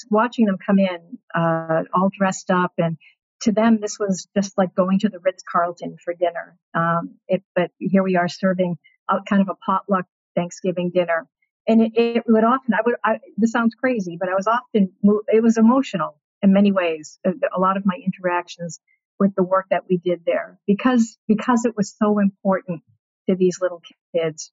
watching 0.10 0.46
them 0.46 0.58
come 0.66 0.80
in 0.80 1.20
uh, 1.36 1.84
all 1.94 2.10
dressed 2.18 2.50
up, 2.50 2.74
and 2.80 2.98
to 3.42 3.52
them, 3.52 3.80
this 3.82 4.00
was 4.00 4.28
just 4.36 4.58
like 4.58 4.74
going 4.74 5.00
to 5.00 5.10
the 5.10 5.20
Ritz 5.20 5.44
Carlton 5.44 5.98
for 6.04 6.14
dinner. 6.14 6.58
Um, 6.74 7.16
it, 7.28 7.44
but 7.54 7.70
here 7.78 8.02
we 8.02 8.16
are 8.16 8.30
serving 8.30 8.78
out 9.10 9.26
kind 9.26 9.42
of 9.42 9.50
a 9.50 9.56
potluck 9.56 10.06
Thanksgiving 10.36 10.92
dinner. 10.92 11.28
And 11.68 11.82
it, 11.82 11.92
it 11.96 12.24
would 12.28 12.44
often, 12.44 12.74
I 12.74 12.80
would, 12.86 12.96
I, 13.04 13.20
this 13.38 13.52
sounds 13.52 13.76
crazy, 13.76 14.18
but 14.20 14.30
I 14.30 14.36
was 14.36 14.48
often, 14.48 14.94
it 15.28 15.44
was 15.44 15.58
emotional 15.58 16.20
in 16.42 16.54
many 16.54 16.72
ways. 16.72 17.20
A, 17.26 17.32
a 17.56 17.60
lot 17.60 17.78
of 17.78 17.86
my 17.86 17.98
interactions 18.04 18.80
with 19.20 19.36
the 19.36 19.44
work 19.44 19.68
that 19.70 19.84
we 19.90 19.98
did 19.98 20.22
there 20.26 20.58
because, 20.66 21.18
because 21.28 21.66
it 21.66 21.76
was 21.76 21.94
so 21.98 22.20
important 22.20 22.82
to 23.30 23.36
these 23.36 23.60
little 23.62 23.82
kids. 24.16 24.52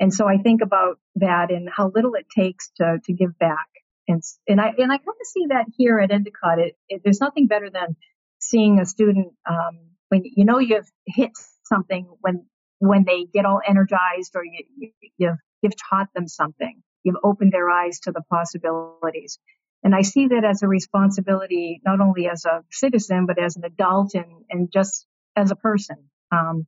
And 0.00 0.12
so 0.12 0.26
I 0.26 0.38
think 0.38 0.60
about 0.62 0.98
that 1.16 1.50
and 1.50 1.68
how 1.74 1.90
little 1.94 2.14
it 2.14 2.26
takes 2.34 2.70
to, 2.76 2.98
to 3.04 3.12
give 3.12 3.38
back. 3.38 3.68
And, 4.08 4.22
and 4.48 4.60
I, 4.60 4.72
and 4.76 4.92
I 4.92 4.98
kind 4.98 5.08
of 5.08 5.26
see 5.26 5.46
that 5.48 5.66
here 5.76 5.98
at 5.98 6.10
Endicott. 6.10 6.58
It, 6.58 6.76
it, 6.88 7.02
there's 7.04 7.20
nothing 7.20 7.46
better 7.46 7.70
than 7.70 7.96
seeing 8.38 8.80
a 8.80 8.84
student, 8.84 9.32
um, 9.48 9.78
when 10.08 10.22
you 10.24 10.44
know 10.44 10.58
you've 10.58 10.90
hit 11.06 11.30
something 11.64 12.06
when, 12.20 12.44
when 12.78 13.04
they 13.04 13.24
get 13.24 13.46
all 13.46 13.60
energized 13.66 14.32
or 14.34 14.44
you, 14.44 14.64
you, 14.76 14.90
you've, 15.16 15.38
you've 15.62 15.76
taught 15.90 16.08
them 16.14 16.28
something. 16.28 16.82
You've 17.02 17.16
opened 17.22 17.52
their 17.52 17.70
eyes 17.70 18.00
to 18.00 18.12
the 18.12 18.22
possibilities. 18.30 19.38
And 19.82 19.94
I 19.94 20.02
see 20.02 20.28
that 20.28 20.44
as 20.44 20.62
a 20.62 20.68
responsibility, 20.68 21.80
not 21.84 22.00
only 22.00 22.28
as 22.28 22.46
a 22.46 22.64
citizen, 22.70 23.26
but 23.26 23.38
as 23.38 23.56
an 23.56 23.64
adult 23.64 24.14
and, 24.14 24.44
and 24.50 24.72
just 24.72 25.06
as 25.36 25.50
a 25.50 25.56
person. 25.56 25.96
Um, 26.32 26.66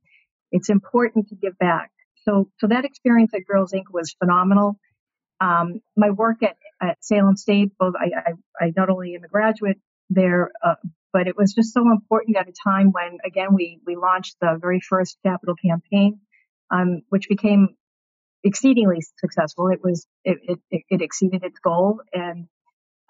it's 0.51 0.69
important 0.69 1.29
to 1.29 1.35
give 1.35 1.57
back. 1.57 1.91
So, 2.27 2.49
so 2.59 2.67
that 2.67 2.83
experience 2.83 3.31
at 3.33 3.45
Girls 3.45 3.71
Inc. 3.71 3.85
was 3.91 4.13
phenomenal. 4.19 4.77
Um, 5.39 5.81
my 5.95 6.09
work 6.09 6.43
at, 6.43 6.57
at 6.81 7.03
Salem 7.03 7.37
State, 7.37 7.71
both 7.79 7.93
I, 7.95 8.11
I, 8.17 8.65
I, 8.65 8.73
not 8.75 8.89
only 8.89 9.15
am 9.15 9.23
a 9.23 9.27
graduate 9.27 9.79
there, 10.09 10.51
uh, 10.63 10.75
but 11.13 11.27
it 11.27 11.37
was 11.37 11.53
just 11.53 11.73
so 11.73 11.89
important 11.91 12.35
at 12.37 12.49
a 12.49 12.53
time 12.63 12.91
when, 12.91 13.19
again, 13.23 13.53
we 13.53 13.79
we 13.85 13.95
launched 13.95 14.35
the 14.41 14.57
very 14.59 14.81
first 14.81 15.17
capital 15.25 15.55
campaign, 15.55 16.19
um, 16.71 17.01
which 17.09 17.29
became 17.29 17.69
exceedingly 18.43 19.01
successful. 19.19 19.69
It 19.69 19.79
was 19.83 20.05
it, 20.23 20.59
it, 20.71 20.83
it 20.89 21.01
exceeded 21.01 21.43
its 21.43 21.59
goal 21.59 22.01
and 22.13 22.47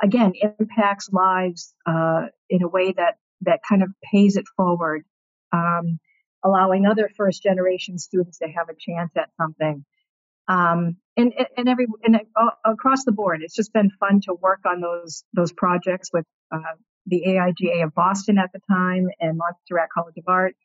again 0.01 0.33
impacts 0.59 1.09
lives 1.11 1.73
uh, 1.85 2.27
in 2.49 2.61
a 2.61 2.67
way 2.67 2.91
that 2.91 3.15
that 3.41 3.61
kind 3.67 3.83
of 3.83 3.89
pays 4.03 4.37
it 4.37 4.45
forward. 4.55 5.03
Um, 5.51 5.99
allowing 6.47 6.85
other 6.85 7.09
first 7.15 7.43
generation 7.43 7.97
students 7.97 8.39
to 8.39 8.47
have 8.47 8.69
a 8.69 8.75
chance 8.77 9.11
at 9.15 9.29
something. 9.39 9.85
Um, 10.47 10.97
and, 11.17 11.33
and 11.57 11.67
every 11.67 11.87
and 12.03 12.21
across 12.63 13.03
the 13.03 13.11
board, 13.11 13.41
it's 13.43 13.55
just 13.55 13.73
been 13.73 13.91
fun 13.99 14.21
to 14.21 14.33
work 14.33 14.61
on 14.65 14.81
those 14.81 15.23
those 15.33 15.51
projects 15.51 16.09
with 16.13 16.25
uh, 16.51 16.75
the 17.05 17.23
AIGA 17.27 17.83
of 17.83 17.93
Boston 17.93 18.37
at 18.37 18.51
the 18.53 18.61
time 18.69 19.09
and 19.19 19.37
Montserrat 19.37 19.89
College 19.93 20.15
of 20.17 20.23
Art. 20.27 20.55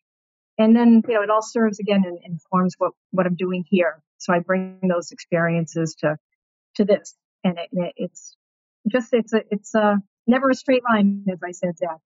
And 0.58 0.76
then 0.76 1.02
you 1.08 1.14
know 1.14 1.22
it 1.22 1.30
all 1.30 1.42
serves 1.42 1.80
again 1.80 2.04
and 2.06 2.18
informs 2.22 2.74
what 2.78 2.92
what 3.10 3.26
I'm 3.26 3.34
doing 3.34 3.64
here. 3.68 4.02
So 4.18 4.32
I 4.32 4.38
bring 4.38 4.78
those 4.88 5.10
experiences 5.10 5.96
to 6.00 6.16
to 6.76 6.84
this, 6.84 7.16
and 7.42 7.58
it, 7.58 7.92
it's 7.96 8.36
just 8.88 9.12
it's 9.12 9.32
a 9.32 9.42
it's 9.50 9.74
a 9.74 9.96
never 10.28 10.50
a 10.50 10.54
straight 10.54 10.84
line, 10.88 11.24
as 11.32 11.40
I 11.42 11.50
said, 11.50 11.76
Zach 11.78 11.98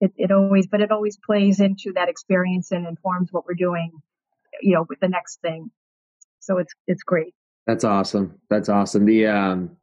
it, 0.00 0.12
it 0.16 0.30
always, 0.30 0.66
but 0.66 0.80
it 0.80 0.90
always 0.90 1.16
plays 1.16 1.60
into 1.60 1.92
that 1.94 2.08
experience 2.08 2.72
and 2.72 2.86
informs 2.86 3.32
what 3.32 3.46
we're 3.46 3.54
doing, 3.54 3.92
you 4.60 4.74
know, 4.74 4.86
with 4.88 5.00
the 5.00 5.08
next 5.08 5.40
thing. 5.40 5.70
So 6.40 6.58
it's, 6.58 6.74
it's 6.86 7.02
great. 7.02 7.34
That's 7.66 7.84
awesome. 7.84 8.38
That's 8.50 8.68
awesome. 8.68 9.06
The, 9.06 9.26
um, 9.26 9.76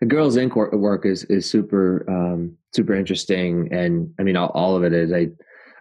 the 0.00 0.06
Girls 0.06 0.36
Inc. 0.36 0.54
work 0.74 1.06
is, 1.06 1.24
is 1.24 1.48
super, 1.48 2.04
um, 2.08 2.56
super 2.74 2.94
interesting. 2.94 3.72
And 3.72 4.12
I 4.20 4.22
mean, 4.22 4.36
all, 4.36 4.50
all 4.50 4.76
of 4.76 4.84
it 4.84 4.92
is, 4.92 5.12
I, 5.12 5.28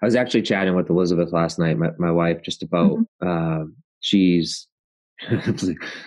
I 0.01 0.05
was 0.05 0.15
actually 0.15 0.43
chatting 0.43 0.75
with 0.75 0.89
Elizabeth 0.89 1.33
last 1.33 1.59
night, 1.59 1.77
my, 1.77 1.89
my 1.97 2.11
wife, 2.11 2.41
just 2.41 2.63
about, 2.63 2.91
mm-hmm. 2.91 3.27
uh, 3.27 3.65
she's, 3.99 4.67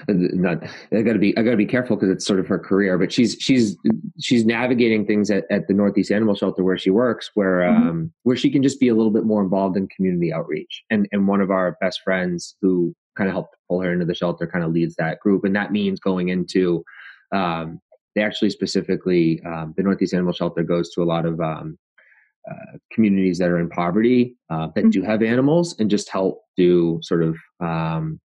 not 0.08 0.62
I 0.92 1.02
got 1.02 1.14
to 1.14 1.18
be 1.18 1.36
I 1.38 1.42
got 1.42 1.52
to 1.52 1.56
be 1.56 1.66
careful 1.66 1.96
because 1.96 2.10
it's 2.10 2.26
sort 2.26 2.40
of 2.40 2.46
her 2.46 2.58
career. 2.58 2.98
But 2.98 3.12
she's 3.12 3.36
she's 3.40 3.76
she's 4.20 4.44
navigating 4.44 5.06
things 5.06 5.30
at, 5.30 5.44
at 5.50 5.66
the 5.66 5.74
Northeast 5.74 6.12
Animal 6.12 6.34
Shelter 6.34 6.62
where 6.62 6.76
she 6.76 6.90
works, 6.90 7.30
where 7.34 7.60
mm-hmm. 7.60 7.88
um, 7.88 8.12
where 8.24 8.36
she 8.36 8.50
can 8.50 8.62
just 8.62 8.78
be 8.78 8.88
a 8.88 8.94
little 8.94 9.10
bit 9.10 9.24
more 9.24 9.42
involved 9.42 9.76
in 9.76 9.88
community 9.88 10.32
outreach. 10.32 10.84
And 10.90 11.08
and 11.12 11.26
one 11.26 11.40
of 11.40 11.50
our 11.50 11.76
best 11.80 12.02
friends 12.02 12.56
who 12.60 12.94
kind 13.16 13.28
of 13.28 13.34
helped 13.34 13.56
pull 13.68 13.80
her 13.80 13.92
into 13.92 14.04
the 14.04 14.14
shelter 14.14 14.46
kind 14.46 14.64
of 14.64 14.72
leads 14.72 14.94
that 14.96 15.20
group, 15.20 15.44
and 15.44 15.56
that 15.56 15.72
means 15.72 16.00
going 16.00 16.28
into 16.28 16.84
um, 17.32 17.80
they 18.14 18.22
actually 18.22 18.50
specifically 18.50 19.40
um, 19.44 19.74
the 19.76 19.82
Northeast 19.82 20.12
Animal 20.12 20.34
Shelter 20.34 20.62
goes 20.62 20.90
to 20.90 21.02
a 21.02 21.04
lot 21.04 21.24
of 21.24 21.40
um, 21.40 21.78
uh, 22.50 22.78
communities 22.92 23.38
that 23.38 23.48
are 23.48 23.58
in 23.58 23.68
poverty 23.68 24.36
uh, 24.50 24.66
that 24.74 24.82
mm-hmm. 24.82 24.90
do 24.90 25.02
have 25.02 25.22
animals 25.22 25.78
and 25.78 25.90
just 25.90 26.08
help 26.10 26.42
do 26.56 26.98
sort 27.02 27.22
of 27.22 27.36
um, 27.60 28.20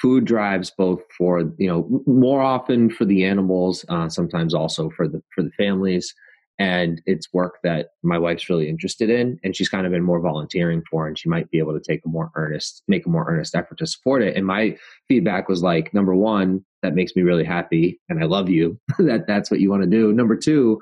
food 0.00 0.24
drives 0.24 0.70
both 0.70 1.02
for 1.16 1.52
you 1.58 1.68
know 1.68 2.02
more 2.06 2.40
often 2.40 2.90
for 2.90 3.04
the 3.04 3.24
animals 3.24 3.84
uh, 3.88 4.08
sometimes 4.08 4.54
also 4.54 4.90
for 4.90 5.08
the 5.08 5.22
for 5.34 5.42
the 5.42 5.50
families. 5.52 6.14
And 6.58 7.00
it's 7.06 7.32
work 7.32 7.54
that 7.62 7.88
my 8.02 8.18
wife's 8.18 8.50
really 8.50 8.68
interested 8.68 9.08
in 9.08 9.40
and 9.42 9.56
she's 9.56 9.70
kind 9.70 9.86
of 9.86 9.92
been 9.92 10.02
more 10.02 10.20
volunteering 10.20 10.82
for 10.90 11.08
and 11.08 11.18
she 11.18 11.26
might 11.26 11.50
be 11.50 11.58
able 11.58 11.72
to 11.72 11.80
take 11.80 12.02
a 12.04 12.08
more 12.08 12.30
earnest 12.34 12.82
make 12.86 13.06
a 13.06 13.08
more 13.08 13.24
earnest 13.30 13.54
effort 13.54 13.78
to 13.78 13.86
support 13.86 14.22
it. 14.22 14.36
And 14.36 14.46
my 14.46 14.76
feedback 15.08 15.48
was 15.48 15.62
like 15.62 15.94
number 15.94 16.14
one 16.14 16.62
that 16.82 16.94
makes 16.94 17.16
me 17.16 17.22
really 17.22 17.44
happy 17.44 17.98
and 18.08 18.22
i 18.22 18.26
love 18.26 18.50
you. 18.50 18.78
That 18.98 19.26
that's 19.26 19.50
what 19.50 19.60
you 19.60 19.70
want 19.70 19.84
to 19.84 19.88
do. 19.88 20.12
Number 20.12 20.36
two 20.36 20.80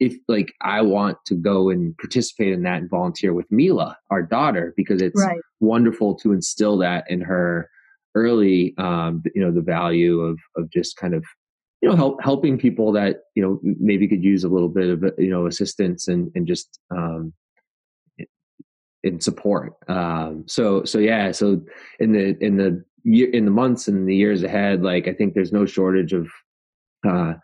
if 0.00 0.14
like 0.28 0.54
i 0.62 0.80
want 0.80 1.18
to 1.26 1.34
go 1.34 1.68
and 1.68 1.96
participate 1.98 2.52
in 2.52 2.62
that 2.62 2.80
and 2.80 2.88
volunteer 2.88 3.34
with 3.34 3.44
mila 3.52 3.98
our 4.10 4.22
daughter 4.22 4.72
because 4.74 5.02
it's 5.02 5.22
right. 5.22 5.38
wonderful 5.60 6.14
to 6.14 6.32
instill 6.32 6.78
that 6.78 7.04
in 7.10 7.20
her 7.20 7.68
early, 8.14 8.74
um, 8.78 9.22
you 9.34 9.42
know, 9.42 9.50
the 9.50 9.60
value 9.60 10.20
of 10.20 10.38
of 10.56 10.70
just 10.70 10.96
kind 10.96 11.14
of 11.14 11.24
you 11.80 11.88
know 11.88 11.96
help 11.96 12.22
helping 12.22 12.58
people 12.58 12.92
that 12.92 13.22
you 13.34 13.42
know 13.42 13.58
maybe 13.62 14.08
could 14.08 14.24
use 14.24 14.44
a 14.44 14.48
little 14.48 14.68
bit 14.68 14.90
of 14.90 15.04
you 15.18 15.30
know 15.30 15.46
assistance 15.46 16.08
and 16.08 16.30
and 16.34 16.46
just 16.46 16.78
um, 16.90 17.32
in 19.02 19.20
support. 19.20 19.74
Um, 19.88 20.44
so 20.46 20.84
so 20.84 20.98
yeah, 20.98 21.32
so 21.32 21.62
in 21.98 22.12
the 22.12 22.36
in 22.44 22.56
the 22.56 22.84
year 23.04 23.30
in 23.30 23.44
the 23.44 23.50
months 23.50 23.88
and 23.88 24.08
the 24.08 24.16
years 24.16 24.42
ahead, 24.42 24.82
like 24.82 25.08
I 25.08 25.12
think 25.12 25.34
there's 25.34 25.52
no 25.52 25.66
shortage 25.66 26.12
of 26.12 26.28
uh, 27.06 27.34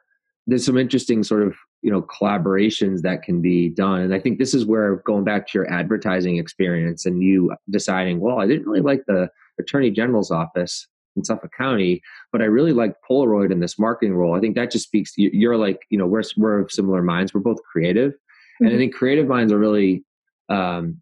there's 0.46 0.64
some 0.64 0.78
interesting 0.78 1.22
sort 1.22 1.42
of 1.42 1.54
you 1.82 1.90
know 1.90 2.02
collaborations 2.02 3.02
that 3.02 3.22
can 3.22 3.42
be 3.42 3.68
done 3.68 4.00
and 4.00 4.14
i 4.14 4.18
think 4.18 4.38
this 4.38 4.54
is 4.54 4.64
where 4.64 4.96
going 5.04 5.24
back 5.24 5.46
to 5.46 5.58
your 5.58 5.70
advertising 5.70 6.38
experience 6.38 7.04
and 7.04 7.22
you 7.22 7.54
deciding 7.70 8.18
well 8.18 8.40
i 8.40 8.46
didn't 8.46 8.66
really 8.66 8.80
like 8.80 9.04
the 9.06 9.28
attorney 9.58 9.90
general's 9.90 10.30
office 10.30 10.86
in 11.16 11.24
Suffolk 11.24 11.52
County, 11.56 12.02
but 12.32 12.42
I 12.42 12.46
really 12.46 12.72
like 12.72 12.94
Polaroid 13.08 13.50
in 13.50 13.60
this 13.60 13.78
marketing 13.78 14.14
role. 14.14 14.36
I 14.36 14.40
think 14.40 14.54
that 14.54 14.70
just 14.70 14.86
speaks 14.86 15.12
you. 15.16 15.30
You're 15.32 15.56
like, 15.56 15.80
you 15.90 15.98
know, 15.98 16.06
we're, 16.06 16.22
we're 16.36 16.60
of 16.60 16.70
similar 16.70 17.02
minds. 17.02 17.32
We're 17.32 17.40
both 17.40 17.62
creative. 17.70 18.12
Mm-hmm. 18.12 18.64
And 18.64 18.68
I 18.68 18.70
mm-hmm. 18.72 18.80
think 18.80 18.94
creative 18.94 19.26
minds 19.26 19.52
are 19.52 19.58
really, 19.58 20.04
um, 20.48 21.00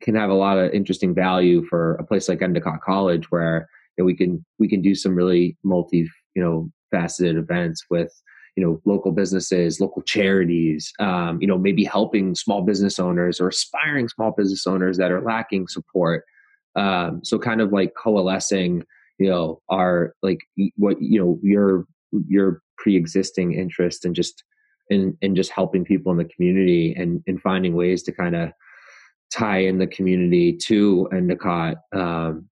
can 0.00 0.14
have 0.14 0.30
a 0.30 0.34
lot 0.34 0.58
of 0.58 0.72
interesting 0.72 1.14
value 1.14 1.64
for 1.66 1.94
a 1.94 2.04
place 2.04 2.28
like 2.28 2.42
Endicott 2.42 2.80
College 2.80 3.30
where, 3.30 3.68
you 3.96 4.02
know, 4.02 4.06
we 4.06 4.16
can 4.16 4.44
we 4.58 4.68
can 4.68 4.80
do 4.80 4.94
some 4.94 5.14
really 5.14 5.56
multi 5.62 6.08
you 6.34 6.42
know 6.42 6.70
faceted 6.90 7.36
events 7.36 7.84
with 7.90 8.12
you 8.56 8.64
know 8.64 8.80
local 8.84 9.12
businesses 9.12 9.80
local 9.80 10.02
charities 10.02 10.92
um, 11.00 11.40
you 11.40 11.46
know 11.46 11.58
maybe 11.58 11.84
helping 11.84 12.34
small 12.34 12.62
business 12.62 12.98
owners 12.98 13.40
or 13.40 13.48
aspiring 13.48 14.08
small 14.08 14.32
business 14.32 14.66
owners 14.66 14.98
that 14.98 15.10
are 15.10 15.22
lacking 15.22 15.66
support 15.68 16.24
um, 16.76 17.20
so 17.24 17.38
kind 17.38 17.60
of 17.60 17.72
like 17.72 17.92
coalescing 17.94 18.84
you 19.18 19.28
know 19.28 19.60
our 19.68 20.14
like 20.22 20.40
what 20.76 21.00
you 21.00 21.20
know 21.20 21.38
your 21.42 21.86
your 22.28 22.60
pre-existing 22.78 23.52
interest 23.52 24.04
and 24.04 24.14
just 24.14 24.42
in 24.90 25.16
in 25.22 25.34
just 25.34 25.50
helping 25.50 25.84
people 25.84 26.12
in 26.12 26.18
the 26.18 26.24
community 26.24 26.94
and 26.96 27.22
and 27.26 27.40
finding 27.40 27.74
ways 27.74 28.02
to 28.02 28.12
kind 28.12 28.34
of 28.34 28.50
tie 29.32 29.58
in 29.58 29.78
the 29.78 29.86
community 29.86 30.54
to 30.54 31.08
Endicott 31.12 31.76
um, 31.94 32.48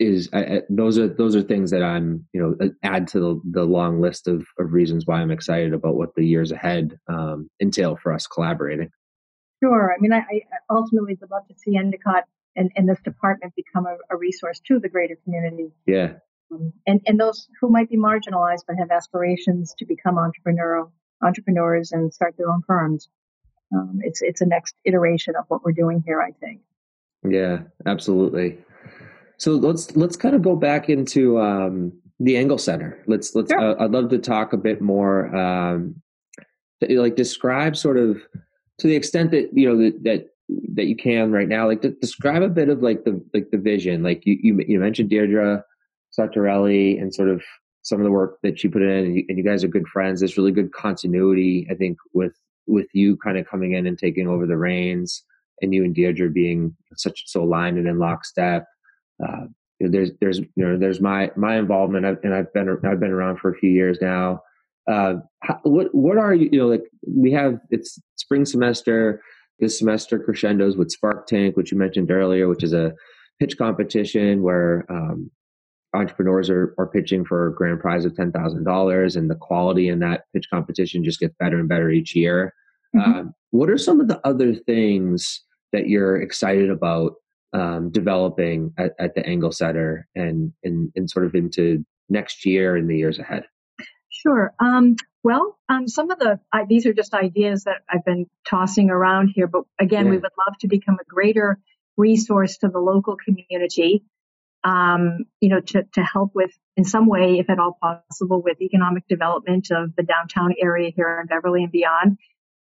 is 0.00 0.28
I, 0.32 0.62
those 0.68 0.98
are 0.98 1.08
those 1.08 1.36
are 1.36 1.42
things 1.42 1.70
that 1.70 1.82
I'm 1.82 2.26
you 2.32 2.40
know 2.40 2.70
add 2.82 3.06
to 3.08 3.20
the, 3.20 3.40
the 3.52 3.64
long 3.64 4.00
list 4.00 4.26
of, 4.26 4.46
of 4.58 4.72
reasons 4.72 5.06
why 5.06 5.20
I'm 5.20 5.30
excited 5.30 5.72
about 5.72 5.94
what 5.94 6.14
the 6.16 6.26
years 6.26 6.50
ahead 6.50 6.98
um, 7.08 7.48
entail 7.60 7.96
for 7.96 8.12
us 8.12 8.26
collaborating. 8.26 8.90
Sure. 9.62 9.94
I 9.96 10.00
mean, 10.00 10.12
I, 10.12 10.18
I 10.18 10.40
ultimately 10.68 11.16
would 11.20 11.30
love 11.30 11.46
to 11.48 11.54
see 11.56 11.76
Endicott 11.76 12.24
and, 12.56 12.70
and 12.76 12.88
this 12.88 13.00
department 13.00 13.54
become 13.56 13.86
a, 13.86 13.96
a, 14.10 14.16
resource 14.16 14.60
to 14.66 14.78
the 14.78 14.88
greater 14.88 15.16
community. 15.24 15.70
Yeah. 15.86 16.14
Um, 16.52 16.72
and 16.86 17.00
and 17.06 17.18
those 17.18 17.48
who 17.60 17.68
might 17.68 17.90
be 17.90 17.96
marginalized 17.96 18.64
but 18.66 18.76
have 18.78 18.90
aspirations 18.90 19.74
to 19.78 19.86
become 19.86 20.16
entrepreneurial 20.16 20.90
entrepreneurs 21.22 21.92
and 21.92 22.12
start 22.12 22.34
their 22.36 22.50
own 22.50 22.62
firms. 22.66 23.08
Um, 23.74 24.00
it's 24.02 24.22
it's 24.22 24.40
a 24.40 24.46
next 24.46 24.74
iteration 24.84 25.34
of 25.36 25.44
what 25.48 25.64
we're 25.64 25.72
doing 25.72 26.02
here, 26.06 26.20
I 26.20 26.32
think. 26.32 26.60
Yeah, 27.28 27.60
absolutely. 27.86 28.58
So 29.38 29.52
let's 29.52 29.96
let's 29.96 30.16
kind 30.16 30.34
of 30.34 30.42
go 30.42 30.54
back 30.54 30.88
into 30.88 31.40
um, 31.40 31.92
the 32.20 32.36
Engel 32.36 32.58
Center. 32.58 33.02
Let's 33.06 33.34
let's. 33.34 33.50
Sure. 33.50 33.60
Uh, 33.60 33.84
I'd 33.84 33.90
love 33.90 34.10
to 34.10 34.18
talk 34.18 34.52
a 34.52 34.56
bit 34.56 34.80
more, 34.80 35.34
um, 35.34 36.00
like 36.80 37.16
describe 37.16 37.76
sort 37.76 37.96
of 37.96 38.18
to 38.78 38.86
the 38.86 38.96
extent 38.96 39.30
that 39.32 39.50
you 39.52 39.68
know 39.68 39.78
that 39.78 40.04
that, 40.04 40.30
that 40.74 40.86
you 40.86 40.96
can 40.96 41.32
right 41.32 41.48
now. 41.48 41.66
Like 41.66 41.82
describe 42.00 42.42
a 42.42 42.48
bit 42.48 42.68
of 42.68 42.82
like 42.82 43.04
the 43.04 43.22
like 43.32 43.50
the 43.50 43.58
vision. 43.58 44.02
Like 44.02 44.24
you 44.26 44.38
you, 44.42 44.64
you 44.66 44.78
mentioned 44.80 45.10
Deirdre 45.10 45.62
Sartorelli 46.18 47.00
and 47.00 47.14
sort 47.14 47.28
of 47.28 47.42
some 47.82 48.00
of 48.00 48.04
the 48.04 48.10
work 48.10 48.38
that 48.42 48.58
she 48.58 48.68
put 48.68 48.82
in, 48.82 49.04
and 49.04 49.16
you, 49.16 49.24
and 49.28 49.38
you 49.38 49.44
guys 49.44 49.62
are 49.64 49.68
good 49.68 49.88
friends. 49.88 50.20
There's 50.20 50.36
really 50.36 50.52
good 50.52 50.72
continuity, 50.72 51.66
I 51.70 51.74
think, 51.74 51.98
with 52.12 52.34
with 52.66 52.86
you 52.94 53.16
kind 53.18 53.38
of 53.38 53.46
coming 53.46 53.72
in 53.72 53.86
and 53.86 53.98
taking 53.98 54.28
over 54.28 54.46
the 54.46 54.56
reins, 54.56 55.22
and 55.60 55.74
you 55.74 55.84
and 55.84 55.94
Deirdre 55.94 56.30
being 56.30 56.76
such 56.96 57.24
so 57.26 57.42
aligned 57.42 57.78
and 57.78 57.88
in 57.88 57.98
lockstep 57.98 58.66
uh, 59.22 59.46
you 59.78 59.86
know, 59.86 59.90
there's 59.90 60.10
there's 60.20 60.38
you 60.38 60.48
know 60.56 60.78
there's 60.78 61.00
my 61.00 61.30
my 61.36 61.56
involvement 61.56 62.06
I've, 62.06 62.18
and 62.22 62.34
I've 62.34 62.52
been 62.52 62.68
I've 62.84 63.00
been 63.00 63.10
around 63.10 63.38
for 63.38 63.50
a 63.50 63.54
few 63.56 63.70
years 63.70 63.98
now. 64.00 64.40
Uh, 64.90 65.14
how, 65.42 65.58
what 65.62 65.94
what 65.94 66.18
are 66.18 66.34
you 66.34 66.48
you 66.52 66.58
know 66.58 66.68
like 66.68 66.84
we 67.06 67.32
have 67.32 67.58
it's 67.70 67.98
spring 68.16 68.44
semester 68.44 69.22
this 69.58 69.78
semester 69.78 70.18
crescendos 70.18 70.76
with 70.76 70.90
Spark 70.90 71.26
Tank, 71.26 71.56
which 71.56 71.70
you 71.72 71.78
mentioned 71.78 72.10
earlier, 72.10 72.48
which 72.48 72.64
is 72.64 72.72
a 72.72 72.92
pitch 73.38 73.56
competition 73.56 74.42
where 74.42 74.84
um, 74.90 75.30
entrepreneurs 75.94 76.50
are, 76.50 76.74
are 76.78 76.86
pitching 76.86 77.24
for 77.24 77.46
a 77.46 77.54
grand 77.54 77.80
prize 77.80 78.04
of 78.04 78.14
ten 78.14 78.32
thousand 78.32 78.64
dollars, 78.64 79.16
and 79.16 79.30
the 79.30 79.36
quality 79.36 79.88
in 79.88 80.00
that 80.00 80.24
pitch 80.32 80.48
competition 80.50 81.04
just 81.04 81.20
gets 81.20 81.34
better 81.38 81.58
and 81.58 81.68
better 81.68 81.90
each 81.90 82.14
year. 82.14 82.52
Mm-hmm. 82.94 83.12
Um, 83.12 83.34
what 83.50 83.70
are 83.70 83.78
some 83.78 84.00
of 84.00 84.08
the 84.08 84.20
other 84.26 84.54
things 84.54 85.42
that 85.72 85.88
you're 85.88 86.20
excited 86.20 86.70
about 86.70 87.14
um, 87.52 87.90
developing 87.90 88.72
at, 88.78 88.92
at, 88.98 89.14
the 89.14 89.24
Engel 89.24 89.52
Center 89.52 90.08
and, 90.14 90.52
and, 90.64 90.90
and 90.96 91.08
sort 91.08 91.24
of 91.24 91.34
into 91.34 91.84
next 92.08 92.44
year 92.44 92.76
and 92.76 92.90
the 92.90 92.96
years 92.96 93.18
ahead? 93.18 93.44
Sure. 94.14 94.54
Um, 94.60 94.94
well, 95.24 95.58
um, 95.68 95.88
some 95.88 96.10
of 96.10 96.20
the 96.20 96.38
uh, 96.52 96.64
these 96.68 96.86
are 96.86 96.92
just 96.92 97.14
ideas 97.14 97.64
that 97.64 97.82
I've 97.88 98.04
been 98.04 98.26
tossing 98.48 98.88
around 98.88 99.28
here, 99.34 99.48
but 99.48 99.64
again, 99.80 100.04
yeah. 100.04 100.10
we 100.12 100.18
would 100.18 100.30
love 100.46 100.56
to 100.60 100.68
become 100.68 100.98
a 101.00 101.04
greater 101.04 101.58
resource 101.96 102.58
to 102.58 102.68
the 102.68 102.78
local 102.78 103.16
community. 103.16 104.04
Um, 104.62 105.24
you 105.40 105.48
know, 105.48 105.60
to 105.60 105.82
to 105.94 106.02
help 106.02 106.30
with 106.34 106.52
in 106.76 106.84
some 106.84 107.06
way, 107.06 107.40
if 107.40 107.50
at 107.50 107.58
all 107.58 107.76
possible, 107.82 108.40
with 108.40 108.62
economic 108.62 109.06
development 109.08 109.72
of 109.72 109.96
the 109.96 110.04
downtown 110.04 110.54
area 110.62 110.92
here 110.94 111.20
in 111.20 111.26
Beverly 111.26 111.64
and 111.64 111.72
beyond. 111.72 112.18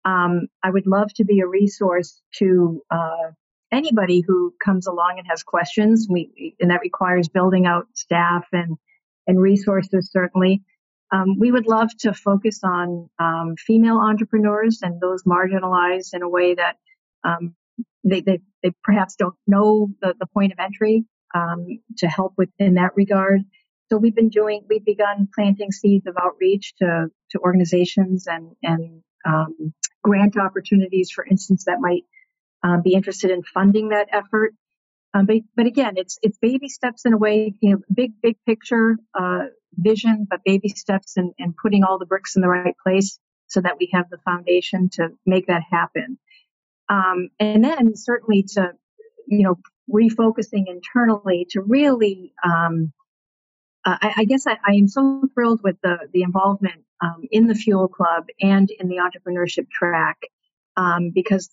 Um, 0.05 0.47
I 0.63 0.71
would 0.71 0.87
love 0.87 1.13
to 1.15 1.23
be 1.23 1.41
a 1.41 1.47
resource 1.47 2.19
to 2.37 2.81
uh, 2.89 3.31
anybody 3.71 4.23
who 4.25 4.55
comes 4.63 4.87
along 4.87 5.15
and 5.19 5.27
has 5.29 5.43
questions. 5.43 6.07
We 6.09 6.55
and 6.59 6.71
that 6.71 6.81
requires 6.81 7.27
building 7.29 7.67
out 7.67 7.87
staff 7.93 8.47
and 8.51 8.77
and 9.27 9.39
resources 9.39 10.09
certainly. 10.11 10.63
Um, 11.11 11.39
we 11.39 11.51
would 11.51 11.67
love 11.67 11.89
to 11.99 12.13
focus 12.13 12.59
on 12.63 13.09
um, 13.19 13.55
female 13.57 13.99
entrepreneurs 13.99 14.79
and 14.81 14.99
those 14.99 15.23
marginalized 15.23 16.13
in 16.13 16.21
a 16.21 16.29
way 16.29 16.55
that 16.55 16.75
um, 17.23 17.55
they, 18.03 18.21
they, 18.21 18.39
they, 18.61 18.71
perhaps 18.83 19.15
don't 19.15 19.35
know 19.45 19.89
the, 20.01 20.15
the 20.19 20.27
point 20.27 20.51
of 20.51 20.59
entry 20.59 21.05
um, 21.33 21.65
to 21.97 22.07
help 22.07 22.33
within 22.37 22.75
that 22.75 22.91
regard. 22.95 23.41
So 23.89 23.97
we've 23.97 24.15
been 24.15 24.29
doing, 24.29 24.65
we've 24.69 24.83
begun 24.83 25.29
planting 25.33 25.71
seeds 25.71 26.07
of 26.07 26.15
outreach 26.21 26.73
to, 26.79 27.07
to 27.31 27.39
organizations 27.39 28.27
and, 28.27 28.51
and 28.61 29.01
um, 29.25 29.73
grant 30.03 30.37
opportunities, 30.37 31.09
for 31.09 31.25
instance, 31.25 31.65
that 31.65 31.79
might 31.79 32.03
um, 32.63 32.81
be 32.81 32.93
interested 32.93 33.31
in 33.31 33.43
funding 33.43 33.89
that 33.89 34.07
effort. 34.11 34.53
Um, 35.13 35.25
but, 35.25 35.37
but 35.55 35.65
again, 35.65 35.93
it's 35.95 36.19
it's 36.21 36.37
baby 36.37 36.67
steps 36.67 37.05
in 37.05 37.13
a 37.13 37.17
way, 37.17 37.55
you 37.61 37.71
know, 37.71 37.81
big 37.93 38.21
big 38.21 38.35
picture 38.45 38.97
uh, 39.17 39.45
vision, 39.77 40.27
but 40.29 40.41
baby 40.43 40.69
steps 40.69 41.17
and 41.17 41.33
and 41.39 41.55
putting 41.55 41.83
all 41.83 41.97
the 41.97 42.05
bricks 42.05 42.35
in 42.35 42.41
the 42.41 42.47
right 42.47 42.75
place 42.83 43.19
so 43.47 43.61
that 43.61 43.77
we 43.79 43.89
have 43.93 44.09
the 44.09 44.17
foundation 44.19 44.89
to 44.89 45.09
make 45.25 45.47
that 45.47 45.63
happen. 45.69 46.17
Um, 46.89 47.29
and 47.39 47.63
then 47.63 47.95
certainly 47.95 48.43
to, 48.53 48.71
you 49.25 49.43
know, 49.43 49.55
refocusing 49.89 50.65
internally 50.67 51.47
to 51.51 51.61
really, 51.61 52.33
um, 52.43 52.93
uh, 53.85 53.97
I, 54.01 54.13
I, 54.17 54.23
guess 54.25 54.45
I, 54.47 54.57
I, 54.65 54.73
am 54.73 54.87
so 54.87 55.23
thrilled 55.33 55.61
with 55.63 55.77
the 55.81 55.97
the 56.13 56.23
involvement 56.23 56.83
um, 57.01 57.23
in 57.31 57.47
the 57.47 57.55
Fuel 57.55 57.87
Club 57.87 58.25
and 58.41 58.69
in 58.69 58.87
the 58.87 58.97
entrepreneurship 58.97 59.69
track 59.69 60.17
um, 60.75 61.11
because 61.13 61.49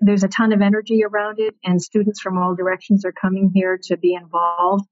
there's 0.00 0.24
a 0.24 0.28
ton 0.28 0.52
of 0.52 0.62
energy 0.62 1.04
around 1.04 1.40
it, 1.40 1.54
and 1.64 1.82
students 1.82 2.20
from 2.20 2.38
all 2.38 2.54
directions 2.54 3.04
are 3.04 3.12
coming 3.12 3.50
here 3.52 3.78
to 3.84 3.96
be 3.96 4.14
involved. 4.14 4.84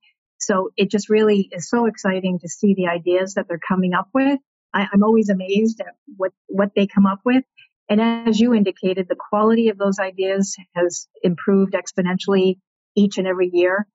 So 0.42 0.70
it 0.76 0.90
just 0.90 1.08
really 1.08 1.48
is 1.52 1.68
so 1.68 1.86
exciting 1.86 2.38
to 2.40 2.48
see 2.48 2.74
the 2.74 2.88
ideas 2.88 3.34
that 3.34 3.46
they're 3.48 3.60
coming 3.66 3.94
up 3.94 4.08
with. 4.12 4.40
I, 4.74 4.88
I'm 4.92 5.02
always 5.02 5.28
amazed 5.28 5.80
at 5.80 5.94
what, 6.16 6.32
what 6.46 6.70
they 6.74 6.86
come 6.86 7.06
up 7.06 7.20
with. 7.24 7.44
And 7.88 8.00
as 8.00 8.40
you 8.40 8.54
indicated, 8.54 9.08
the 9.08 9.16
quality 9.16 9.68
of 9.68 9.78
those 9.78 9.98
ideas 9.98 10.56
has 10.74 11.08
improved 11.22 11.74
exponentially 11.74 12.58
each 12.96 13.18
and 13.18 13.26
every 13.26 13.50
year. 13.52 13.86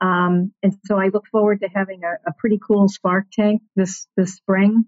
Um, 0.00 0.52
and 0.62 0.76
so 0.86 0.98
I 0.98 1.08
look 1.08 1.26
forward 1.30 1.60
to 1.60 1.68
having 1.68 2.02
a, 2.04 2.28
a, 2.28 2.32
pretty 2.38 2.58
cool 2.64 2.88
spark 2.88 3.26
tank 3.32 3.62
this 3.76 4.06
this 4.16 4.34
spring. 4.34 4.84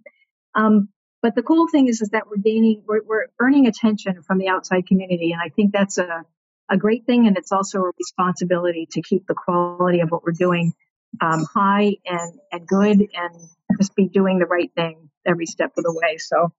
Um, 0.54 0.88
but 1.22 1.34
the 1.34 1.42
cool 1.42 1.68
thing 1.68 1.88
is, 1.88 2.02
is 2.02 2.10
that 2.10 2.24
we're 2.28 2.42
gaining, 2.42 2.82
we're, 2.86 3.02
we're 3.02 3.26
earning 3.40 3.66
attention 3.66 4.22
from 4.22 4.38
the 4.38 4.48
outside 4.48 4.86
community, 4.86 5.32
and 5.32 5.40
I 5.40 5.48
think 5.48 5.72
that's 5.72 5.96
a 5.98 6.24
a 6.68 6.76
great 6.76 7.06
thing, 7.06 7.26
and 7.26 7.36
it's 7.36 7.52
also 7.52 7.82
a 7.82 7.92
responsibility 7.98 8.88
to 8.90 9.02
keep 9.02 9.26
the 9.26 9.34
quality 9.34 10.00
of 10.00 10.10
what 10.10 10.24
we're 10.24 10.32
doing 10.32 10.74
um, 11.20 11.44
high 11.52 11.96
and 12.06 12.38
and 12.52 12.66
good, 12.66 12.98
and 12.98 13.48
just 13.78 13.94
be 13.96 14.08
doing 14.08 14.38
the 14.38 14.46
right 14.46 14.70
thing 14.74 15.10
every 15.26 15.46
step 15.46 15.72
of 15.76 15.84
the 15.84 15.92
way. 15.92 16.16
So 16.18 16.52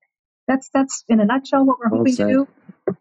that's 0.48 0.70
that's 0.74 1.04
in 1.10 1.20
a 1.20 1.26
nutshell 1.26 1.66
what 1.66 1.80
we're 1.80 1.90
well 1.90 2.00
hoping 2.00 2.14
said. 2.14 2.28
to 2.28 2.48
do. 2.88 2.98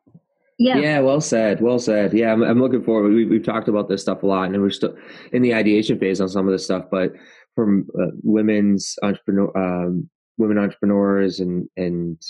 Yeah. 0.59 0.79
Yeah. 0.79 1.01
Well 1.01 1.21
said. 1.21 1.61
Well 1.61 1.79
said. 1.79 2.15
Yeah. 2.15 2.33
I'm, 2.33 2.43
I'm 2.43 2.61
looking 2.61 2.83
forward. 2.83 3.13
We, 3.13 3.27
we've 3.27 3.45
talked 3.45 3.69
about 3.69 3.89
this 3.89 4.03
stuff 4.03 4.23
a 4.23 4.27
lot 4.27 4.49
and 4.49 4.63
we're 4.63 4.71
still 4.71 4.97
in 5.33 5.43
the 5.43 5.55
ideation 5.55 5.99
phase 5.99 6.21
on 6.21 6.29
some 6.29 6.47
of 6.47 6.53
this 6.53 6.65
stuff, 6.65 6.87
but 6.91 7.13
from 7.55 7.87
uh, 8.01 8.13
women's 8.23 8.97
entrepreneur, 9.03 9.51
um, 9.57 10.09
women 10.39 10.59
entrepreneurs 10.59 11.41
and 11.41 11.69
and 11.77 12.21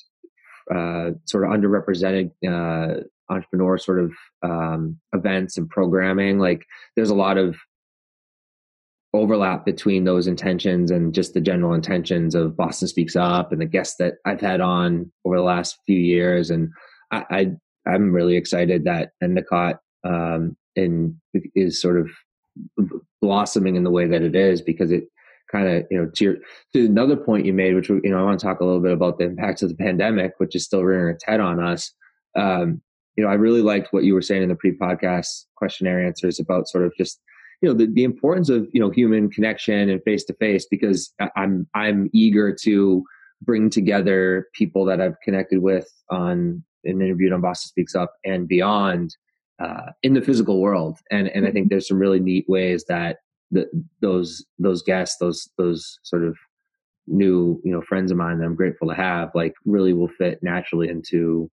uh, 0.75 1.11
sort 1.25 1.45
of 1.45 1.51
underrepresented 1.51 2.31
uh, 2.49 3.03
entrepreneur 3.31 3.79
sort 3.79 4.01
of 4.01 4.13
um, 4.43 4.99
events 5.13 5.57
and 5.57 5.69
programming. 5.69 6.39
Like 6.39 6.65
there's 6.97 7.11
a 7.11 7.15
lot 7.15 7.39
of 7.39 7.57
overlap 9.17 9.65
between 9.65 10.05
those 10.05 10.27
intentions 10.27 10.91
and 10.91 11.15
just 11.15 11.35
the 11.35 11.41
general 11.41 11.75
intentions 11.75 12.35
of 12.35 12.57
Boston 12.57 12.89
Speaks 12.89 13.17
Up 13.17 13.53
and 13.53 13.61
the 13.61 13.67
guests 13.67 13.97
that 13.99 14.15
I've 14.25 14.41
had 14.41 14.61
on 14.61 15.11
over 15.25 15.37
the 15.37 15.43
last 15.43 15.79
few 15.87 15.99
years. 15.99 16.51
And 16.51 16.71
I, 17.11 17.57
I 17.87 17.95
am 17.95 18.13
really 18.13 18.37
excited 18.37 18.85
that 18.85 19.11
Endicott 19.23 19.81
um, 20.05 20.57
in 20.77 21.21
is 21.55 21.81
sort 21.81 21.99
of 21.99 22.09
blossoming 23.21 23.77
in 23.77 23.85
the 23.85 23.91
way 23.91 24.07
that 24.07 24.23
it 24.23 24.37
is 24.37 24.63
because 24.63 24.91
it 24.91 25.05
kind 25.51 25.69
of 25.69 25.85
you 25.91 25.99
know 25.99 26.11
to 26.15 26.25
your 26.25 26.37
to 26.73 26.87
another 26.87 27.17
point 27.17 27.47
you 27.47 27.53
made 27.53 27.75
which 27.75 27.89
you 27.89 28.01
know 28.05 28.19
i 28.19 28.23
want 28.23 28.39
to 28.39 28.45
talk 28.45 28.61
a 28.61 28.65
little 28.65 28.81
bit 28.81 28.93
about 28.93 29.19
the 29.19 29.25
impacts 29.25 29.63
of 29.63 29.69
the 29.69 29.77
pandemic 29.77 30.33
which 30.39 30.57
is 30.57 30.65
still 30.65 30.85
rearing 30.85 31.15
its 31.15 31.25
head 31.25 31.41
on 31.41 31.63
us 31.63 31.93
um, 32.37 32.81
you 33.17 33.25
know 33.25 33.31
i 33.31 33.35
really 33.35 33.63
liked 33.63 33.93
what 33.93 34.05
you 34.05 34.15
were 34.15 34.23
saying 34.23 34.43
in 34.43 34.49
the 34.49 34.57
pre-podcast 34.57 35.45
questionnaire 35.57 36.05
answers 36.05 36.41
about 36.41 36.69
sort 36.69 36.85
of 36.85 36.93
just 36.97 37.21
you 37.63 37.69
know 37.69 37.75
the, 37.75 37.87
the 37.87 38.05
importance 38.05 38.49
of 38.49 38.69
you 38.73 38.81
know 38.81 38.91
human 38.91 39.31
connection 39.31 39.89
and 39.89 40.03
face 40.03 40.25
to 40.25 40.35
face 40.35 40.67
because 40.67 41.13
I'm 41.37 41.67
I'm 41.75 42.11
eager 42.13 42.55
to 42.63 43.05
bring 43.43 43.71
together 43.71 44.49
people 44.55 44.85
that 44.87 45.01
I've 45.01 45.21
connected 45.23 45.61
with 45.61 45.89
on 46.11 46.63
and 46.85 47.03
interviewed 47.03 47.33
on 47.33 47.41
Boston 47.41 47.69
Speaks 47.69 47.95
Up 47.95 48.15
and 48.25 48.49
beyond 48.49 49.17
uh, 49.63 49.91
in 50.03 50.15
the 50.15 50.23
physical 50.23 50.61
world. 50.61 50.99
And 51.11 51.29
and 51.29 51.47
I 51.47 51.51
think 51.51 51.69
there's 51.69 51.89
some 51.89 51.99
really 51.99 52.21
neat 52.21 52.49
ways 52.49 52.85
that 52.89 53.19
the, 53.51 53.69
those 54.01 54.45
those 54.59 54.83
guests, 54.83 55.17
those 55.19 55.49
those 55.59 55.99
sort 56.03 56.25
of 56.25 56.37
new 57.07 57.61
you 57.65 57.73
know 57.73 57.83
friends 57.83 58.11
of 58.11 58.17
mine 58.17 58.39
that 58.39 58.45
I'm 58.45 58.57
grateful 58.57 58.89
to 58.89 58.95
have, 58.95 59.31
like 59.35 59.55
really 59.65 59.93
will 59.93 60.09
fit 60.09 60.43
naturally 60.43 60.89
into 60.89 61.51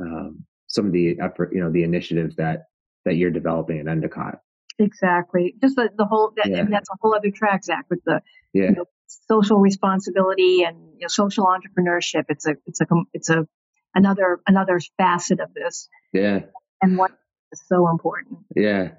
um, 0.00 0.44
some 0.68 0.86
of 0.86 0.92
the 0.92 1.18
effort, 1.20 1.52
you 1.52 1.60
know, 1.60 1.70
the 1.70 1.84
initiatives 1.84 2.36
that 2.36 2.64
that 3.04 3.16
you're 3.16 3.30
developing 3.30 3.78
at 3.78 3.88
Endicott. 3.88 4.38
Exactly. 4.78 5.54
Just 5.60 5.76
the, 5.76 5.90
the 5.96 6.04
whole 6.04 6.32
that, 6.36 6.50
yeah. 6.50 6.64
that's 6.68 6.88
a 6.90 6.96
whole 7.00 7.14
other 7.14 7.30
track, 7.30 7.64
Zach, 7.64 7.86
with 7.90 8.02
the 8.04 8.22
yeah. 8.52 8.64
you 8.64 8.72
know, 8.72 8.84
social 9.06 9.58
responsibility 9.58 10.62
and 10.62 10.76
you 10.94 11.02
know, 11.02 11.08
social 11.08 11.46
entrepreneurship. 11.46 12.24
It's 12.28 12.46
a 12.46 12.56
it's 12.66 12.80
a 12.80 12.86
it's 13.12 13.30
a 13.30 13.46
another 13.94 14.40
another 14.46 14.80
facet 14.98 15.40
of 15.40 15.52
this. 15.54 15.88
Yeah. 16.12 16.40
And 16.80 16.98
what 16.98 17.12
is 17.52 17.62
so 17.66 17.88
important. 17.88 18.38
Yeah. 18.56 18.92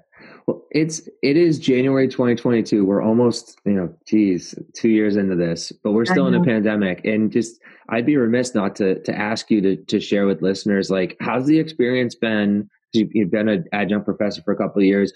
Well, 0.46 0.62
it's 0.70 1.08
it 1.22 1.36
is 1.36 1.58
January 1.58 2.08
2022. 2.08 2.84
We're 2.84 3.02
almost, 3.02 3.58
you 3.64 3.72
know, 3.72 3.94
geez, 4.06 4.54
two 4.74 4.88
years 4.88 5.16
into 5.16 5.34
this, 5.34 5.72
but 5.82 5.92
we're 5.92 6.04
still 6.04 6.26
in 6.26 6.34
a 6.34 6.44
pandemic. 6.44 7.04
And 7.04 7.32
just, 7.32 7.60
I'd 7.88 8.06
be 8.06 8.16
remiss 8.16 8.54
not 8.54 8.76
to 8.76 9.00
to 9.02 9.16
ask 9.16 9.50
you 9.50 9.60
to 9.62 9.76
to 9.76 10.00
share 10.00 10.26
with 10.26 10.42
listeners, 10.42 10.90
like, 10.90 11.16
how's 11.20 11.46
the 11.46 11.58
experience 11.58 12.14
been? 12.14 12.68
You, 12.92 13.08
have 13.22 13.32
been 13.32 13.48
an 13.48 13.64
adjunct 13.72 14.06
professor 14.06 14.40
for 14.42 14.52
a 14.52 14.56
couple 14.56 14.80
of 14.80 14.86
years. 14.86 15.12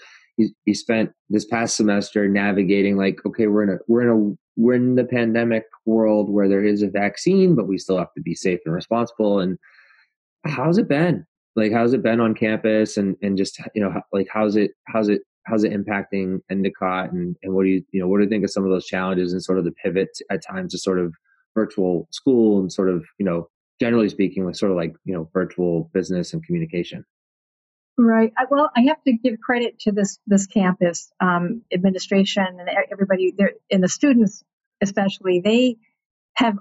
You 0.65 0.73
spent 0.73 1.11
this 1.29 1.45
past 1.45 1.75
semester 1.75 2.27
navigating, 2.29 2.95
like, 2.95 3.19
okay, 3.25 3.47
we're 3.47 3.63
in 3.63 3.69
a 3.69 3.77
we're 3.87 4.01
in 4.03 4.09
a 4.09 4.61
we're 4.61 4.73
in 4.73 4.95
the 4.95 5.03
pandemic 5.03 5.65
world 5.85 6.29
where 6.29 6.47
there 6.47 6.63
is 6.63 6.81
a 6.81 6.89
vaccine, 6.89 7.55
but 7.55 7.67
we 7.67 7.77
still 7.77 7.97
have 7.97 8.13
to 8.13 8.21
be 8.21 8.35
safe 8.35 8.59
and 8.65 8.73
responsible. 8.73 9.39
And 9.39 9.57
how's 10.45 10.77
it 10.77 10.87
been? 10.87 11.25
like 11.59 11.71
how's 11.71 11.93
it 11.93 12.03
been 12.03 12.19
on 12.19 12.33
campus 12.33 12.97
and 12.97 13.15
and 13.21 13.37
just 13.37 13.59
you 13.75 13.81
know 13.81 13.93
like 14.13 14.27
how's 14.31 14.55
it 14.55 14.71
how's 14.87 15.09
it 15.09 15.21
how's 15.45 15.63
it 15.63 15.73
impacting 15.73 16.39
endicott 16.49 17.11
and 17.11 17.35
and 17.43 17.53
what 17.53 17.63
do 17.63 17.69
you 17.69 17.83
you 17.91 17.99
know 17.99 18.07
what 18.07 18.17
do 18.17 18.23
you 18.23 18.29
think 18.29 18.43
of 18.43 18.51
some 18.51 18.63
of 18.63 18.69
those 18.69 18.85
challenges 18.85 19.33
and 19.33 19.43
sort 19.43 19.57
of 19.57 19.65
the 19.65 19.71
pivot 19.83 20.09
at 20.31 20.43
times 20.43 20.71
to 20.71 20.77
sort 20.77 20.99
of 20.99 21.13
virtual 21.55 22.07
school 22.11 22.59
and 22.59 22.71
sort 22.71 22.89
of 22.89 23.05
you 23.17 23.25
know 23.25 23.47
generally 23.79 24.09
speaking 24.09 24.45
with 24.45 24.55
sort 24.55 24.71
of 24.71 24.77
like 24.77 24.93
you 25.05 25.13
know 25.13 25.29
virtual 25.33 25.89
business 25.93 26.33
and 26.33 26.43
communication 26.45 27.03
right 27.99 28.33
well 28.49 28.69
i 28.75 28.81
have 28.81 29.01
to 29.03 29.13
give 29.13 29.39
credit 29.39 29.79
to 29.79 29.91
this 29.91 30.19
this 30.25 30.47
campus 30.47 31.11
um, 31.19 31.61
administration 31.73 32.45
and 32.47 32.69
everybody 32.91 33.33
there 33.37 33.53
and 33.69 33.83
the 33.83 33.89
students 33.89 34.43
especially 34.81 35.41
they 35.41 35.77
have 36.33 36.57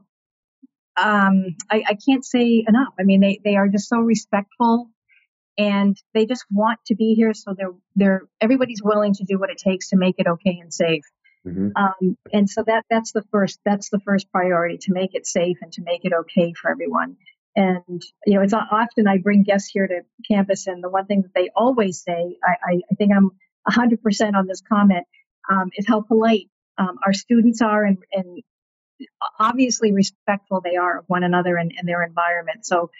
um, 0.98 1.56
I, 1.70 1.84
I 1.88 1.94
can't 1.94 2.24
say 2.24 2.64
enough. 2.66 2.94
I 2.98 3.04
mean, 3.04 3.20
they, 3.20 3.40
they 3.44 3.56
are 3.56 3.68
just 3.68 3.88
so 3.88 3.98
respectful 3.98 4.90
and 5.56 5.96
they 6.14 6.26
just 6.26 6.44
want 6.50 6.80
to 6.86 6.94
be 6.94 7.14
here. 7.14 7.34
So 7.34 7.54
they're, 7.56 7.74
they're, 7.94 8.22
everybody's 8.40 8.82
willing 8.82 9.14
to 9.14 9.24
do 9.24 9.38
what 9.38 9.50
it 9.50 9.58
takes 9.58 9.90
to 9.90 9.96
make 9.96 10.16
it 10.18 10.26
okay 10.26 10.58
and 10.60 10.72
safe. 10.72 11.04
Mm-hmm. 11.46 11.68
Um, 11.76 12.16
and 12.32 12.50
so 12.50 12.64
that, 12.66 12.84
that's 12.90 13.12
the 13.12 13.22
first, 13.30 13.60
that's 13.64 13.90
the 13.90 14.00
first 14.00 14.30
priority 14.32 14.78
to 14.82 14.92
make 14.92 15.14
it 15.14 15.26
safe 15.26 15.58
and 15.62 15.72
to 15.74 15.82
make 15.82 16.04
it 16.04 16.12
okay 16.12 16.52
for 16.52 16.70
everyone. 16.70 17.16
And, 17.58 18.00
you 18.24 18.34
know, 18.34 18.42
it's 18.42 18.54
often 18.54 19.08
I 19.08 19.18
bring 19.18 19.42
guests 19.42 19.68
here 19.68 19.88
to 19.88 20.02
campus 20.30 20.68
and 20.68 20.82
the 20.82 20.88
one 20.88 21.06
thing 21.06 21.22
that 21.22 21.34
they 21.34 21.50
always 21.56 22.00
say, 22.00 22.36
I, 22.44 22.52
I, 22.62 22.80
I 22.92 22.94
think 22.94 23.10
I'm 23.12 23.32
hundred 23.66 24.00
percent 24.00 24.36
on 24.36 24.46
this 24.46 24.62
comment, 24.62 25.06
um, 25.50 25.70
is 25.76 25.84
how 25.86 26.00
polite 26.02 26.48
um, 26.78 26.98
our 27.04 27.12
students 27.12 27.60
are 27.60 27.84
and, 27.84 27.98
and 28.12 28.42
obviously 29.40 29.92
respectful 29.92 30.60
they 30.60 30.76
are 30.76 31.00
of 31.00 31.04
one 31.08 31.24
another 31.24 31.56
and, 31.56 31.72
and 31.76 31.88
their 31.88 32.04
environment. 32.04 32.64
So 32.64 32.90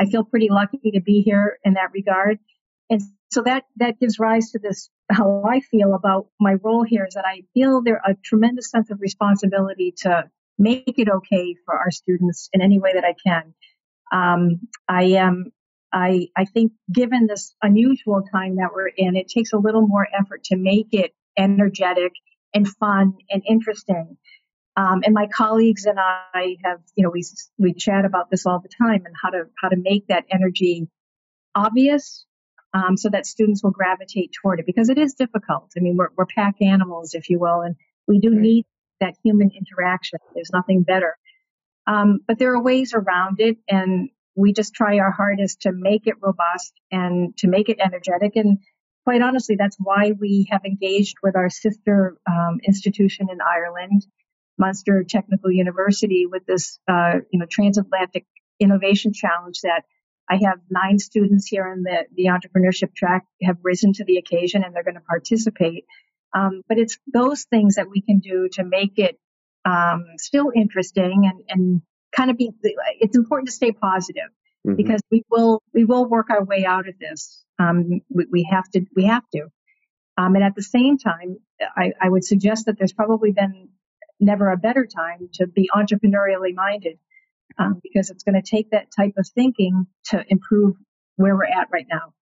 I 0.00 0.06
feel 0.06 0.24
pretty 0.24 0.48
lucky 0.50 0.90
to 0.90 1.00
be 1.00 1.22
here 1.22 1.58
in 1.64 1.74
that 1.74 1.92
regard. 1.92 2.40
And 2.90 3.00
so 3.30 3.42
that, 3.42 3.66
that 3.76 4.00
gives 4.00 4.18
rise 4.18 4.50
to 4.50 4.58
this, 4.58 4.90
how 5.12 5.44
I 5.48 5.60
feel 5.60 5.94
about 5.94 6.26
my 6.40 6.54
role 6.54 6.82
here 6.82 7.06
is 7.06 7.14
that 7.14 7.24
I 7.24 7.44
feel 7.54 7.82
there 7.82 8.02
a 8.04 8.16
tremendous 8.24 8.68
sense 8.68 8.90
of 8.90 9.00
responsibility 9.00 9.94
to 9.98 10.28
make 10.58 10.94
it 10.98 11.08
okay 11.08 11.54
for 11.64 11.78
our 11.78 11.92
students 11.92 12.48
in 12.52 12.62
any 12.62 12.80
way 12.80 12.94
that 12.94 13.04
I 13.04 13.14
can. 13.24 13.54
Um, 14.12 14.60
I 14.88 15.04
am, 15.04 15.52
I, 15.92 16.28
I 16.36 16.44
think 16.44 16.72
given 16.92 17.26
this 17.26 17.54
unusual 17.62 18.22
time 18.32 18.56
that 18.56 18.70
we're 18.74 18.88
in, 18.88 19.16
it 19.16 19.28
takes 19.28 19.52
a 19.52 19.58
little 19.58 19.86
more 19.86 20.06
effort 20.18 20.44
to 20.44 20.56
make 20.56 20.88
it 20.92 21.14
energetic 21.36 22.12
and 22.54 22.66
fun 22.66 23.14
and 23.30 23.42
interesting. 23.48 24.16
Um, 24.76 25.02
and 25.04 25.12
my 25.12 25.26
colleagues 25.26 25.86
and 25.86 25.98
I 25.98 26.56
have, 26.64 26.80
you 26.94 27.02
know, 27.02 27.10
we 27.10 27.24
we 27.58 27.72
chat 27.74 28.04
about 28.04 28.30
this 28.30 28.46
all 28.46 28.60
the 28.60 28.68
time 28.68 29.06
and 29.06 29.14
how 29.20 29.30
to 29.30 29.44
how 29.60 29.68
to 29.68 29.76
make 29.76 30.06
that 30.06 30.24
energy 30.30 30.88
obvious, 31.54 32.26
um, 32.74 32.96
so 32.96 33.08
that 33.08 33.26
students 33.26 33.62
will 33.64 33.72
gravitate 33.72 34.30
toward 34.40 34.60
it 34.60 34.66
because 34.66 34.88
it 34.88 34.96
is 34.96 35.14
difficult. 35.14 35.72
I 35.76 35.80
mean, 35.80 35.96
we're 35.96 36.10
we're 36.16 36.26
pack 36.26 36.62
animals, 36.62 37.14
if 37.14 37.28
you 37.28 37.40
will, 37.40 37.62
and 37.62 37.74
we 38.06 38.20
do 38.20 38.30
need 38.30 38.66
that 39.00 39.14
human 39.24 39.50
interaction. 39.50 40.20
There's 40.34 40.50
nothing 40.52 40.82
better. 40.82 41.16
Um, 41.88 42.20
but 42.26 42.38
there 42.38 42.52
are 42.52 42.62
ways 42.62 42.92
around 42.94 43.40
it, 43.40 43.56
and 43.66 44.10
we 44.36 44.52
just 44.52 44.74
try 44.74 44.98
our 44.98 45.10
hardest 45.10 45.62
to 45.62 45.72
make 45.72 46.06
it 46.06 46.16
robust 46.20 46.74
and 46.92 47.36
to 47.38 47.48
make 47.48 47.68
it 47.68 47.78
energetic. 47.82 48.36
And 48.36 48.58
quite 49.04 49.22
honestly, 49.22 49.56
that's 49.56 49.76
why 49.80 50.12
we 50.12 50.46
have 50.50 50.64
engaged 50.66 51.16
with 51.22 51.34
our 51.34 51.48
sister 51.48 52.18
um, 52.30 52.60
institution 52.62 53.28
in 53.32 53.38
Ireland 53.40 54.06
Munster 54.58 55.02
Technical 55.02 55.50
University 55.50 56.26
with 56.26 56.44
this, 56.46 56.78
uh, 56.88 57.14
you 57.30 57.38
know, 57.38 57.46
transatlantic 57.50 58.26
innovation 58.60 59.12
challenge 59.14 59.60
that 59.62 59.84
I 60.28 60.36
have 60.44 60.58
nine 60.68 60.98
students 60.98 61.46
here 61.46 61.72
in 61.72 61.84
the, 61.84 62.04
the 62.14 62.24
entrepreneurship 62.26 62.94
track 62.94 63.24
have 63.42 63.56
risen 63.62 63.94
to 63.94 64.04
the 64.04 64.18
occasion 64.18 64.62
and 64.62 64.74
they're 64.74 64.84
going 64.84 64.94
to 64.96 65.00
participate. 65.00 65.84
Um, 66.34 66.62
but 66.68 66.78
it's 66.78 66.98
those 67.10 67.44
things 67.44 67.76
that 67.76 67.88
we 67.88 68.02
can 68.02 68.18
do 68.18 68.48
to 68.52 68.64
make 68.64 68.98
it 68.98 69.18
um, 69.64 70.04
still 70.18 70.50
interesting 70.54 71.30
and, 71.30 71.42
and 71.48 71.82
kind 72.14 72.30
of 72.30 72.36
be, 72.36 72.52
it's 73.00 73.16
important 73.16 73.48
to 73.48 73.54
stay 73.54 73.72
positive 73.72 74.30
mm-hmm. 74.66 74.76
because 74.76 75.00
we 75.10 75.22
will, 75.30 75.62
we 75.74 75.84
will 75.84 76.06
work 76.06 76.30
our 76.30 76.44
way 76.44 76.64
out 76.64 76.88
of 76.88 76.98
this. 76.98 77.44
Um, 77.58 78.00
we, 78.08 78.26
we, 78.30 78.48
have 78.50 78.68
to, 78.70 78.84
we 78.94 79.04
have 79.04 79.24
to. 79.34 79.48
Um, 80.16 80.34
and 80.34 80.44
at 80.44 80.54
the 80.54 80.62
same 80.62 80.98
time, 80.98 81.38
I, 81.76 81.92
I 82.00 82.08
would 82.08 82.24
suggest 82.24 82.66
that 82.66 82.78
there's 82.78 82.92
probably 82.92 83.32
been 83.32 83.68
never 84.20 84.50
a 84.50 84.56
better 84.56 84.86
time 84.86 85.28
to 85.34 85.46
be 85.46 85.70
entrepreneurially 85.74 86.54
minded 86.54 86.98
um, 87.58 87.80
because 87.82 88.10
it's 88.10 88.24
going 88.24 88.40
to 88.40 88.48
take 88.48 88.70
that 88.70 88.88
type 88.96 89.14
of 89.16 89.26
thinking 89.34 89.86
to 90.06 90.24
improve 90.28 90.74
where 91.16 91.34
we're 91.34 91.44
at 91.44 91.68
right 91.72 91.86
now. 91.88 92.12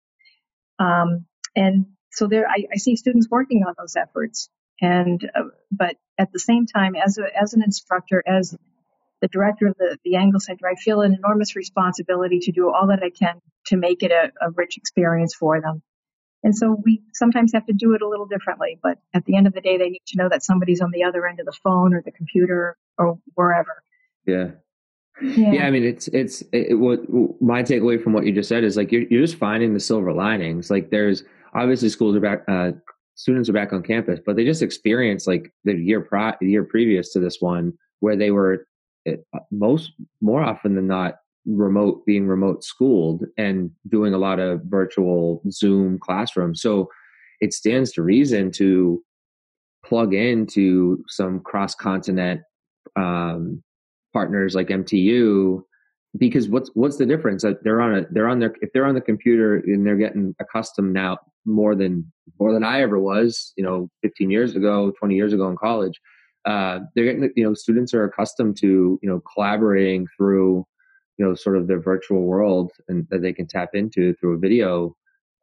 Um, 0.79 1.27
and 1.55 1.87
so 2.13 2.27
there, 2.27 2.47
I, 2.49 2.67
I, 2.73 2.77
see 2.77 2.97
students 2.97 3.29
working 3.31 3.65
on 3.67 3.75
those 3.79 3.97
efforts. 3.97 4.49
And 4.81 5.31
uh, 5.35 5.45
but 5.71 5.97
at 6.19 6.33
the 6.33 6.39
same 6.39 6.67
time, 6.67 6.95
as 6.95 7.19
a, 7.19 7.25
as 7.41 7.55
an 7.55 7.63
instructor, 7.63 8.23
as 8.27 8.57
the 9.21 9.29
director 9.29 9.67
of 9.67 9.77
the, 9.79 9.99
the 10.05 10.17
Engel 10.17 10.41
Center, 10.41 10.69
I 10.69 10.75
feel 10.75 11.01
an 11.01 11.15
enormous 11.15 11.57
responsibility 11.57 12.39
to 12.41 12.53
do 12.53 12.73
all 12.73 12.89
that 12.89 13.03
I 13.03 13.11
can 13.11 13.41
to 13.67 13.77
make 13.77 14.03
it 14.03 14.13
a, 14.13 14.33
a 14.45 14.51
rich 14.51 14.77
experience 14.77 15.35
for 15.35 15.61
them. 15.61 15.83
And 16.43 16.57
so 16.57 16.81
we 16.85 17.03
sometimes 17.13 17.53
have 17.55 17.67
to 17.67 17.73
do 17.73 17.95
it 17.95 18.03
a 18.03 18.09
little 18.09 18.27
differently, 18.27 18.79
but 18.83 18.99
at 19.15 19.25
the 19.25 19.37
end 19.37 19.47
of 19.47 19.53
the 19.53 19.61
day, 19.61 19.79
they 19.79 19.89
need 19.89 20.03
to 20.09 20.19
know 20.19 20.29
that 20.29 20.45
somebody's 20.45 20.81
on 20.81 20.91
the 20.93 21.03
other 21.03 21.27
end 21.27 21.41
of 21.41 21.47
the 21.47 21.57
phone 21.65 21.95
or 21.95 22.03
the 22.03 22.13
computer 22.13 22.77
or 22.99 23.19
wherever. 23.35 23.83
Yeah. 24.27 24.51
Yeah. 25.21 25.53
yeah 25.53 25.67
I 25.67 25.71
mean, 25.71 25.85
it's, 25.85 26.09
it's, 26.09 26.43
it, 26.53 26.79
what 26.79 27.01
my 27.41 27.63
takeaway 27.63 28.01
from 28.01 28.13
what 28.13 28.27
you 28.27 28.33
just 28.33 28.49
said 28.49 28.65
is 28.65 28.77
like, 28.77 28.93
you're, 28.93 29.05
you're 29.11 29.23
just 29.23 29.37
finding 29.37 29.75
the 29.75 29.81
silver 29.81 30.13
linings. 30.13 30.71
Like 30.71 30.91
there's 30.91 31.25
obviously 31.55 31.89
schools 31.89 32.15
are 32.15 32.21
back, 32.21 32.45
uh, 32.47 32.73
students 33.17 33.49
are 33.49 33.55
back 33.55 33.73
on 33.73 33.83
campus, 33.83 34.21
but 34.25 34.37
they 34.37 34.45
just 34.45 34.63
experienced 34.63 35.27
like 35.27 35.53
the 35.65 35.75
year 35.75 36.01
pri- 36.01 36.37
the 36.41 36.51
year 36.51 36.65
previous 36.65 37.13
to 37.13 37.19
this 37.19 37.39
one 37.41 37.73
where 38.01 38.15
they 38.17 38.31
were 38.31 38.67
eh, 39.07 39.17
most 39.51 39.93
more 40.21 40.43
often 40.43 40.75
than 40.77 40.87
not 40.87 41.17
remote 41.47 42.05
being 42.07 42.27
remote 42.27 42.63
schooled 42.63 43.25
and 43.37 43.71
doing 43.89 44.15
a 44.15 44.19
lot 44.19 44.39
of 44.39 44.61
virtual 44.65 45.43
zoom 45.51 45.99
classrooms. 45.99 46.61
So 46.61 46.89
it 47.41 47.53
stands 47.53 47.93
to 47.93 48.03
reason 48.03 48.51
to 48.53 49.03
plug 49.85 50.13
into 50.13 51.03
some 51.09 51.41
cross 51.41 51.75
continent 51.75 52.43
um, 52.97 53.63
partners 54.13 54.55
like 54.55 54.69
mtu 54.69 55.63
because 56.19 56.49
what's 56.49 56.71
what's 56.75 56.97
the 56.97 57.07
difference? 57.07 57.45
They're 57.63 57.81
on 57.81 57.95
a 57.95 58.07
they're 58.11 58.29
on 58.29 58.41
their 58.41 58.55
if 58.61 58.73
they're 58.73 58.87
on 58.87 58.95
the 58.95 59.01
computer 59.01 59.57
and 59.57 59.87
they're 59.87 59.97
getting 59.97 60.35
accustomed 60.41 60.93
now 60.93 61.19
more 61.47 61.75
than 61.75 62.13
more 62.39 62.53
than 62.53 62.65
i 62.65 62.81
ever 62.83 62.99
was 62.99 63.53
you 63.57 63.65
know 63.65 63.89
15 64.03 64.31
years 64.31 64.57
ago 64.57 64.93
20 64.99 65.15
years 65.15 65.33
ago 65.33 65.49
in 65.49 65.57
college. 65.57 66.01
Uh, 66.45 66.79
they're 66.95 67.05
getting 67.05 67.29
you 67.35 67.43
know 67.43 67.55
students 67.55 67.93
are 67.93 68.05
accustomed 68.05 68.57
to 68.57 68.99
you 69.03 69.09
know 69.09 69.21
collaborating 69.35 70.07
through 70.17 70.65
you 71.19 71.27
know 71.27 71.35
sort 71.35 71.57
of 71.57 71.67
their 71.67 71.81
virtual 71.81 72.23
world 72.23 72.71
and 72.89 73.07
that 73.11 73.21
they 73.21 73.33
can 73.33 73.49
tap 73.49 73.71
into 73.75 74.15
through 74.15 74.35
a 74.35 74.39
video 74.39 74.95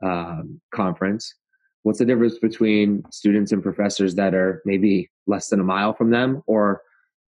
um, 0.02 0.62
conference. 0.74 1.34
What's 1.82 2.00
the 2.00 2.06
difference 2.06 2.40
between 2.40 3.04
students 3.12 3.52
and 3.52 3.62
professors 3.62 4.16
that 4.16 4.34
are 4.34 4.62
maybe 4.66 5.10
less 5.28 5.50
than 5.50 5.60
a 5.60 5.66
mile 5.66 5.94
from 5.94 6.12
them 6.12 6.42
or 6.48 6.82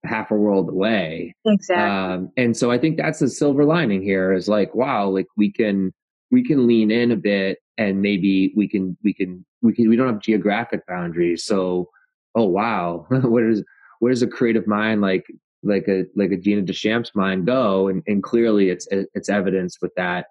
half 0.05 0.31
a 0.31 0.35
world 0.35 0.69
away? 0.69 1.35
Exactly. 1.47 1.83
Um, 1.83 2.31
and 2.37 2.55
so 2.55 2.71
i 2.71 2.77
think 2.77 2.99
that's 2.99 3.21
the 3.21 3.31
silver 3.31 3.65
lining 3.65 4.03
here 4.03 4.35
is 4.35 4.47
like 4.47 4.75
wow 4.75 5.09
like 5.09 5.27
we 5.39 5.51
can 5.51 5.95
we 6.31 6.45
can 6.45 6.67
lean 6.67 6.91
in 6.91 7.13
a 7.13 7.17
bit 7.17 7.59
and 7.79 8.01
maybe 8.01 8.53
we 8.57 8.69
can 8.69 8.97
we 9.03 9.13
can 9.13 9.45
we 9.63 9.73
can 9.73 9.89
we 9.89 9.97
don't 9.97 10.09
have 10.09 10.21
geographic 10.21 10.87
boundaries 10.87 11.45
so 11.45 11.89
oh 12.35 12.45
wow 12.45 13.07
where 13.23 13.51
does 13.51 13.65
where 14.01 14.13
does 14.13 14.23
a 14.23 14.27
creative 14.27 14.67
mind 14.67 15.01
like 15.01 15.25
like 15.65 15.89
a 15.89 16.05
like 16.15 16.31
a 16.31 16.37
gina 16.37 16.63
deschamps 16.63 17.11
mind 17.15 17.47
go? 17.47 17.89
And, 17.89 18.03
and 18.07 18.23
clearly 18.23 18.71
it's 18.71 18.87
it's 18.91 19.29
evidence 19.29 19.79
with 19.81 19.95
that 19.97 20.27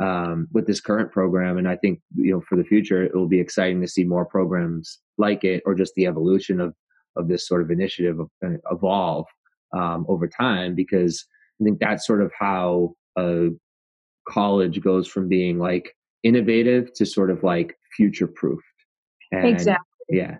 um, 0.00 0.48
with 0.52 0.66
this 0.66 0.80
current 0.80 1.10
program 1.10 1.58
and 1.58 1.68
i 1.68 1.76
think 1.76 2.00
you 2.14 2.32
know 2.32 2.40
for 2.48 2.56
the 2.56 2.64
future 2.64 3.02
it 3.02 3.14
will 3.14 3.26
be 3.26 3.40
exciting 3.40 3.80
to 3.80 3.88
see 3.88 4.04
more 4.04 4.24
programs 4.24 5.00
like 5.18 5.42
it 5.42 5.62
or 5.66 5.74
just 5.74 5.92
the 5.96 6.06
evolution 6.06 6.60
of 6.60 6.74
of 7.16 7.26
this 7.26 7.48
sort 7.48 7.62
of 7.62 7.70
initiative 7.70 8.18
evolve 8.70 9.26
um, 9.76 10.06
over 10.08 10.28
time 10.28 10.76
because 10.76 11.24
i 11.60 11.64
think 11.64 11.80
that's 11.80 12.06
sort 12.06 12.22
of 12.22 12.30
how 12.38 12.94
a 13.18 13.48
college 14.28 14.80
goes 14.80 15.08
from 15.08 15.28
being 15.28 15.58
like 15.58 15.96
innovative 16.22 16.92
to 16.94 17.06
sort 17.06 17.30
of 17.30 17.42
like 17.42 17.76
future 17.96 18.26
proofed 18.26 18.64
exactly 19.32 19.84
yeah 20.10 20.38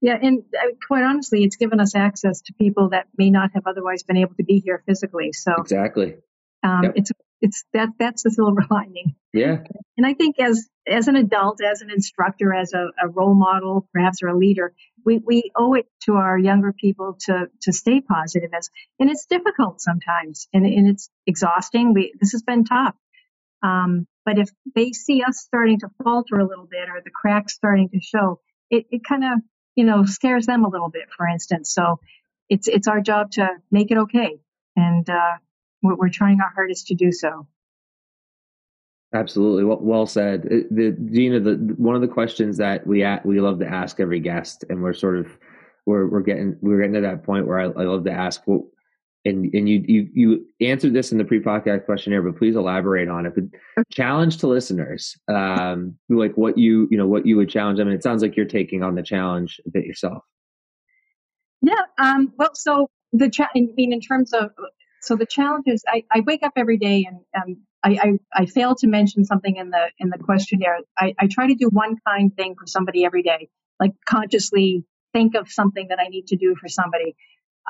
yeah, 0.00 0.18
and 0.22 0.42
uh, 0.54 0.72
quite 0.86 1.04
honestly, 1.04 1.42
it's 1.44 1.56
given 1.56 1.80
us 1.80 1.94
access 1.94 2.42
to 2.42 2.52
people 2.54 2.90
that 2.90 3.06
may 3.16 3.30
not 3.30 3.50
have 3.54 3.66
otherwise 3.66 4.02
been 4.02 4.18
able 4.18 4.34
to 4.34 4.44
be 4.44 4.60
here 4.60 4.82
physically. 4.86 5.32
So 5.32 5.54
exactly, 5.58 6.16
um, 6.62 6.84
yep. 6.84 6.92
it's 6.96 7.12
it's 7.40 7.64
that 7.72 7.88
that's 7.98 8.22
the 8.22 8.30
silver 8.30 8.64
lining. 8.70 9.16
Yeah, 9.32 9.64
and 9.96 10.06
I 10.06 10.14
think 10.14 10.38
as 10.38 10.68
as 10.86 11.08
an 11.08 11.16
adult, 11.16 11.60
as 11.62 11.80
an 11.80 11.90
instructor, 11.90 12.54
as 12.54 12.74
a, 12.74 12.90
a 13.02 13.08
role 13.08 13.34
model, 13.34 13.88
perhaps 13.92 14.22
or 14.22 14.28
a 14.28 14.36
leader, 14.36 14.74
we, 15.04 15.18
we 15.18 15.50
owe 15.56 15.74
it 15.74 15.86
to 16.02 16.14
our 16.14 16.38
younger 16.38 16.72
people 16.72 17.16
to 17.22 17.48
to 17.62 17.72
stay 17.72 18.00
positive. 18.00 18.50
As 18.56 18.70
and 19.00 19.10
it's 19.10 19.26
difficult 19.26 19.80
sometimes, 19.80 20.46
and, 20.52 20.66
and 20.66 20.88
it's 20.88 21.08
exhausting. 21.26 21.94
We 21.94 22.12
this 22.20 22.32
has 22.32 22.42
been 22.42 22.64
tough. 22.64 22.94
Um, 23.62 24.06
but 24.26 24.38
if 24.38 24.50
they 24.74 24.92
see 24.92 25.22
us 25.22 25.38
starting 25.38 25.80
to 25.80 25.88
falter 26.04 26.38
a 26.38 26.46
little 26.46 26.66
bit 26.66 26.90
or 26.90 27.00
the 27.02 27.10
cracks 27.10 27.54
starting 27.54 27.88
to 27.90 28.00
show, 28.00 28.40
it, 28.68 28.84
it 28.90 29.02
kind 29.02 29.24
of 29.24 29.40
you 29.76 29.84
know, 29.84 30.04
scares 30.04 30.46
them 30.46 30.64
a 30.64 30.68
little 30.68 30.88
bit, 30.88 31.08
for 31.16 31.28
instance. 31.28 31.72
So 31.72 32.00
it's 32.48 32.66
it's 32.66 32.88
our 32.88 33.00
job 33.00 33.30
to 33.32 33.48
make 33.70 33.90
it 33.90 33.98
okay, 33.98 34.38
and 34.74 35.08
uh, 35.08 35.36
we're, 35.82 35.94
we're 35.94 36.08
trying 36.08 36.40
our 36.40 36.50
hardest 36.52 36.88
to 36.88 36.94
do 36.94 37.12
so. 37.12 37.46
Absolutely, 39.14 39.64
well, 39.64 39.78
well 39.80 40.06
said. 40.06 40.42
The 40.42 40.96
Gina, 41.12 41.40
the 41.40 41.74
one 41.76 41.94
of 41.94 42.00
the 42.00 42.08
questions 42.08 42.56
that 42.56 42.86
we 42.86 43.04
at, 43.04 43.24
we 43.24 43.40
love 43.40 43.60
to 43.60 43.68
ask 43.68 44.00
every 44.00 44.20
guest, 44.20 44.64
and 44.68 44.82
we're 44.82 44.94
sort 44.94 45.18
of 45.18 45.38
we're 45.84 46.06
we're 46.08 46.22
getting 46.22 46.56
we're 46.60 46.78
getting 46.78 46.94
to 46.94 47.02
that 47.02 47.24
point 47.24 47.46
where 47.46 47.60
I, 47.60 47.64
I 47.64 47.84
love 47.84 48.04
to 48.04 48.12
ask, 48.12 48.42
well, 48.46 48.66
and 49.26 49.52
and 49.54 49.68
you 49.68 49.82
you 49.86 50.08
you 50.14 50.46
answered 50.60 50.94
this 50.94 51.12
in 51.12 51.18
the 51.18 51.24
pre-podcast 51.24 51.84
questionnaire, 51.84 52.22
but 52.22 52.38
please 52.38 52.56
elaborate 52.56 53.08
on 53.08 53.26
it. 53.26 53.34
But 53.34 53.44
challenge 53.90 54.38
to 54.38 54.46
listeners, 54.46 55.16
um, 55.28 55.96
like 56.08 56.34
what 56.36 56.56
you 56.56 56.88
you 56.90 56.96
know 56.96 57.06
what 57.06 57.26
you 57.26 57.36
would 57.36 57.50
challenge 57.50 57.78
them. 57.78 57.88
And 57.88 57.96
it 57.96 58.02
sounds 58.02 58.22
like 58.22 58.36
you're 58.36 58.46
taking 58.46 58.82
on 58.82 58.94
the 58.94 59.02
challenge 59.02 59.60
a 59.66 59.70
bit 59.70 59.84
yourself. 59.84 60.22
Yeah. 61.62 61.74
Um, 61.98 62.32
well, 62.38 62.54
so 62.54 62.88
the 63.12 63.28
cha- 63.28 63.50
I 63.54 63.66
mean, 63.76 63.92
in 63.92 64.00
terms 64.00 64.32
of 64.32 64.50
so 65.02 65.16
the 65.16 65.26
challenges, 65.26 65.82
I, 65.86 66.04
I 66.12 66.20
wake 66.20 66.42
up 66.42 66.52
every 66.56 66.78
day 66.78 67.06
and 67.06 67.18
um, 67.36 67.56
I, 67.82 68.18
I 68.34 68.42
I 68.42 68.46
fail 68.46 68.74
to 68.76 68.86
mention 68.86 69.24
something 69.24 69.56
in 69.56 69.70
the 69.70 69.90
in 69.98 70.10
the 70.10 70.18
questionnaire. 70.18 70.78
I, 70.98 71.14
I 71.18 71.26
try 71.26 71.48
to 71.48 71.54
do 71.54 71.68
one 71.68 71.96
kind 72.06 72.34
thing 72.34 72.54
for 72.58 72.66
somebody 72.66 73.04
every 73.04 73.22
day, 73.22 73.48
like 73.80 73.92
consciously 74.08 74.84
think 75.12 75.34
of 75.34 75.50
something 75.50 75.88
that 75.88 75.98
I 75.98 76.08
need 76.08 76.26
to 76.28 76.36
do 76.36 76.54
for 76.60 76.68
somebody. 76.68 77.16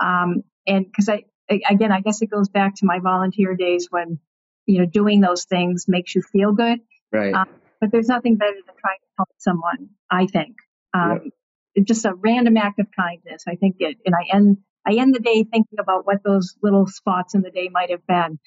Um, 0.00 0.42
and 0.66 0.84
because 0.84 1.08
I, 1.08 1.24
again, 1.48 1.92
I 1.92 2.00
guess 2.00 2.22
it 2.22 2.30
goes 2.30 2.48
back 2.48 2.76
to 2.76 2.86
my 2.86 2.98
volunteer 2.98 3.54
days 3.54 3.88
when, 3.90 4.18
you 4.66 4.80
know, 4.80 4.86
doing 4.86 5.20
those 5.20 5.44
things 5.44 5.86
makes 5.88 6.14
you 6.14 6.22
feel 6.22 6.52
good. 6.52 6.80
Right. 7.12 7.34
Um, 7.34 7.48
but 7.80 7.92
there's 7.92 8.08
nothing 8.08 8.36
better 8.36 8.56
than 8.66 8.74
trying 8.78 8.98
to 8.98 9.06
help 9.18 9.28
someone, 9.38 9.90
I 10.10 10.26
think. 10.26 10.56
Um, 10.94 11.30
yep. 11.76 11.86
Just 11.86 12.04
a 12.04 12.14
random 12.14 12.56
act 12.56 12.78
of 12.78 12.86
kindness. 12.96 13.44
I 13.46 13.56
think 13.56 13.76
it, 13.80 13.98
and 14.06 14.14
I 14.14 14.34
end, 14.34 14.58
I 14.86 14.94
end 14.94 15.14
the 15.14 15.20
day 15.20 15.44
thinking 15.44 15.78
about 15.78 16.06
what 16.06 16.22
those 16.24 16.56
little 16.62 16.86
spots 16.86 17.34
in 17.34 17.42
the 17.42 17.50
day 17.50 17.68
might 17.70 17.90
have 17.90 18.06
been. 18.06 18.38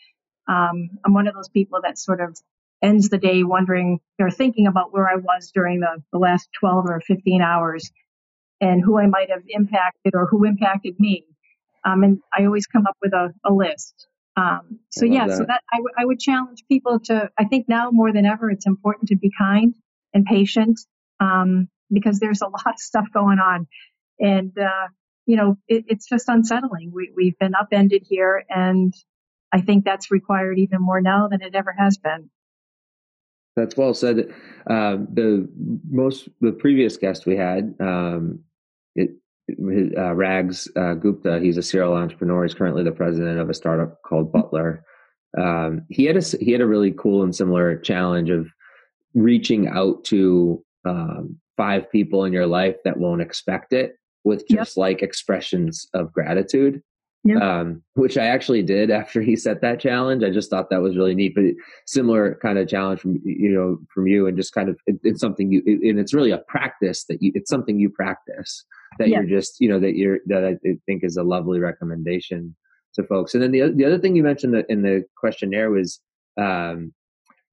Um, 0.47 0.89
I'm 1.05 1.13
one 1.13 1.27
of 1.27 1.35
those 1.35 1.49
people 1.49 1.79
that 1.83 1.99
sort 1.99 2.21
of 2.21 2.35
ends 2.81 3.09
the 3.09 3.17
day 3.17 3.43
wondering 3.43 3.99
or 4.19 4.31
thinking 4.31 4.65
about 4.67 4.93
where 4.93 5.07
I 5.07 5.15
was 5.15 5.51
during 5.53 5.81
the, 5.81 6.01
the 6.11 6.17
last 6.17 6.49
12 6.59 6.85
or 6.87 7.01
15 7.01 7.41
hours 7.41 7.91
and 8.61 8.81
who 8.81 8.97
I 8.97 9.07
might 9.07 9.29
have 9.29 9.43
impacted 9.47 10.15
or 10.15 10.25
who 10.25 10.45
impacted 10.45 10.99
me. 10.99 11.25
Um, 11.85 12.03
and 12.03 12.19
I 12.37 12.45
always 12.45 12.67
come 12.67 12.85
up 12.87 12.97
with 13.01 13.13
a, 13.13 13.33
a 13.45 13.53
list. 13.53 14.07
Um, 14.35 14.79
so 14.89 15.05
yeah, 15.05 15.27
that. 15.27 15.37
so 15.37 15.45
that 15.45 15.61
I, 15.71 15.77
w- 15.77 15.93
I 15.97 16.05
would 16.05 16.19
challenge 16.19 16.63
people 16.69 16.99
to. 17.05 17.29
I 17.37 17.45
think 17.45 17.67
now 17.67 17.89
more 17.91 18.13
than 18.13 18.25
ever, 18.25 18.49
it's 18.49 18.65
important 18.65 19.09
to 19.09 19.15
be 19.15 19.31
kind 19.37 19.75
and 20.13 20.25
patient 20.25 20.79
um, 21.19 21.67
because 21.91 22.19
there's 22.19 22.41
a 22.41 22.47
lot 22.47 22.67
of 22.67 22.79
stuff 22.79 23.07
going 23.13 23.39
on, 23.39 23.67
and 24.19 24.57
uh, 24.57 24.87
you 25.25 25.35
know 25.35 25.57
it, 25.67 25.85
it's 25.87 26.07
just 26.07 26.29
unsettling. 26.29 26.91
We, 26.93 27.11
we've 27.15 27.37
been 27.37 27.53
upended 27.53 28.03
here, 28.07 28.45
and 28.49 28.93
I 29.51 29.61
think 29.61 29.83
that's 29.83 30.11
required 30.11 30.57
even 30.59 30.81
more 30.81 31.01
now 31.01 31.27
than 31.27 31.41
it 31.41 31.55
ever 31.55 31.75
has 31.77 31.97
been. 31.97 32.29
That's 33.55 33.75
well 33.75 33.93
said. 33.93 34.33
Uh, 34.69 34.97
the 35.11 35.49
most 35.89 36.29
the 36.39 36.53
previous 36.53 36.95
guest 36.95 37.25
we 37.25 37.35
had, 37.35 37.75
um, 37.79 38.39
it, 38.95 39.11
uh, 39.97 40.13
Rags 40.13 40.67
uh, 40.75 40.93
Gupta, 40.93 41.39
he's 41.39 41.57
a 41.57 41.63
serial 41.63 41.95
entrepreneur. 41.95 42.43
He's 42.43 42.53
currently 42.53 42.83
the 42.83 42.91
president 42.91 43.39
of 43.39 43.49
a 43.49 43.53
startup 43.53 44.01
called 44.03 44.31
Butler. 44.31 44.83
Um, 45.37 45.83
he 45.89 46.05
had 46.05 46.17
a 46.17 46.21
he 46.21 46.51
had 46.51 46.61
a 46.61 46.67
really 46.67 46.91
cool 46.91 47.23
and 47.23 47.35
similar 47.35 47.77
challenge 47.77 48.29
of 48.29 48.47
reaching 49.13 49.67
out 49.67 50.03
to 50.05 50.63
um, 50.85 51.39
five 51.57 51.91
people 51.91 52.25
in 52.25 52.33
your 52.33 52.47
life 52.47 52.77
that 52.85 52.97
won't 52.97 53.21
expect 53.21 53.73
it 53.73 53.95
with 54.23 54.47
just 54.47 54.75
yep. 54.75 54.81
like 54.81 55.01
expressions 55.01 55.87
of 55.93 56.11
gratitude. 56.11 56.81
Yep. 57.25 57.41
Um, 57.41 57.83
which 57.95 58.17
I 58.17 58.27
actually 58.27 58.63
did 58.63 58.89
after 58.89 59.21
he 59.21 59.35
set 59.35 59.59
that 59.59 59.81
challenge. 59.81 60.23
I 60.23 60.29
just 60.29 60.49
thought 60.49 60.69
that 60.69 60.81
was 60.81 60.95
really 60.95 61.13
neat, 61.13 61.35
but 61.35 61.43
similar 61.85 62.39
kind 62.41 62.57
of 62.57 62.69
challenge 62.69 63.01
from 63.01 63.19
you 63.25 63.51
know 63.51 63.77
from 63.93 64.07
you, 64.07 64.25
and 64.25 64.37
just 64.37 64.53
kind 64.53 64.69
of 64.69 64.79
it, 64.85 64.95
it's 65.03 65.19
something 65.19 65.51
you, 65.51 65.61
it, 65.65 65.81
and 65.89 65.99
it's 65.99 66.13
really 66.13 66.31
a 66.31 66.37
practice 66.47 67.03
that 67.09 67.21
you, 67.21 67.33
it's 67.35 67.49
something 67.49 67.77
you 67.77 67.89
practice 67.89 68.63
that 68.99 69.09
you're 69.09 69.25
just 69.25 69.59
you 69.59 69.67
know 69.67 69.79
that 69.81 69.97
you're 69.97 70.19
that 70.27 70.45
I 70.45 70.55
think 70.85 71.03
is 71.03 71.17
a 71.17 71.23
lovely 71.23 71.59
recommendation 71.59 72.55
to 72.95 73.03
folks. 73.03 73.33
And 73.33 73.43
then 73.43 73.51
the 73.51 73.73
the 73.75 73.85
other 73.85 73.99
thing 73.99 74.15
you 74.15 74.23
mentioned 74.23 74.55
in 74.69 74.81
the 74.81 75.03
questionnaire 75.17 75.71
was 75.71 75.99
um, 76.37 76.93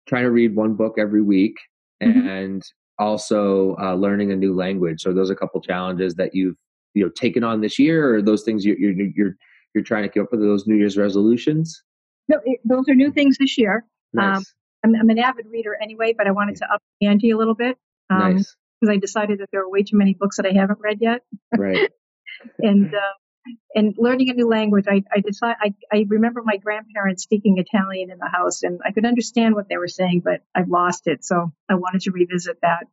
trying 0.09 0.25
to 0.25 0.31
read 0.31 0.55
one 0.55 0.75
book 0.75 0.95
every 0.99 1.23
week 1.23 1.57
mm-hmm. 2.03 2.27
and 2.27 2.63
also 2.99 3.77
uh, 3.81 3.95
learning 3.95 4.33
a 4.33 4.37
new 4.37 4.55
language. 4.55 5.03
So 5.03 5.13
those 5.13 5.31
are 5.31 5.35
a 5.35 5.37
couple 5.37 5.61
challenges 5.61 6.15
that 6.15 6.35
you've 6.35 6.57
you 6.95 7.05
know 7.05 7.11
taken 7.11 7.45
on 7.45 7.61
this 7.61 7.79
year, 7.79 8.15
or 8.15 8.23
those 8.23 8.43
things 8.43 8.65
you're 8.65 8.79
you're 8.79 8.93
you're, 9.15 9.37
you're 9.77 9.85
trying 9.85 10.03
to 10.03 10.09
keep 10.09 10.25
up 10.25 10.33
with 10.33 10.41
those 10.41 10.67
New 10.67 10.75
Year's 10.75 10.97
resolutions. 10.97 11.83
No, 12.29 12.41
it, 12.45 12.59
those 12.65 12.89
are 12.89 12.95
new 12.95 13.13
things 13.13 13.39
this 13.39 13.57
year. 13.57 13.85
Nice. 14.13 14.39
Um, 14.39 14.45
I'm, 14.85 14.95
I'm, 15.03 15.11
an 15.11 15.19
avid 15.19 15.47
reader 15.47 15.77
anyway, 15.81 16.15
but 16.17 16.27
I 16.27 16.33
wanted 16.33 16.57
to 16.57 16.73
up 16.73 16.83
the 17.01 17.07
ante 17.07 17.31
a 17.31 17.37
little 17.37 17.55
bit. 17.55 17.77
Um, 18.11 18.37
nice 18.37 18.57
because 18.81 18.95
I 18.95 18.99
decided 18.99 19.41
that 19.41 19.49
there 19.53 19.63
are 19.63 19.71
way 19.71 19.83
too 19.83 19.97
many 19.97 20.15
books 20.15 20.37
that 20.37 20.47
I 20.47 20.53
haven't 20.53 20.81
read 20.81 20.99
yet. 21.01 21.23
Right. 21.57 21.91
and 22.59 22.95
uh, 22.95 23.53
and 23.75 23.95
learning 23.97 24.31
a 24.31 24.35
new 24.35 24.49
language, 24.49 24.87
I 24.89 25.03
I 25.13 25.21
decide 25.21 25.57
I, 25.61 25.75
I 25.93 26.05
remember 26.09 26.43
my 26.45 26.57
grandparents 26.57 27.23
speaking 27.23 27.59
Italian 27.59 28.11
in 28.11 28.19
the 28.19 28.29
house, 28.29 28.63
and 28.63 28.81
I 28.85 28.93
could 28.93 29.07
understand 29.07 29.55
what 29.55 29.69
they 29.69 29.77
were 29.77 29.89
saying, 29.89 30.23
but 30.25 30.43
I've 30.55 30.69
lost 30.69 31.07
it. 31.07 31.25
So 31.25 31.53
I 31.69 31.75
wanted 31.75 32.03
to 32.03 32.11
revisit 32.11 32.59
that 32.63 32.87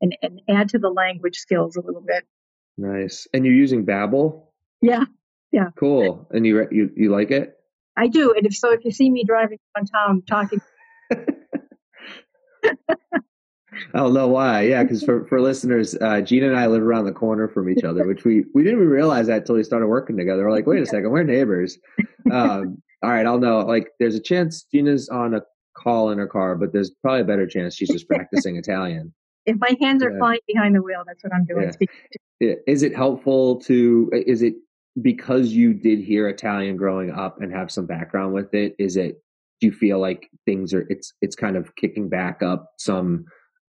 and 0.00 0.16
and 0.22 0.40
add 0.48 0.70
to 0.70 0.78
the 0.78 0.90
language 0.90 1.36
skills 1.36 1.76
a 1.76 1.80
little 1.80 2.02
bit. 2.02 2.24
Nice. 2.76 3.26
And 3.34 3.44
you're 3.44 3.54
using 3.54 3.84
Babbel? 3.84 4.44
Yeah. 4.80 5.04
Yeah. 5.52 5.70
Cool. 5.78 6.26
And 6.30 6.46
you 6.46 6.66
you 6.70 6.90
you 6.96 7.10
like 7.10 7.30
it? 7.30 7.54
I 7.96 8.06
do. 8.06 8.32
And 8.36 8.46
if 8.46 8.54
so, 8.54 8.72
if 8.72 8.84
you 8.84 8.90
see 8.90 9.10
me 9.10 9.24
driving 9.24 9.58
around 9.76 9.86
town 9.86 10.22
talking. 10.28 10.60
I 13.94 13.98
don't 13.98 14.14
know 14.14 14.28
why. 14.28 14.62
Yeah, 14.62 14.82
because 14.82 15.02
for, 15.02 15.26
for 15.26 15.40
listeners, 15.40 15.94
uh, 16.00 16.20
Gina 16.20 16.48
and 16.48 16.58
I 16.58 16.66
live 16.66 16.82
around 16.82 17.04
the 17.04 17.12
corner 17.12 17.48
from 17.48 17.68
each 17.68 17.84
other, 17.84 18.06
which 18.06 18.24
we, 18.24 18.44
we 18.54 18.62
didn't 18.64 18.80
realize 18.80 19.26
that 19.28 19.38
until 19.38 19.54
we 19.56 19.64
started 19.64 19.86
working 19.86 20.16
together. 20.16 20.44
We're 20.44 20.50
like, 20.50 20.66
wait 20.66 20.82
a 20.82 20.86
second, 20.86 21.10
we're 21.10 21.22
neighbors. 21.22 21.78
Um, 22.30 22.82
all 23.02 23.10
right, 23.10 23.26
I'll 23.26 23.38
know. 23.38 23.60
Like, 23.60 23.90
there's 23.98 24.14
a 24.14 24.20
chance 24.20 24.64
Gina's 24.64 25.08
on 25.08 25.34
a 25.34 25.42
call 25.76 26.10
in 26.10 26.18
her 26.18 26.26
car, 26.26 26.56
but 26.56 26.72
there's 26.72 26.90
probably 27.02 27.20
a 27.20 27.24
better 27.24 27.46
chance 27.46 27.76
she's 27.76 27.90
just 27.90 28.08
practicing 28.08 28.56
Italian. 28.56 29.14
If 29.46 29.56
my 29.60 29.76
hands 29.80 30.02
are 30.02 30.10
yeah. 30.10 30.18
flying 30.18 30.40
behind 30.46 30.74
the 30.74 30.82
wheel, 30.82 31.02
that's 31.06 31.22
what 31.22 31.32
I'm 31.32 31.44
doing. 31.44 31.72
Yeah. 32.40 32.54
Is 32.66 32.82
it 32.82 32.94
helpful 32.94 33.56
to? 33.62 34.10
Is 34.12 34.42
it 34.42 34.54
because 35.02 35.52
you 35.52 35.74
did 35.74 36.00
hear 36.00 36.28
Italian 36.28 36.76
growing 36.76 37.10
up 37.10 37.40
and 37.40 37.52
have 37.52 37.70
some 37.70 37.86
background 37.86 38.34
with 38.34 38.54
it? 38.54 38.74
Is 38.78 38.96
it? 38.96 39.22
Do 39.60 39.66
you 39.66 39.72
feel 39.72 39.98
like 39.98 40.30
things 40.46 40.72
are? 40.74 40.86
It's 40.88 41.12
it's 41.20 41.36
kind 41.36 41.56
of 41.56 41.74
kicking 41.76 42.08
back 42.08 42.42
up 42.42 42.72
some 42.78 43.26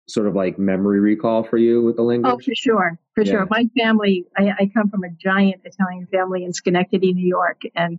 sort 0.08 0.26
of 0.26 0.34
like 0.34 0.58
memory 0.58 1.00
recall 1.00 1.44
for 1.44 1.56
you 1.56 1.82
with 1.82 1.96
the 1.96 2.02
language? 2.02 2.32
Oh, 2.34 2.38
for 2.38 2.54
sure, 2.54 2.98
for 3.14 3.24
Yeah. 3.24 3.30
sure. 3.32 3.46
My 3.50 3.68
family, 3.76 4.26
I, 4.36 4.50
I 4.60 4.70
come 4.74 4.90
from 4.90 5.04
a 5.04 5.10
giant 5.10 5.62
Italian 5.64 6.06
family 6.06 6.44
in 6.44 6.52
Schenectady, 6.52 7.12
New 7.12 7.26
York, 7.26 7.62
and 7.74 7.98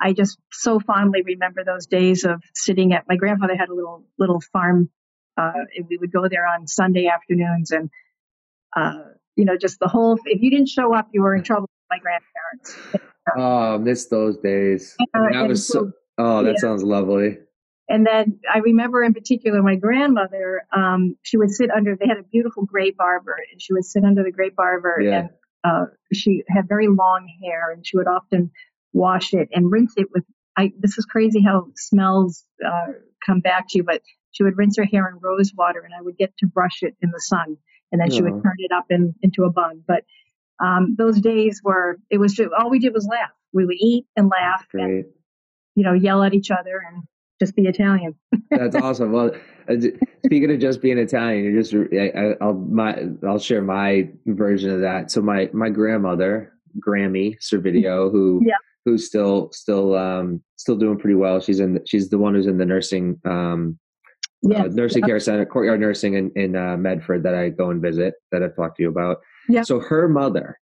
I 0.00 0.12
just 0.12 0.38
so 0.52 0.80
fondly 0.80 1.22
remember 1.22 1.64
those 1.64 1.86
days 1.86 2.24
of 2.24 2.42
sitting 2.54 2.92
at. 2.92 3.08
My 3.08 3.16
grandfather 3.16 3.56
had 3.56 3.68
a 3.68 3.74
little 3.74 4.04
little 4.18 4.40
farm, 4.40 4.90
uh, 5.36 5.52
and 5.76 5.86
we 5.88 5.96
would 5.96 6.12
go 6.12 6.28
there 6.28 6.46
on 6.46 6.66
Sunday 6.66 7.06
afternoons, 7.06 7.70
and 7.70 7.90
uh, 8.76 8.98
you 9.36 9.44
know, 9.44 9.56
just 9.56 9.78
the 9.78 9.88
whole. 9.88 10.18
If 10.26 10.42
you 10.42 10.50
didn't 10.50 10.68
show 10.68 10.94
up, 10.94 11.08
you 11.12 11.22
were 11.22 11.34
in 11.34 11.42
trouble 11.42 11.62
with 11.62 11.86
my 11.90 11.98
grandparents. 11.98 12.33
Oh, 13.38 13.74
I 13.74 13.78
miss 13.78 14.08
those 14.08 14.36
days. 14.36 14.94
Uh, 15.14 15.32
that 15.32 15.48
was 15.48 15.66
so. 15.66 15.90
Oh, 16.18 16.44
that 16.44 16.52
yeah. 16.52 16.60
sounds 16.60 16.82
lovely. 16.82 17.38
And 17.88 18.06
then 18.06 18.38
I 18.52 18.58
remember 18.58 19.02
in 19.02 19.12
particular 19.12 19.62
my 19.62 19.76
grandmother, 19.76 20.66
um, 20.74 21.16
she 21.22 21.36
would 21.36 21.50
sit 21.50 21.70
under, 21.70 21.96
they 21.96 22.06
had 22.06 22.18
a 22.18 22.22
beautiful 22.22 22.64
grape 22.64 22.96
arbor, 22.98 23.36
and 23.50 23.60
she 23.60 23.72
would 23.72 23.84
sit 23.84 24.04
under 24.04 24.22
the 24.22 24.30
grape 24.30 24.58
arbor 24.58 25.00
Yeah. 25.00 25.18
and 25.18 25.28
uh, 25.64 25.84
she 26.12 26.44
had 26.48 26.68
very 26.68 26.88
long 26.88 27.28
hair 27.42 27.70
and 27.72 27.86
she 27.86 27.96
would 27.96 28.06
often 28.06 28.50
wash 28.92 29.34
it 29.34 29.48
and 29.52 29.70
rinse 29.70 29.94
it 29.96 30.08
with, 30.14 30.24
I, 30.56 30.72
this 30.78 30.98
is 30.98 31.04
crazy 31.04 31.42
how 31.42 31.68
smells 31.76 32.44
uh, 32.64 32.92
come 33.24 33.40
back 33.40 33.66
to 33.70 33.78
you, 33.78 33.84
but 33.84 34.02
she 34.32 34.42
would 34.42 34.56
rinse 34.56 34.76
her 34.76 34.84
hair 34.84 35.08
in 35.08 35.18
rose 35.20 35.52
water 35.56 35.80
and 35.80 35.94
I 35.94 36.02
would 36.02 36.16
get 36.16 36.36
to 36.38 36.46
brush 36.46 36.82
it 36.82 36.96
in 37.02 37.10
the 37.10 37.20
sun 37.20 37.56
and 37.92 38.00
then 38.00 38.10
she 38.10 38.22
would 38.22 38.42
turn 38.42 38.56
it 38.58 38.72
up 38.72 38.86
in, 38.90 39.14
into 39.22 39.44
a 39.44 39.50
bun. 39.50 39.82
But 39.86 40.04
um, 40.62 40.94
those 40.98 41.20
days 41.20 41.60
were, 41.64 41.98
it 42.10 42.18
was 42.18 42.34
just, 42.34 42.50
all 42.58 42.70
we 42.70 42.78
did 42.78 42.92
was 42.94 43.06
laugh. 43.06 43.30
We 43.52 43.64
would 43.64 43.76
eat 43.78 44.06
and 44.16 44.28
laugh 44.28 44.66
and, 44.74 45.04
you 45.74 45.84
know, 45.84 45.92
yell 45.92 46.22
at 46.22 46.34
each 46.34 46.50
other 46.50 46.82
and 46.86 47.02
just 47.40 47.56
be 47.56 47.62
Italian. 47.62 48.14
That's 48.50 48.76
awesome. 48.76 49.12
Well, 49.12 49.32
uh, 49.68 49.74
speaking 50.24 50.50
of 50.50 50.60
just 50.60 50.80
being 50.80 50.98
Italian, 50.98 51.44
you 51.44 51.62
just 51.62 51.74
I, 51.74 52.34
I'll 52.40 52.54
my 52.54 53.04
I'll 53.26 53.38
share 53.38 53.62
my 53.62 54.08
version 54.26 54.70
of 54.70 54.80
that. 54.80 55.10
So 55.10 55.20
my 55.20 55.50
my 55.52 55.68
grandmother, 55.68 56.52
Grammy 56.78 57.36
Servideo, 57.40 58.10
who 58.10 58.42
Yeah. 58.44 58.54
who's 58.84 59.06
still 59.06 59.50
still 59.52 59.96
um 59.96 60.42
still 60.56 60.76
doing 60.76 60.98
pretty 60.98 61.16
well. 61.16 61.40
She's 61.40 61.60
in 61.60 61.80
she's 61.86 62.08
the 62.08 62.18
one 62.18 62.34
who's 62.34 62.46
in 62.46 62.58
the 62.58 62.66
nursing 62.66 63.20
um 63.24 63.78
uh, 64.54 64.68
nursing 64.70 65.02
care 65.02 65.18
center, 65.20 65.46
courtyard 65.46 65.80
nursing 65.80 66.14
in 66.14 66.30
in 66.36 66.54
uh, 66.54 66.76
Medford 66.76 67.22
that 67.22 67.34
I 67.34 67.48
go 67.48 67.70
and 67.70 67.80
visit 67.80 68.14
that 68.30 68.42
I've 68.42 68.54
talked 68.54 68.76
to 68.76 68.82
you 68.82 68.90
about. 68.90 69.18
Yeah. 69.48 69.62
So 69.62 69.80
her 69.80 70.08
mother, 70.08 70.58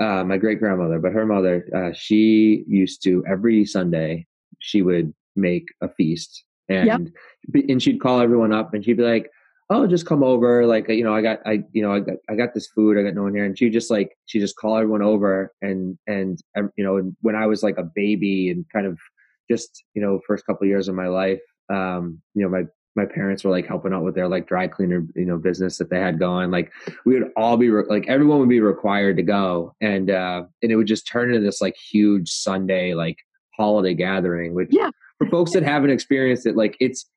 uh, 0.00 0.24
my 0.24 0.36
great 0.36 0.58
grandmother, 0.58 0.98
but 0.98 1.12
her 1.12 1.26
mother, 1.26 1.66
uh, 1.74 1.92
she 1.94 2.64
used 2.66 3.02
to 3.04 3.24
every 3.26 3.64
Sunday 3.64 4.26
she 4.58 4.82
would 4.82 5.14
make 5.34 5.66
a 5.80 5.88
feast 5.88 6.44
and 6.68 7.12
be- 7.50 7.70
and 7.70 7.82
she'd 7.82 8.00
call 8.00 8.20
everyone 8.20 8.52
up 8.52 8.74
and 8.74 8.84
she'd 8.84 8.96
be 8.96 9.02
like, 9.02 9.30
"Oh, 9.70 9.86
just 9.86 10.06
come 10.06 10.22
over. 10.22 10.66
Like, 10.66 10.88
you 10.88 11.04
know, 11.04 11.14
I 11.14 11.22
got 11.22 11.38
I 11.46 11.62
you 11.72 11.82
know 11.82 11.92
I 11.92 12.00
got 12.00 12.16
I 12.28 12.34
got 12.34 12.54
this 12.54 12.66
food. 12.68 12.98
I 12.98 13.02
got 13.02 13.14
no 13.14 13.22
one 13.22 13.34
here." 13.34 13.44
And 13.44 13.56
she 13.58 13.70
just 13.70 13.90
like 13.90 14.16
she 14.26 14.40
just 14.40 14.56
call 14.56 14.76
everyone 14.76 15.02
over 15.02 15.52
and 15.62 15.98
and 16.06 16.40
you 16.76 16.84
know 16.84 16.96
and 16.96 17.16
when 17.22 17.36
I 17.36 17.46
was 17.46 17.62
like 17.62 17.78
a 17.78 17.90
baby 17.94 18.50
and 18.50 18.64
kind 18.72 18.86
of 18.86 18.98
just 19.50 19.84
you 19.94 20.02
know 20.02 20.20
first 20.26 20.44
couple 20.46 20.64
of 20.64 20.68
years 20.68 20.88
of 20.88 20.94
my 20.94 21.06
life, 21.06 21.40
um, 21.70 22.20
you 22.34 22.42
know 22.42 22.48
my 22.48 22.64
my 22.96 23.04
parents 23.04 23.44
were 23.44 23.50
like 23.50 23.66
helping 23.66 23.92
out 23.92 24.02
with 24.02 24.14
their 24.14 24.26
like 24.26 24.48
dry 24.48 24.66
cleaner 24.66 25.06
you 25.14 25.24
know 25.26 25.36
business 25.38 25.78
that 25.78 25.90
they 25.90 26.00
had 26.00 26.18
going 26.18 26.50
like 26.50 26.72
we 27.04 27.14
would 27.18 27.30
all 27.36 27.56
be 27.56 27.68
re- 27.70 27.84
like 27.88 28.08
everyone 28.08 28.38
would 28.40 28.48
be 28.48 28.60
required 28.60 29.16
to 29.16 29.22
go 29.22 29.74
and 29.80 30.10
uh 30.10 30.42
and 30.62 30.72
it 30.72 30.76
would 30.76 30.86
just 30.86 31.06
turn 31.06 31.28
into 31.32 31.40
this 31.44 31.60
like 31.60 31.76
huge 31.76 32.30
sunday 32.30 32.94
like 32.94 33.18
holiday 33.56 33.94
gathering 33.94 34.54
which 34.54 34.68
Yeah. 34.72 34.90
for 35.18 35.28
folks 35.28 35.52
that 35.52 35.62
haven't 35.62 35.90
experienced 35.90 36.46
it 36.46 36.56
like 36.56 36.76
it's 36.80 37.08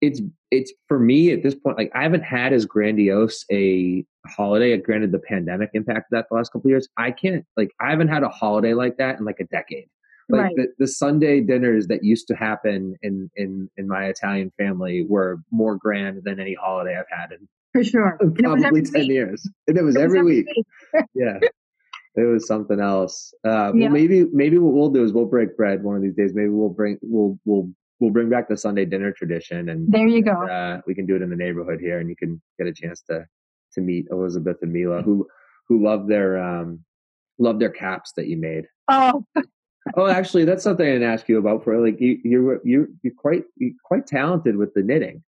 it's 0.00 0.20
it's 0.50 0.72
for 0.88 0.98
me 0.98 1.30
at 1.32 1.42
this 1.42 1.54
point 1.54 1.76
like 1.78 1.90
i 1.94 2.02
haven't 2.02 2.22
had 2.24 2.52
as 2.52 2.64
grandiose 2.64 3.44
a 3.50 4.04
holiday 4.26 4.76
granted 4.76 5.12
the 5.12 5.18
pandemic 5.18 5.70
impacted 5.74 6.06
that 6.10 6.26
the 6.30 6.36
last 6.36 6.50
couple 6.52 6.68
of 6.68 6.70
years 6.70 6.88
i 6.96 7.10
can't 7.10 7.44
like 7.56 7.70
i 7.80 7.90
haven't 7.90 8.08
had 8.08 8.22
a 8.22 8.28
holiday 8.28 8.72
like 8.74 8.96
that 8.96 9.18
in 9.18 9.24
like 9.24 9.40
a 9.40 9.44
decade 9.44 9.86
like 10.30 10.40
Right. 10.42 10.56
the, 10.56 10.68
the 10.78 10.86
sunday 10.88 11.40
dinners 11.40 11.86
that 11.88 12.02
used 12.04 12.26
to 12.28 12.34
happen 12.34 12.96
in 13.02 13.30
in 13.36 13.68
in 13.76 13.86
my 13.88 14.06
italian 14.06 14.50
family 14.56 15.04
were 15.08 15.38
more 15.50 15.76
grand 15.76 16.22
than 16.24 16.40
any 16.40 16.54
holiday 16.54 16.96
i've 16.98 17.04
had 17.10 17.32
in 17.32 17.46
For 17.72 17.84
sure. 17.84 18.16
Was 18.20 18.32
probably 18.38 18.82
10 18.96 19.00
week. 19.02 19.10
years 19.10 19.48
and 19.68 19.76
it 19.76 19.82
was 19.82 19.96
It 19.96 19.98
was 19.98 20.04
every 20.04 20.22
week 20.22 20.46
week. 20.56 21.04
yeah 21.14 21.38
it 22.16 22.22
was 22.22 22.46
something 22.46 22.80
else 22.80 23.34
uh 23.44 23.72
Yeah. 23.74 23.84
well 23.86 23.90
maybe 23.90 24.24
maybe 24.32 24.58
what 24.58 24.72
we'll 24.74 24.90
do 24.90 25.04
is 25.04 25.12
we'll 25.12 25.26
break 25.26 25.56
bread 25.56 25.82
one 25.82 25.96
of 25.96 26.02
these 26.02 26.14
days 26.14 26.32
maybe 26.34 26.48
we'll 26.50 26.68
bring 26.70 26.98
we'll 27.02 27.38
we'll 27.44 27.70
we'll 28.00 28.10
bring 28.12 28.28
back 28.30 28.48
the 28.48 28.56
sunday 28.56 28.84
dinner 28.84 29.12
tradition 29.12 29.68
and 29.68 29.90
There 29.92 30.06
you 30.08 30.22
go. 30.22 30.32
uh, 30.46 30.80
we 30.86 30.94
can 30.94 31.06
do 31.06 31.16
it 31.16 31.22
in 31.22 31.30
the 31.30 31.36
neighborhood 31.36 31.80
here 31.80 31.98
and 32.00 32.08
you 32.08 32.16
can 32.16 32.40
get 32.58 32.66
a 32.66 32.72
chance 32.72 33.02
to 33.10 33.26
to 33.74 33.80
meet 33.80 34.06
elizabeth 34.10 34.56
and 34.62 34.72
mila 34.72 35.02
who 35.02 35.26
who 35.68 35.82
love 35.84 36.06
their 36.06 36.38
um 36.38 36.80
love 37.38 37.58
their 37.58 37.70
caps 37.70 38.12
that 38.16 38.26
you 38.28 38.36
made 38.36 38.64
Oh, 38.88 39.24
oh 39.96 40.06
actually 40.06 40.44
that's 40.44 40.62
something 40.62 40.86
i 40.86 40.92
didn't 40.92 41.08
ask 41.08 41.28
you 41.28 41.38
about 41.38 41.64
for 41.64 41.84
like 41.84 42.00
you 42.00 42.18
you're 42.24 42.60
you're, 42.64 42.86
you're 43.02 43.14
quite 43.16 43.44
you're 43.56 43.72
quite 43.84 44.06
talented 44.06 44.56
with 44.56 44.72
the 44.74 44.82
knitting 44.82 45.22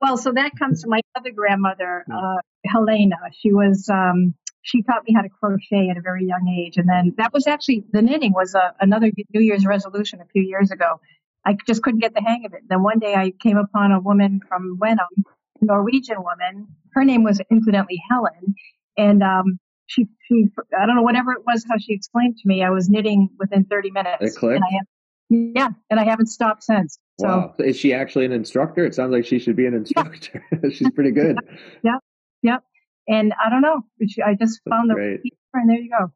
well, 0.00 0.16
so 0.16 0.32
that 0.32 0.52
comes 0.58 0.82
to 0.82 0.88
my 0.88 1.00
other 1.16 1.30
grandmother, 1.32 2.04
uh, 2.12 2.36
Helena. 2.66 3.16
She 3.32 3.52
was, 3.52 3.88
um, 3.88 4.34
she 4.62 4.82
taught 4.82 5.04
me 5.06 5.14
how 5.14 5.22
to 5.22 5.28
crochet 5.28 5.88
at 5.90 5.96
a 5.96 6.00
very 6.00 6.26
young 6.26 6.48
age. 6.48 6.76
And 6.76 6.88
then 6.88 7.14
that 7.18 7.32
was 7.32 7.46
actually, 7.46 7.84
the 7.92 8.02
knitting 8.02 8.32
was 8.32 8.54
a, 8.54 8.74
another 8.80 9.10
New 9.32 9.40
Year's 9.40 9.64
resolution 9.64 10.20
a 10.20 10.26
few 10.26 10.42
years 10.42 10.70
ago. 10.70 11.00
I 11.44 11.56
just 11.66 11.82
couldn't 11.82 12.00
get 12.00 12.14
the 12.14 12.20
hang 12.20 12.44
of 12.44 12.52
it. 12.52 12.62
Then 12.68 12.82
one 12.82 12.98
day 12.98 13.14
I 13.14 13.30
came 13.30 13.56
upon 13.56 13.92
a 13.92 14.00
woman 14.00 14.40
from 14.48 14.76
Wenham, 14.80 15.06
a 15.62 15.64
Norwegian 15.64 16.22
woman. 16.22 16.66
Her 16.92 17.04
name 17.04 17.22
was 17.22 17.40
incidentally 17.50 18.02
Helen. 18.10 18.54
And, 18.98 19.22
um, 19.22 19.58
she, 19.86 20.06
she, 20.26 20.48
I 20.78 20.86
don't 20.86 20.96
know, 20.96 21.02
whatever 21.02 21.32
it 21.32 21.42
was, 21.46 21.64
how 21.68 21.76
she 21.78 21.92
explained 21.92 22.36
to 22.38 22.48
me, 22.48 22.62
I 22.62 22.70
was 22.70 22.88
knitting 22.88 23.28
within 23.38 23.64
30 23.64 23.90
minutes. 23.90 24.16
It 24.20 24.38
clicked? 24.38 24.56
And 24.56 24.64
I 24.64 24.74
have, 24.74 24.86
yeah, 25.54 25.68
and 25.90 26.00
I 26.00 26.04
haven't 26.04 26.26
stopped 26.28 26.64
since. 26.64 26.98
So, 27.18 27.28
wow 27.28 27.54
is 27.60 27.78
she 27.78 27.94
actually 27.94 28.26
an 28.26 28.32
instructor 28.32 28.84
it 28.84 28.94
sounds 28.94 29.10
like 29.10 29.24
she 29.24 29.38
should 29.38 29.56
be 29.56 29.64
an 29.64 29.72
instructor 29.72 30.44
she's 30.70 30.90
pretty 30.90 31.10
good 31.10 31.38
Yep. 32.42 32.62
And 33.08 33.34
I 33.44 33.50
don't 33.50 33.62
know. 33.62 33.82
I 34.24 34.34
just 34.34 34.60
That's 34.64 34.70
found 34.70 34.90
the 34.90 34.94
right 34.94 35.20
and 35.54 35.70
there 35.70 35.78
you 35.78 35.90
go. 35.90 36.12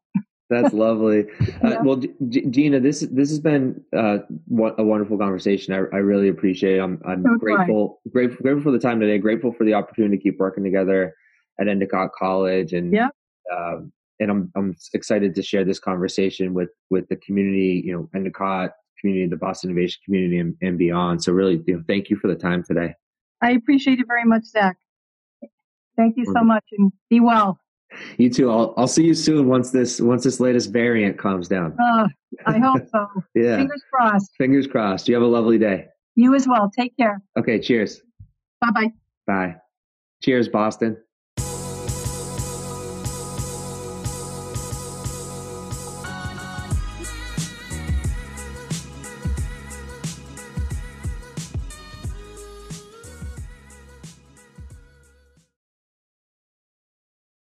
That's 0.49 0.73
lovely. 0.73 1.25
Uh, 1.63 1.77
Well, 1.83 1.97
G- 1.97 2.45
Gina, 2.49 2.79
this 2.79 3.01
this 3.01 3.29
has 3.29 3.39
been 3.39 3.83
uh, 3.95 4.19
a 4.77 4.83
wonderful 4.83 5.17
conversation. 5.17 5.73
I, 5.73 5.77
I 5.95 5.99
really 5.99 6.27
appreciate 6.27 6.77
it. 6.77 6.79
I'm, 6.79 6.99
I'm 7.05 7.23
So 7.23 7.37
grateful, 7.37 8.01
grateful, 8.11 8.41
grateful 8.41 8.63
for 8.63 8.71
the 8.71 8.79
time 8.79 8.99
today. 8.99 9.17
Grateful 9.19 9.53
for 9.53 9.63
the 9.63 9.75
opportunity 9.75 10.17
to 10.17 10.23
keep 10.23 10.39
working 10.39 10.63
together 10.63 11.15
at 11.59 11.67
Endicott 11.67 12.11
College, 12.17 12.73
and 12.73 12.91
Yeah. 12.91 13.09
Um, 13.55 13.91
and 14.19 14.29
I'm 14.29 14.51
I'm 14.55 14.75
excited 14.93 15.35
to 15.35 15.41
share 15.41 15.65
this 15.65 15.79
conversation 15.79 16.53
with 16.53 16.69
with 16.89 17.07
the 17.09 17.15
community. 17.17 17.81
You 17.85 17.93
know, 17.93 18.09
Endicott 18.15 18.71
community, 18.99 19.27
the 19.27 19.37
Boston 19.37 19.71
Innovation 19.71 19.99
community, 20.05 20.37
and, 20.37 20.55
and 20.61 20.77
beyond. 20.77 21.23
So, 21.23 21.33
really, 21.33 21.61
you 21.65 21.75
know, 21.75 21.83
thank 21.87 22.09
you 22.09 22.15
for 22.15 22.27
the 22.27 22.35
time 22.35 22.63
today. 22.63 22.93
I 23.41 23.51
appreciate 23.51 23.99
it 23.99 24.05
very 24.07 24.25
much, 24.25 24.45
Zach. 24.45 24.77
Thank 25.97 26.15
you 26.17 26.25
so 26.25 26.43
much 26.43 26.63
and 26.77 26.91
be 27.09 27.19
well. 27.19 27.59
You 28.17 28.29
too. 28.29 28.49
I'll 28.49 28.73
I'll 28.77 28.87
see 28.87 29.03
you 29.03 29.13
soon 29.13 29.47
once 29.47 29.71
this 29.71 29.99
once 29.99 30.23
this 30.23 30.39
latest 30.39 30.71
variant 30.71 31.17
calms 31.17 31.47
down. 31.47 31.75
Uh, 31.77 32.07
I 32.45 32.57
hope 32.57 32.87
so. 32.89 33.07
Yeah. 33.35 33.57
Fingers 33.57 33.83
crossed. 33.91 34.31
Fingers 34.37 34.67
crossed. 34.67 35.07
You 35.09 35.15
have 35.15 35.23
a 35.23 35.27
lovely 35.27 35.57
day. 35.57 35.87
You 36.15 36.33
as 36.33 36.47
well. 36.47 36.71
Take 36.73 36.95
care. 36.95 37.21
Okay. 37.37 37.59
Cheers. 37.59 38.01
Bye 38.61 38.71
bye. 38.71 38.93
Bye. 39.27 39.55
Cheers, 40.21 40.47
Boston. 40.47 40.97